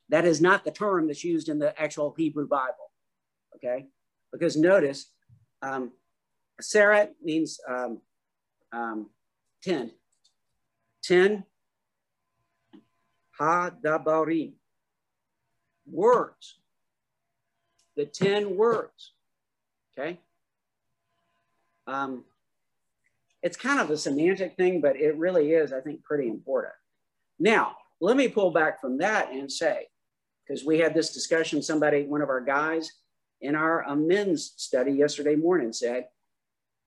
That 0.10 0.26
is 0.26 0.42
not 0.42 0.64
the 0.64 0.72
term 0.72 1.08
that's 1.08 1.24
used 1.24 1.50
in 1.50 1.60
the 1.60 1.80
actual 1.82 2.14
Hebrew 2.18 2.48
Bible, 2.48 2.92
okay? 3.56 3.88
Because 4.32 4.56
notice, 4.56 5.12
um, 5.62 5.92
Sarah 6.62 7.10
means 7.24 7.60
um, 7.68 8.02
um, 8.72 9.10
10. 9.64 9.92
10, 11.04 11.44
ha-dabarim, 13.38 14.54
words. 15.90 16.56
The 17.96 18.06
10 18.06 18.56
words, 18.58 19.14
okay? 19.98 20.20
Um, 21.88 22.26
it's 23.42 23.58
kind 23.58 23.80
of 23.80 23.90
a 23.90 23.98
semantic 23.98 24.56
thing, 24.58 24.82
but 24.82 24.96
it 24.96 25.18
really 25.18 25.52
is, 25.54 25.72
I 25.72 25.80
think, 25.80 26.04
pretty 26.04 26.28
important. 26.28 26.74
Now, 27.40 27.78
let 28.02 28.18
me 28.18 28.28
pull 28.28 28.52
back 28.52 28.82
from 28.82 28.98
that 28.98 29.32
and 29.32 29.52
say, 29.52 29.88
because 30.46 30.66
we 30.66 30.80
had 30.80 30.94
this 30.94 31.14
discussion, 31.14 31.62
somebody, 31.62 32.04
one 32.04 32.22
of 32.22 32.30
our 32.30 32.42
guys 32.42 32.92
in 33.42 33.56
our 33.56 33.86
men's 33.96 34.54
study 34.58 34.92
yesterday 34.92 35.36
morning 35.36 35.72
said, 35.74 36.08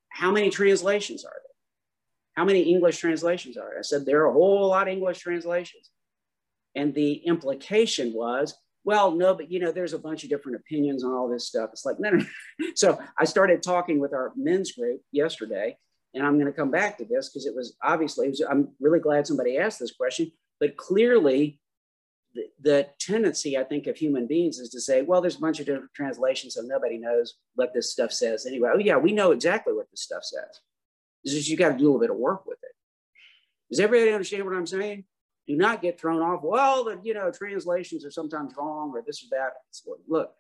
how 0.09 0.31
many 0.31 0.51
translations 0.51 1.25
are 1.25 1.31
there? 1.33 1.43
How 2.35 2.45
many 2.45 2.63
English 2.63 2.99
translations 2.99 3.57
are 3.57 3.69
there? 3.71 3.79
I 3.79 3.83
said, 3.83 4.05
there 4.05 4.23
are 4.23 4.31
a 4.31 4.33
whole 4.33 4.69
lot 4.69 4.89
of 4.89 4.93
English 4.93 5.19
translations. 5.19 5.91
And 6.75 6.95
the 6.95 7.15
implication 7.15 8.13
was, 8.13 8.55
well, 8.85 9.11
no, 9.11 9.35
but 9.35 9.51
you 9.51 9.61
know, 9.61 9.73
there's 9.73 9.93
a 9.93 9.99
bunch 9.99 10.25
of 10.25 10.31
different 10.31 10.57
opinions 10.57 11.05
on 11.05 11.13
all 11.13 11.29
this 11.29 11.47
stuff. 11.47 11.71
It's 11.73 11.85
like, 11.85 12.01
no, 12.01 12.11
no. 12.11 12.25
so 12.75 12.99
I 13.19 13.25
started 13.25 13.63
talking 13.63 14.01
with 14.01 14.13
our 14.13 14.33
men's 14.37 14.73
group 14.73 15.01
yesterday, 15.13 15.77
and 16.15 16.25
I'm 16.25 16.35
going 16.35 16.47
to 16.47 16.53
come 16.53 16.71
back 16.71 16.99
to 16.99 17.05
this 17.05 17.29
because 17.29 17.47
it 17.47 17.55
was 17.55 17.77
obviously, 17.83 18.27
it 18.27 18.31
was, 18.31 18.43
I'm 18.49 18.69
really 18.81 19.01
glad 19.01 19.27
somebody 19.27 19.59
asked 19.59 19.79
this 19.79 19.93
question, 19.93 20.33
but 20.61 20.77
clearly 20.77 21.61
the, 22.35 22.45
the, 22.61 22.89
tendency, 22.99 23.57
I 23.57 23.65
think, 23.65 23.87
of 23.87 23.97
human 23.97 24.27
beings 24.27 24.59
is 24.59 24.71
to 24.71 24.81
say, 24.81 25.03
well, 25.03 25.21
there's 25.21 25.37
a 25.37 25.41
bunch 25.41 25.61
of 25.61 25.67
different 25.67 25.93
translations, 25.95 26.55
so 26.55 26.63
nobody 26.63 26.99
knows 26.99 27.35
what 27.55 27.75
this 27.75 27.91
stuff 27.91 28.13
says 28.13 28.47
anyway. 28.47 28.71
Oh, 28.75 28.79
yeah, 28.79 28.97
we 28.97 29.13
know 29.13 29.33
exactly 29.33 29.73
what 29.73 29.91
this 29.91 30.03
stuff 30.03 30.25
says. 30.25 30.61
It's 31.25 31.35
just 31.35 31.49
you 31.49 31.57
got 31.57 31.71
to 31.71 31.79
do 31.79 31.85
a 31.85 31.87
little 31.87 32.01
bit 32.01 32.11
of 32.11 32.17
work 32.17 32.47
with 32.47 32.59
it. 32.63 32.73
Does 33.71 33.81
everybody 33.81 34.13
understand 34.13 34.45
what 34.45 34.55
I'm 34.55 34.67
saying? 34.67 35.05
Do 35.49 35.57
not 35.57 35.81
get 35.81 35.99
thrown 35.99 36.21
off. 36.21 36.43
Well, 36.43 36.85
the 36.85 37.01
you 37.03 37.15
know 37.15 37.31
translations 37.31 38.05
are 38.05 38.11
sometimes 38.11 38.53
wrong 38.57 38.93
or 38.95 39.03
this 39.05 39.25
or 39.25 39.29
that. 39.31 39.55
Look, 40.07 40.33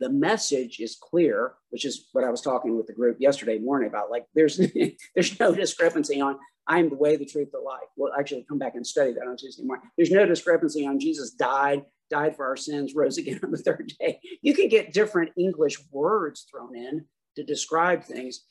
the 0.00 0.08
message 0.08 0.80
is 0.80 0.96
clear, 1.00 1.52
which 1.68 1.84
is 1.84 2.08
what 2.12 2.24
I 2.24 2.30
was 2.30 2.40
talking 2.40 2.76
with 2.76 2.86
the 2.86 2.94
group 2.94 3.18
yesterday 3.20 3.58
morning 3.58 3.88
about. 3.88 4.10
Like, 4.10 4.24
there's 4.34 4.56
there's 5.14 5.38
no 5.38 5.54
discrepancy 5.54 6.20
on 6.22 6.38
I 6.66 6.78
am 6.78 6.88
the 6.88 6.96
way, 6.96 7.16
the 7.16 7.26
truth, 7.26 7.52
the 7.52 7.58
life. 7.58 7.86
We'll 7.96 8.14
actually 8.18 8.44
come 8.48 8.58
back 8.58 8.74
and 8.74 8.86
study 8.86 9.12
that 9.12 9.28
on 9.28 9.36
Tuesday 9.36 9.62
morning. 9.62 9.88
There's 9.96 10.10
no 10.10 10.26
discrepancy 10.26 10.86
on 10.86 10.98
Jesus 10.98 11.30
died, 11.30 11.84
died 12.10 12.34
for 12.34 12.46
our 12.46 12.56
sins, 12.56 12.94
rose 12.94 13.18
again 13.18 13.40
on 13.44 13.50
the 13.50 13.58
third 13.58 13.92
day. 14.00 14.20
You 14.42 14.54
can 14.54 14.68
get 14.68 14.92
different 14.94 15.32
English 15.36 15.76
words 15.92 16.46
thrown 16.50 16.74
in 16.74 17.04
to 17.36 17.44
describe 17.44 18.04
things, 18.04 18.46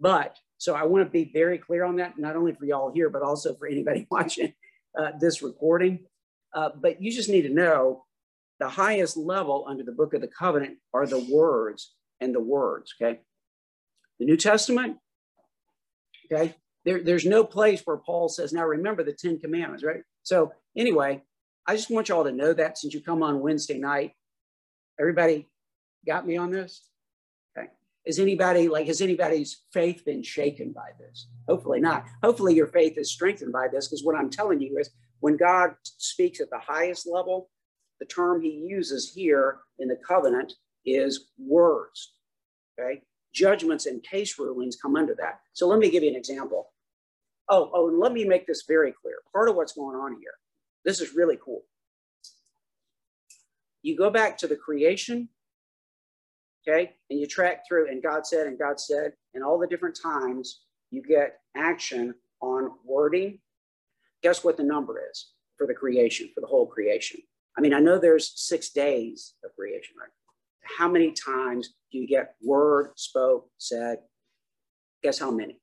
but 0.00 0.36
so 0.58 0.74
I 0.74 0.84
want 0.84 1.06
to 1.06 1.10
be 1.10 1.30
very 1.32 1.58
clear 1.58 1.84
on 1.84 1.96
that, 1.96 2.18
not 2.18 2.36
only 2.36 2.52
for 2.52 2.66
y'all 2.66 2.92
here, 2.92 3.08
but 3.08 3.22
also 3.22 3.54
for 3.54 3.66
anybody 3.66 4.06
watching 4.10 4.52
uh, 4.98 5.12
this 5.20 5.42
recording. 5.42 6.00
Uh, 6.54 6.70
but 6.74 7.00
you 7.00 7.12
just 7.12 7.28
need 7.28 7.42
to 7.42 7.48
know 7.48 8.04
the 8.58 8.68
highest 8.68 9.16
level 9.16 9.64
under 9.68 9.82
the 9.82 9.92
book 9.92 10.14
of 10.14 10.20
the 10.20 10.28
covenant 10.28 10.78
are 10.92 11.06
the 11.06 11.26
words 11.30 11.94
and 12.20 12.34
the 12.34 12.40
words, 12.40 12.94
okay? 13.00 13.20
The 14.18 14.26
New 14.26 14.36
Testament, 14.36 14.98
okay? 16.30 16.54
There, 16.84 17.02
there's 17.02 17.24
no 17.24 17.44
place 17.44 17.82
where 17.84 17.96
Paul 17.96 18.28
says, 18.28 18.52
now 18.52 18.64
remember 18.64 19.02
the 19.02 19.12
10 19.12 19.38
commandments, 19.38 19.84
right? 19.84 20.02
So, 20.22 20.52
anyway, 20.76 21.22
I 21.66 21.76
just 21.76 21.90
want 21.90 22.08
y'all 22.08 22.24
to 22.24 22.32
know 22.32 22.52
that 22.52 22.78
since 22.78 22.94
you 22.94 23.02
come 23.02 23.22
on 23.22 23.40
Wednesday 23.40 23.78
night. 23.78 24.12
Everybody 24.98 25.48
got 26.06 26.26
me 26.26 26.36
on 26.36 26.50
this? 26.50 26.89
Is 28.10 28.18
anybody 28.18 28.66
like, 28.66 28.88
has 28.88 29.00
anybody's 29.00 29.62
faith 29.72 30.04
been 30.04 30.24
shaken 30.24 30.72
by 30.72 30.90
this? 30.98 31.28
Hopefully 31.48 31.78
not. 31.78 32.06
Hopefully 32.24 32.56
your 32.56 32.66
faith 32.66 32.98
is 32.98 33.12
strengthened 33.12 33.52
by 33.52 33.68
this 33.68 33.86
because 33.86 34.02
what 34.02 34.16
I'm 34.16 34.28
telling 34.28 34.60
you 34.60 34.78
is 34.78 34.90
when 35.20 35.36
God 35.36 35.74
speaks 35.84 36.40
at 36.40 36.50
the 36.50 36.58
highest 36.58 37.06
level, 37.06 37.50
the 38.00 38.06
term 38.06 38.42
he 38.42 38.66
uses 38.66 39.12
here 39.14 39.58
in 39.78 39.86
the 39.86 39.94
covenant 39.94 40.54
is 40.84 41.28
words. 41.38 42.14
Okay. 42.76 43.02
Judgments 43.32 43.86
and 43.86 44.02
case 44.02 44.40
rulings 44.40 44.76
come 44.82 44.96
under 44.96 45.14
that. 45.14 45.38
So 45.52 45.68
let 45.68 45.78
me 45.78 45.88
give 45.88 46.02
you 46.02 46.10
an 46.10 46.16
example. 46.16 46.72
Oh, 47.48 47.70
oh, 47.72 47.90
and 47.90 48.00
let 48.00 48.12
me 48.12 48.24
make 48.24 48.44
this 48.44 48.64
very 48.66 48.92
clear. 49.00 49.18
Part 49.32 49.48
of 49.48 49.54
what's 49.54 49.74
going 49.74 49.94
on 49.94 50.16
here, 50.18 50.34
this 50.84 51.00
is 51.00 51.14
really 51.14 51.38
cool. 51.40 51.62
You 53.82 53.96
go 53.96 54.10
back 54.10 54.36
to 54.38 54.48
the 54.48 54.56
creation, 54.56 55.28
okay, 56.68 56.92
and 57.08 57.18
you 57.18 57.26
track 57.26 57.62
through, 57.66 57.88
and 57.88 58.02
God 58.02 58.26
said, 58.26 58.46
and 58.46 58.58
God 58.58 58.80
said, 58.80 59.12
and 59.34 59.42
all 59.44 59.58
the 59.58 59.66
different 59.66 59.98
times 60.00 60.62
you 60.90 61.02
get 61.02 61.38
action 61.56 62.14
on 62.40 62.72
wording. 62.84 63.38
Guess 64.22 64.44
what 64.44 64.56
the 64.56 64.62
number 64.62 65.00
is 65.10 65.32
for 65.56 65.66
the 65.66 65.74
creation, 65.74 66.30
for 66.34 66.40
the 66.40 66.46
whole 66.46 66.66
creation? 66.66 67.20
I 67.56 67.60
mean, 67.60 67.74
I 67.74 67.80
know 67.80 67.98
there's 67.98 68.32
six 68.36 68.70
days 68.70 69.34
of 69.44 69.54
creation, 69.56 69.94
right? 70.00 70.10
How 70.78 70.88
many 70.88 71.12
times 71.12 71.74
do 71.90 71.98
you 71.98 72.06
get 72.06 72.34
word, 72.42 72.92
spoke, 72.96 73.48
said? 73.58 73.98
Guess 75.02 75.18
how 75.18 75.30
many? 75.30 75.60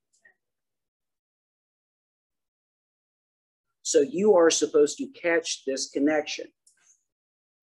So 3.83 4.01
you 4.01 4.35
are 4.35 4.49
supposed 4.49 4.97
to 4.97 5.07
catch 5.07 5.63
this 5.65 5.89
connection, 5.89 6.47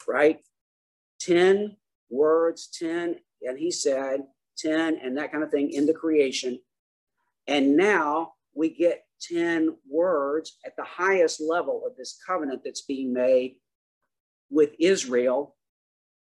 right? 0.08 0.38
10 1.20 1.76
words, 2.10 2.68
10, 2.78 3.16
and 3.44 3.58
he 3.58 3.70
said 3.70 4.22
10 4.58 4.98
and 5.02 5.16
that 5.16 5.32
kind 5.32 5.44
of 5.44 5.50
thing 5.50 5.70
in 5.70 5.86
the 5.86 5.94
creation. 5.94 6.58
And 7.46 7.76
now 7.76 8.34
we 8.54 8.70
get 8.70 9.04
10 9.22 9.76
words 9.88 10.58
at 10.64 10.76
the 10.76 10.84
highest 10.84 11.40
level 11.40 11.82
of 11.86 11.96
this 11.96 12.18
covenant 12.26 12.62
that's 12.64 12.82
being 12.82 13.12
made 13.12 13.56
with 14.50 14.70
Israel, 14.78 15.56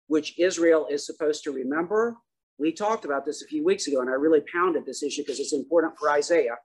which 0.06 0.38
Israel 0.38 0.86
is 0.90 1.04
supposed 1.04 1.44
to 1.44 1.52
remember. 1.52 2.16
We 2.58 2.72
talked 2.72 3.04
about 3.04 3.26
this 3.26 3.42
a 3.42 3.46
few 3.46 3.64
weeks 3.64 3.86
ago, 3.86 4.00
and 4.00 4.08
I 4.08 4.14
really 4.14 4.42
pounded 4.52 4.86
this 4.86 5.02
issue 5.02 5.22
because 5.22 5.40
it's 5.40 5.52
important 5.52 5.98
for 5.98 6.10
Isaiah, 6.10 6.56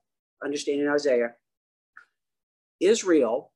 understanding 0.43 0.87
Isaiah. 0.87 1.31
Israel 2.79 3.51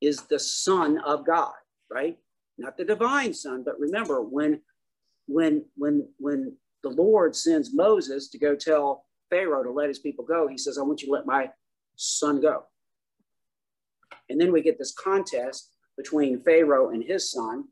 is 0.00 0.22
the 0.22 0.38
son 0.38 0.98
of 0.98 1.26
God, 1.26 1.54
right? 1.90 2.18
Not 2.58 2.76
the 2.76 2.84
divine 2.84 3.32
son, 3.32 3.62
but 3.64 3.78
remember 3.78 4.20
when 4.20 4.60
when 5.28 5.64
when 5.76 6.08
when 6.18 6.56
the 6.82 6.88
Lord 6.88 7.36
sends 7.36 7.74
Moses 7.74 8.28
to 8.30 8.38
go 8.38 8.56
tell 8.56 9.04
Pharaoh 9.30 9.62
to 9.62 9.70
let 9.70 9.88
his 9.88 9.98
people 9.98 10.24
go, 10.24 10.48
he 10.48 10.58
says, 10.58 10.78
I 10.78 10.82
want 10.82 11.02
you 11.02 11.08
to 11.08 11.12
let 11.12 11.26
my 11.26 11.50
son 11.96 12.40
go. 12.40 12.64
And 14.30 14.40
then 14.40 14.52
we 14.52 14.62
get 14.62 14.78
this 14.78 14.92
contest 14.92 15.70
between 15.96 16.42
Pharaoh 16.42 16.90
and 16.90 17.02
his 17.02 17.30
son, 17.30 17.64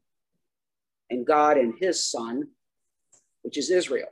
and 1.11 1.27
God 1.27 1.57
and 1.57 1.75
his 1.79 2.05
son, 2.11 2.49
which 3.43 3.57
is 3.57 3.71
Israel. 3.71 4.09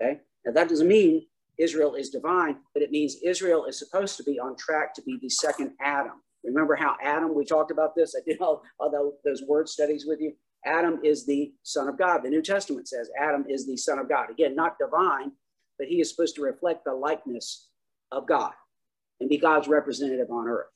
Okay. 0.00 0.20
Now 0.44 0.52
that 0.52 0.68
doesn't 0.68 0.88
mean 0.88 1.26
Israel 1.58 1.94
is 1.94 2.10
divine, 2.10 2.56
but 2.74 2.82
it 2.82 2.90
means 2.90 3.16
Israel 3.24 3.66
is 3.66 3.78
supposed 3.78 4.16
to 4.16 4.22
be 4.24 4.38
on 4.38 4.56
track 4.56 4.94
to 4.94 5.02
be 5.02 5.18
the 5.20 5.28
second 5.28 5.72
Adam. 5.80 6.22
Remember 6.42 6.74
how 6.74 6.96
Adam, 7.02 7.34
we 7.34 7.44
talked 7.44 7.70
about 7.70 7.94
this. 7.94 8.14
I 8.16 8.20
did 8.26 8.40
all, 8.40 8.62
all 8.78 9.12
those 9.24 9.42
word 9.46 9.68
studies 9.68 10.06
with 10.06 10.20
you. 10.20 10.32
Adam 10.64 11.00
is 11.02 11.26
the 11.26 11.52
son 11.62 11.88
of 11.88 11.98
God. 11.98 12.22
The 12.22 12.30
New 12.30 12.42
Testament 12.42 12.88
says 12.88 13.10
Adam 13.18 13.46
is 13.48 13.66
the 13.66 13.76
son 13.76 13.98
of 13.98 14.08
God. 14.08 14.30
Again, 14.30 14.54
not 14.54 14.78
divine, 14.78 15.32
but 15.78 15.88
he 15.88 16.00
is 16.00 16.10
supposed 16.10 16.36
to 16.36 16.42
reflect 16.42 16.84
the 16.84 16.94
likeness 16.94 17.68
of 18.12 18.26
God 18.26 18.52
and 19.20 19.28
be 19.28 19.38
God's 19.38 19.68
representative 19.68 20.30
on 20.30 20.48
earth. 20.48 20.66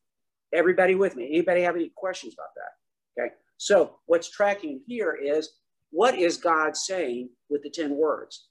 Everybody 0.52 0.94
with 0.94 1.16
me? 1.16 1.28
Anybody 1.28 1.62
have 1.62 1.76
any 1.76 1.90
questions 1.94 2.34
about 2.34 2.48
that? 2.56 3.22
Okay. 3.22 3.34
So 3.58 3.96
what's 4.06 4.30
tracking 4.30 4.80
here 4.86 5.14
is 5.14 5.50
what 5.90 6.16
is 6.16 6.36
God 6.36 6.76
saying 6.76 7.30
with 7.50 7.62
the 7.62 7.70
10 7.70 7.96
words? 7.96 8.48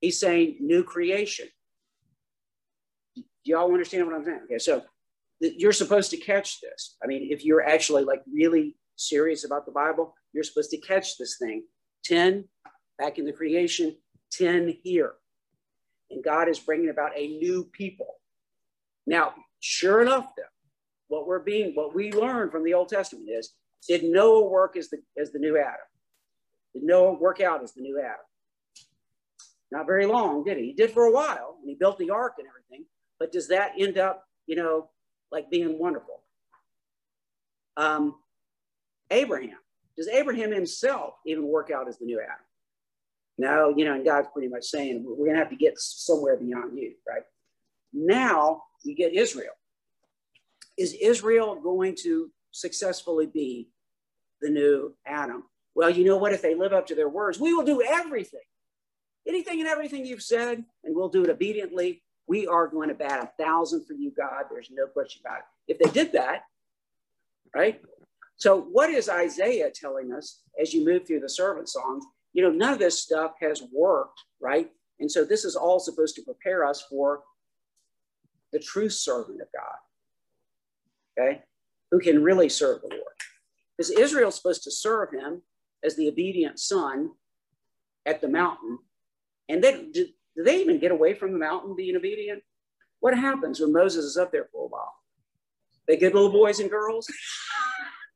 He's 0.00 0.18
saying 0.18 0.56
new 0.60 0.82
creation. 0.82 1.48
Do 3.16 3.22
y'all 3.44 3.72
understand 3.72 4.06
what 4.06 4.14
I'm 4.14 4.24
saying? 4.24 4.40
Okay. 4.44 4.58
So 4.58 4.82
you're 5.40 5.72
supposed 5.72 6.10
to 6.10 6.16
catch 6.16 6.60
this. 6.60 6.96
I 7.02 7.06
mean, 7.06 7.28
if 7.30 7.44
you're 7.44 7.62
actually 7.62 8.04
like 8.04 8.22
really 8.32 8.76
serious 9.00 9.44
about 9.44 9.66
the 9.66 9.72
Bible, 9.72 10.14
you're 10.32 10.44
supposed 10.44 10.70
to 10.70 10.78
catch 10.78 11.16
this 11.18 11.36
thing. 11.38 11.64
10 12.04 12.44
back 12.98 13.18
in 13.18 13.24
the 13.24 13.32
creation, 13.32 13.96
10 14.32 14.76
here. 14.82 15.14
And 16.10 16.24
God 16.24 16.48
is 16.48 16.58
bringing 16.58 16.90
about 16.90 17.12
a 17.16 17.26
new 17.38 17.64
people. 17.72 18.16
Now, 19.06 19.34
sure 19.60 20.02
enough, 20.02 20.32
though, 20.36 20.42
what 21.08 21.26
we're 21.26 21.40
being, 21.40 21.72
what 21.74 21.94
we 21.94 22.12
learn 22.12 22.50
from 22.50 22.64
the 22.64 22.74
Old 22.74 22.88
Testament 22.88 23.28
is, 23.28 23.54
did 23.88 24.04
Noah 24.04 24.48
work 24.48 24.76
as 24.76 24.90
the 24.90 24.98
as 25.18 25.32
the 25.32 25.38
new 25.38 25.56
Adam? 25.56 25.86
Did 26.74 26.84
Noah 26.84 27.14
work 27.14 27.40
out 27.40 27.62
as 27.62 27.72
the 27.72 27.80
new 27.80 27.98
Adam? 27.98 28.26
Not 29.72 29.86
very 29.86 30.06
long, 30.06 30.44
did 30.44 30.58
he? 30.58 30.66
He 30.66 30.72
did 30.72 30.90
for 30.90 31.04
a 31.04 31.12
while, 31.12 31.56
and 31.60 31.68
he 31.68 31.76
built 31.76 31.98
the 31.98 32.10
ark 32.10 32.34
and 32.38 32.46
everything. 32.46 32.86
But 33.18 33.32
does 33.32 33.48
that 33.48 33.72
end 33.78 33.98
up, 33.98 34.24
you 34.46 34.56
know, 34.56 34.90
like 35.30 35.50
being 35.50 35.78
wonderful? 35.78 36.22
Um, 37.76 38.16
Abraham. 39.10 39.58
Does 39.96 40.08
Abraham 40.08 40.52
himself 40.52 41.14
even 41.26 41.46
work 41.46 41.70
out 41.70 41.88
as 41.88 41.98
the 41.98 42.06
new 42.06 42.20
Adam? 42.20 42.36
No, 43.38 43.74
you 43.76 43.84
know, 43.84 43.94
and 43.94 44.04
God's 44.04 44.28
pretty 44.32 44.48
much 44.48 44.64
saying 44.64 45.04
we're 45.06 45.26
going 45.26 45.32
to 45.32 45.38
have 45.38 45.50
to 45.50 45.56
get 45.56 45.78
somewhere 45.78 46.36
beyond 46.36 46.78
you, 46.78 46.92
right? 47.08 47.22
Now 47.92 48.62
you 48.84 48.94
get 48.94 49.14
Israel. 49.14 49.52
Is 50.76 50.94
Israel 50.94 51.56
going 51.56 51.96
to 52.02 52.30
successfully 52.52 53.26
be 53.26 53.68
the 54.40 54.50
new 54.50 54.94
Adam? 55.06 55.44
Well, 55.74 55.90
you 55.90 56.04
know 56.04 56.16
what? 56.16 56.32
If 56.32 56.42
they 56.42 56.54
live 56.54 56.72
up 56.72 56.86
to 56.88 56.94
their 56.94 57.08
words, 57.08 57.38
we 57.40 57.54
will 57.54 57.64
do 57.64 57.82
everything, 57.82 58.40
anything 59.26 59.60
and 59.60 59.68
everything 59.68 60.04
you've 60.04 60.22
said, 60.22 60.64
and 60.84 60.96
we'll 60.96 61.08
do 61.08 61.24
it 61.24 61.30
obediently. 61.30 62.02
We 62.26 62.46
are 62.46 62.68
going 62.68 62.88
to 62.88 62.94
bat 62.94 63.24
a 63.24 63.42
thousand 63.42 63.86
for 63.86 63.94
you, 63.94 64.12
God. 64.16 64.44
There's 64.50 64.70
no 64.70 64.86
question 64.86 65.22
about 65.24 65.38
it. 65.38 65.72
If 65.72 65.78
they 65.78 65.90
did 65.90 66.12
that, 66.12 66.42
right? 67.54 67.80
So, 68.40 68.58
what 68.58 68.88
is 68.88 69.10
Isaiah 69.10 69.70
telling 69.70 70.12
us 70.14 70.40
as 70.58 70.72
you 70.72 70.82
move 70.82 71.06
through 71.06 71.20
the 71.20 71.28
servant 71.28 71.68
songs? 71.68 72.04
You 72.32 72.42
know, 72.42 72.50
none 72.50 72.72
of 72.72 72.78
this 72.78 73.02
stuff 73.02 73.32
has 73.42 73.62
worked, 73.70 74.18
right? 74.40 74.70
And 74.98 75.12
so, 75.12 75.24
this 75.24 75.44
is 75.44 75.56
all 75.56 75.78
supposed 75.78 76.16
to 76.16 76.22
prepare 76.22 76.64
us 76.64 76.82
for 76.88 77.22
the 78.50 78.58
true 78.58 78.88
servant 78.88 79.42
of 79.42 79.48
God, 79.54 81.22
okay, 81.22 81.42
who 81.90 82.00
can 82.00 82.22
really 82.22 82.48
serve 82.48 82.80
the 82.80 82.88
Lord. 82.88 83.02
Because 83.76 83.90
Israel's 83.90 84.36
supposed 84.36 84.64
to 84.64 84.70
serve 84.70 85.12
him 85.12 85.42
as 85.84 85.96
the 85.96 86.08
obedient 86.08 86.58
son 86.58 87.10
at 88.06 88.22
the 88.22 88.28
mountain. 88.28 88.78
And 89.50 89.62
then, 89.62 89.92
do, 89.92 90.06
do 90.34 90.42
they 90.42 90.62
even 90.62 90.78
get 90.78 90.92
away 90.92 91.12
from 91.12 91.32
the 91.32 91.38
mountain 91.38 91.76
being 91.76 91.94
obedient? 91.94 92.42
What 93.00 93.16
happens 93.16 93.60
when 93.60 93.72
Moses 93.72 94.04
is 94.06 94.16
up 94.16 94.32
there 94.32 94.48
for 94.50 94.64
a 94.64 94.68
while? 94.68 94.94
They 95.86 95.98
get 95.98 96.14
little 96.14 96.32
boys 96.32 96.58
and 96.60 96.70
girls? 96.70 97.06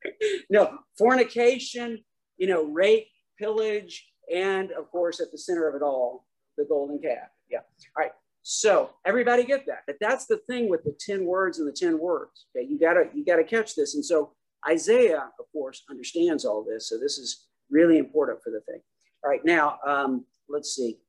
no, 0.49 0.79
fornication, 0.97 2.03
you 2.37 2.47
know, 2.47 2.63
rape, 2.63 3.07
pillage, 3.39 4.07
and 4.33 4.71
of 4.71 4.89
course, 4.91 5.19
at 5.19 5.31
the 5.31 5.37
center 5.37 5.67
of 5.67 5.75
it 5.75 5.83
all, 5.83 6.25
the 6.57 6.65
golden 6.65 6.99
calf. 6.99 7.29
Yeah. 7.49 7.59
All 7.59 8.03
right. 8.03 8.11
So 8.43 8.91
everybody 9.05 9.43
get 9.43 9.65
that. 9.65 9.83
But 9.87 9.97
that's 9.99 10.27
the 10.27 10.37
thing 10.47 10.69
with 10.69 10.83
the 10.83 10.95
10 10.99 11.25
words 11.25 11.59
and 11.59 11.67
the 11.67 11.73
10 11.73 11.99
words. 11.99 12.45
Okay, 12.55 12.67
you 12.67 12.79
gotta 12.79 13.05
you 13.13 13.25
gotta 13.25 13.43
catch 13.43 13.75
this. 13.75 13.95
And 13.95 14.05
so 14.05 14.33
Isaiah, 14.67 15.29
of 15.39 15.45
course, 15.51 15.83
understands 15.89 16.45
all 16.45 16.63
this. 16.63 16.89
So 16.89 16.97
this 16.99 17.17
is 17.17 17.47
really 17.69 17.97
important 17.97 18.41
for 18.43 18.51
the 18.51 18.61
thing. 18.61 18.81
All 19.23 19.29
right, 19.29 19.43
now 19.43 19.79
um, 19.85 20.25
let's 20.47 20.75
see. 20.75 20.99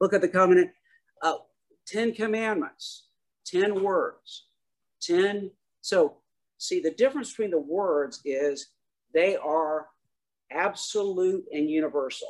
Look 0.00 0.12
at 0.12 0.20
the 0.20 0.28
covenant. 0.28 0.70
Uh, 1.22 1.38
10 1.88 2.14
commandments, 2.14 3.08
10 3.46 3.82
words, 3.82 4.46
10. 5.02 5.50
So 5.80 6.18
see 6.58 6.80
the 6.80 6.90
difference 6.90 7.30
between 7.30 7.50
the 7.50 7.58
words 7.58 8.20
is 8.24 8.68
they 9.14 9.36
are 9.36 9.86
absolute 10.52 11.44
and 11.52 11.70
universal. 11.70 12.28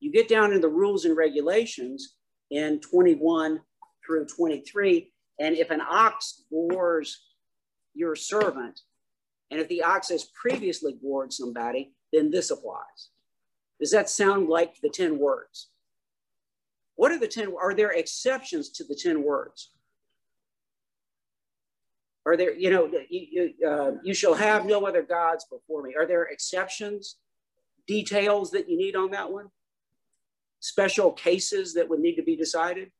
You 0.00 0.12
get 0.12 0.28
down 0.28 0.52
in 0.52 0.60
the 0.60 0.68
rules 0.68 1.04
and 1.04 1.16
regulations, 1.16 2.16
in 2.50 2.80
21 2.80 3.60
through 4.04 4.26
23. 4.26 5.12
And 5.40 5.56
if 5.56 5.70
an 5.70 5.80
ox 5.80 6.44
bores 6.50 7.18
your 7.94 8.16
servant, 8.16 8.80
and 9.50 9.60
if 9.60 9.68
the 9.68 9.82
ox 9.82 10.08
has 10.10 10.30
previously 10.40 10.94
bored 11.00 11.32
somebody, 11.32 11.92
then 12.12 12.30
this 12.30 12.50
applies. 12.50 13.10
Does 13.80 13.90
that 13.92 14.10
sound 14.10 14.48
like 14.48 14.80
the 14.82 14.90
10 14.90 15.18
words? 15.18 15.68
What 16.96 17.12
are 17.12 17.18
the 17.18 17.28
10? 17.28 17.54
Are 17.60 17.74
there 17.74 17.92
exceptions 17.92 18.70
to 18.70 18.84
the 18.84 18.94
10 18.94 19.22
words? 19.22 19.72
Are 22.28 22.36
there, 22.36 22.54
you 22.54 22.70
know, 22.70 22.90
you, 23.08 23.26
you, 23.58 23.68
uh, 23.68 23.92
you 24.04 24.14
shall 24.14 24.34
have 24.34 24.66
no 24.66 24.86
other 24.86 25.02
gods 25.02 25.46
before 25.50 25.82
me. 25.82 25.94
Are 25.98 26.06
there 26.06 26.24
exceptions, 26.24 27.16
details 27.86 28.50
that 28.52 28.68
you 28.68 28.76
need 28.76 28.94
on 28.94 29.10
that 29.12 29.32
one? 29.32 29.48
special 30.60 31.12
cases 31.12 31.74
that 31.74 31.88
would 31.88 32.00
need 32.00 32.16
to 32.16 32.22
be 32.22 32.36
decided? 32.36 32.90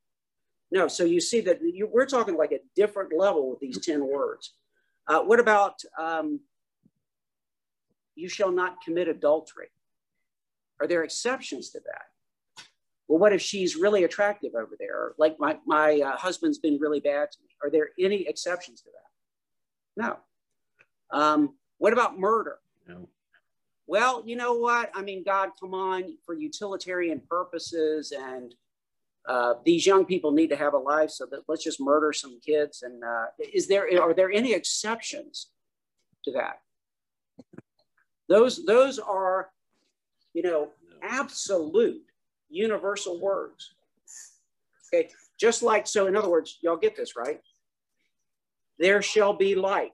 No. 0.71 0.87
So 0.87 1.03
you 1.03 1.19
see 1.19 1.41
that 1.41 1.59
you, 1.61 1.89
we're 1.91 2.05
talking 2.05 2.37
like 2.37 2.51
a 2.51 2.59
different 2.75 3.11
level 3.15 3.49
with 3.49 3.59
these 3.59 3.79
10 3.79 4.05
words. 4.05 4.53
Uh, 5.07 5.21
what 5.21 5.39
about 5.39 5.81
um, 5.97 6.39
you 8.15 8.29
shall 8.29 8.51
not 8.51 8.81
commit 8.83 9.07
adultery? 9.07 9.69
Are 10.79 10.87
there 10.87 11.03
exceptions 11.03 11.71
to 11.71 11.79
that? 11.85 12.63
Well, 13.07 13.19
what 13.19 13.33
if 13.33 13.41
she's 13.41 13.75
really 13.75 14.03
attractive 14.03 14.53
over 14.53 14.75
there? 14.77 15.13
Like 15.17 15.39
my, 15.39 15.57
my 15.65 15.99
uh, 15.99 16.15
husband's 16.15 16.59
been 16.59 16.77
really 16.79 16.99
bad 16.99 17.31
to 17.31 17.37
me. 17.41 17.49
Are 17.63 17.71
there 17.71 17.89
any 17.99 18.27
exceptions 18.27 18.81
to 18.81 18.89
that? 18.91 19.08
No. 19.99 20.17
Um, 21.11 21.55
what 21.77 21.91
about 21.91 22.17
murder? 22.17 22.59
No. 22.87 23.09
Well, 23.85 24.23
you 24.25 24.37
know 24.37 24.53
what? 24.53 24.89
I 24.95 25.01
mean, 25.01 25.23
God, 25.25 25.49
come 25.59 25.73
on, 25.73 26.15
for 26.25 26.33
utilitarian 26.33 27.21
purposes, 27.29 28.13
and 28.17 28.55
uh, 29.27 29.55
these 29.65 29.85
young 29.85 30.05
people 30.05 30.31
need 30.31 30.51
to 30.51 30.55
have 30.55 30.73
a 30.73 30.77
life, 30.77 31.09
so 31.09 31.25
that 31.31 31.41
let's 31.49 31.65
just 31.65 31.81
murder 31.81 32.13
some 32.13 32.39
kids. 32.39 32.81
And 32.81 33.03
uh, 33.03 33.25
is 33.53 33.67
there 33.67 33.89
are 34.01 34.13
there 34.13 34.31
any 34.31 34.53
exceptions 34.53 35.47
to 36.23 36.31
that? 36.31 36.61
Those 38.29 38.65
those 38.65 38.99
are, 38.99 39.49
you 40.33 40.43
know, 40.43 40.69
absolute 41.03 42.03
universal 42.49 43.19
words. 43.19 43.73
Okay, 44.93 45.09
just 45.37 45.61
like 45.61 45.87
so. 45.87 46.07
In 46.07 46.15
other 46.15 46.29
words, 46.29 46.57
y'all 46.61 46.77
get 46.77 46.95
this 46.95 47.17
right. 47.17 47.41
There 48.79 49.01
shall 49.01 49.33
be 49.33 49.55
light. 49.55 49.91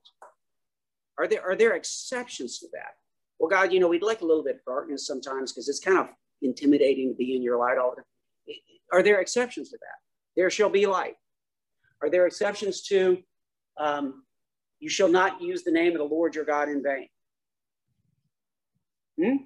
Are 1.17 1.27
there 1.27 1.41
are 1.41 1.55
there 1.55 1.75
exceptions 1.75 2.59
to 2.59 2.67
that? 2.73 2.93
well, 3.39 3.49
God, 3.49 3.73
you 3.73 3.79
know, 3.79 3.87
we'd 3.87 4.03
like 4.03 4.21
a 4.21 4.25
little 4.25 4.43
bit 4.43 4.55
of 4.55 4.65
darkness 4.65 5.05
sometimes 5.05 5.51
because 5.51 5.67
it's 5.67 5.79
kind 5.79 5.97
of 5.97 6.07
intimidating 6.41 7.09
to 7.09 7.15
be 7.15 7.35
in 7.35 7.41
your 7.41 7.57
light 7.57 7.77
all 7.77 7.91
the 7.91 7.97
time. 7.97 8.59
Are 8.93 9.03
there 9.03 9.19
exceptions 9.19 9.69
to 9.69 9.77
that? 9.77 9.97
There 10.35 10.49
shall 10.49 10.69
be 10.69 10.85
light. 10.85 11.15
Are 12.01 12.09
there 12.09 12.27
exceptions 12.27 12.81
to 12.83 13.17
um, 13.77 14.23
you 14.79 14.89
shall 14.89 15.09
not 15.09 15.41
use 15.41 15.63
the 15.63 15.71
name 15.71 15.93
of 15.93 15.97
the 15.97 16.15
Lord 16.15 16.35
your 16.35 16.45
God 16.45 16.69
in 16.69 16.83
vain? 16.83 17.07
Hmm? 19.19 19.45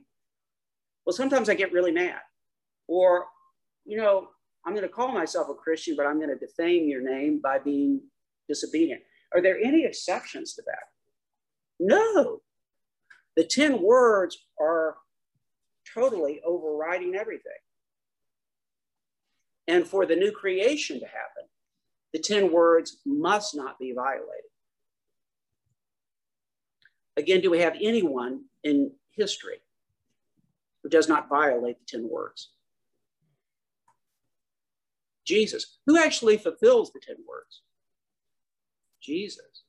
Well, 1.06 1.14
sometimes 1.14 1.50
I 1.50 1.56
get 1.56 1.72
really 1.72 1.92
mad. 1.92 2.20
Or, 2.88 3.26
you 3.86 3.98
know, 3.98 4.30
I'm 4.66 4.74
going 4.74 4.88
to 4.88 4.94
call 4.94 5.12
myself 5.12 5.48
a 5.50 5.54
Christian, 5.54 5.96
but 5.96 6.06
I'm 6.06 6.18
going 6.18 6.30
to 6.30 6.36
defame 6.36 6.88
your 6.88 7.02
name 7.02 7.40
by 7.42 7.60
being 7.60 8.02
disobedient. 8.48 9.02
Are 9.34 9.42
there 9.42 9.60
any 9.60 9.86
exceptions 9.86 10.54
to 10.56 10.64
that? 10.66 10.90
No. 11.80 12.42
The 13.36 13.44
10 13.44 13.82
words 13.82 14.38
are 14.60 14.98
totally 15.94 16.42
overriding 16.46 17.16
everything. 17.16 17.52
And 19.68 19.88
for 19.88 20.06
the 20.06 20.16
new 20.16 20.32
creation 20.32 21.00
to 21.00 21.06
happen, 21.06 21.44
the 22.12 22.20
10 22.20 22.52
words 22.52 22.98
must 23.06 23.56
not 23.56 23.78
be 23.78 23.94
violated. 23.94 24.50
Again, 27.16 27.42
do 27.42 27.52
we 27.52 27.60
have 27.60 27.76
anyone 27.80 28.46
in 28.64 28.92
history 29.12 29.62
who 30.82 30.90
does 30.90 31.08
not 31.08 31.30
violate 31.30 31.78
the 31.80 31.98
10 31.98 32.10
words? 32.10 32.50
Jesus. 35.26 35.78
Who 35.86 35.98
actually 35.98 36.38
fulfills 36.38 36.92
the 36.92 37.00
10 37.00 37.18
words? 37.28 37.62
Jesus. 39.02 39.64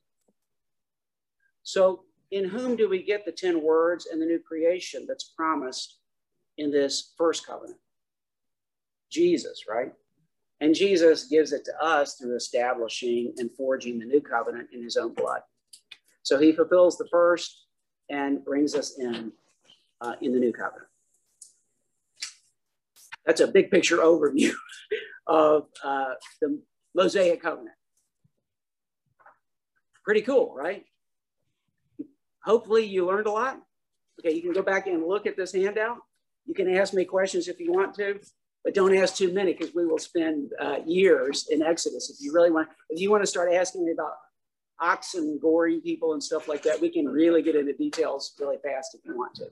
So 1.63 2.03
in 2.31 2.45
whom 2.45 2.75
do 2.75 2.89
we 2.89 3.03
get 3.03 3.25
the 3.25 3.31
10 3.31 3.61
words 3.61 4.07
and 4.07 4.21
the 4.21 4.25
new 4.25 4.39
creation 4.39 5.05
that's 5.07 5.33
promised 5.35 5.99
in 6.57 6.71
this 6.71 7.13
first 7.17 7.45
covenant? 7.45 7.77
Jesus, 9.09 9.65
right? 9.69 9.93
And 10.61 10.75
Jesus 10.75 11.25
gives 11.25 11.53
it 11.53 11.65
to 11.65 11.83
us 11.83 12.15
through 12.15 12.35
establishing 12.35 13.33
and 13.37 13.49
forging 13.57 13.99
the 13.99 14.05
new 14.05 14.21
covenant 14.21 14.69
in 14.71 14.83
his 14.83 14.95
own 14.95 15.13
blood. 15.13 15.41
So 16.23 16.39
he 16.39 16.51
fulfills 16.51 16.97
the 16.97 17.07
first 17.11 17.65
and 18.09 18.45
brings 18.45 18.75
us 18.75 18.97
in 18.99 19.31
uh, 20.01 20.15
in 20.21 20.33
the 20.33 20.39
new 20.39 20.51
covenant. 20.51 20.87
That's 23.25 23.41
a 23.41 23.47
big 23.47 23.69
picture 23.69 23.97
overview 23.97 24.51
of 25.27 25.67
uh, 25.83 26.13
the 26.41 26.59
Mosaic 26.95 27.41
covenant. 27.41 27.75
Pretty 30.03 30.21
cool, 30.21 30.53
right? 30.55 30.85
hopefully 32.43 32.85
you 32.85 33.05
learned 33.05 33.27
a 33.27 33.31
lot. 33.31 33.59
Okay, 34.19 34.35
you 34.35 34.41
can 34.41 34.53
go 34.53 34.61
back 34.61 34.87
and 34.87 35.05
look 35.05 35.25
at 35.25 35.37
this 35.37 35.53
handout. 35.53 35.97
You 36.45 36.53
can 36.53 36.73
ask 36.75 36.93
me 36.93 37.05
questions 37.05 37.47
if 37.47 37.59
you 37.59 37.71
want 37.71 37.95
to, 37.95 38.19
but 38.63 38.73
don't 38.73 38.95
ask 38.95 39.15
too 39.15 39.33
many 39.33 39.53
because 39.53 39.73
we 39.73 39.85
will 39.85 39.97
spend 39.97 40.51
uh, 40.59 40.77
years 40.85 41.47
in 41.49 41.61
Exodus. 41.61 42.09
If 42.09 42.23
you 42.23 42.33
really 42.33 42.51
want, 42.51 42.69
if 42.89 42.99
you 42.99 43.09
want 43.09 43.23
to 43.23 43.27
start 43.27 43.53
asking 43.53 43.85
me 43.85 43.91
about 43.91 44.13
oxen 44.79 45.39
goring 45.41 45.81
people 45.81 46.13
and 46.13 46.23
stuff 46.23 46.47
like 46.47 46.63
that, 46.63 46.81
we 46.81 46.89
can 46.89 47.07
really 47.07 47.41
get 47.41 47.55
into 47.55 47.73
details 47.73 48.33
really 48.39 48.57
fast 48.63 48.95
if 48.95 49.01
you 49.05 49.15
want 49.15 49.35
to. 49.35 49.45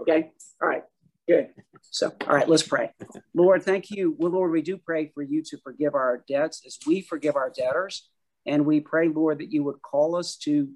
Okay, 0.00 0.30
all 0.60 0.68
right, 0.68 0.84
good. 1.28 1.48
So, 1.90 2.12
all 2.26 2.34
right, 2.34 2.48
let's 2.48 2.62
pray. 2.62 2.90
Lord, 3.34 3.62
thank 3.62 3.90
you. 3.90 4.16
Well, 4.18 4.32
Lord, 4.32 4.50
we 4.50 4.62
do 4.62 4.78
pray 4.78 5.10
for 5.14 5.22
you 5.22 5.42
to 5.44 5.58
forgive 5.58 5.94
our 5.94 6.24
debts 6.26 6.62
as 6.66 6.78
we 6.86 7.02
forgive 7.02 7.36
our 7.36 7.50
debtors. 7.50 8.08
And 8.46 8.66
we 8.66 8.80
pray, 8.80 9.08
Lord, 9.08 9.38
that 9.38 9.52
you 9.52 9.64
would 9.64 9.80
call 9.82 10.16
us 10.16 10.36
to 10.38 10.68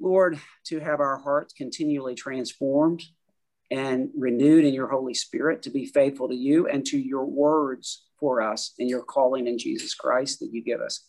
Lord, 0.00 0.38
to 0.66 0.80
have 0.80 1.00
our 1.00 1.18
hearts 1.18 1.52
continually 1.52 2.14
transformed 2.14 3.02
and 3.70 4.10
renewed 4.16 4.64
in 4.64 4.74
your 4.74 4.88
Holy 4.88 5.14
Spirit 5.14 5.62
to 5.62 5.70
be 5.70 5.86
faithful 5.86 6.28
to 6.28 6.34
you 6.34 6.68
and 6.68 6.86
to 6.86 6.98
your 6.98 7.26
words 7.26 8.04
for 8.18 8.40
us 8.40 8.74
and 8.78 8.88
your 8.88 9.02
calling 9.02 9.46
in 9.46 9.58
Jesus 9.58 9.94
Christ 9.94 10.40
that 10.40 10.50
you 10.52 10.62
give 10.62 10.80
us. 10.80 11.04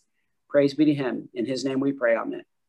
Praise 0.48 0.74
be 0.74 0.84
to 0.86 0.94
him. 0.94 1.28
In 1.34 1.46
his 1.46 1.64
name 1.64 1.80
we 1.80 1.92
pray. 1.92 2.16
Amen. 2.16 2.42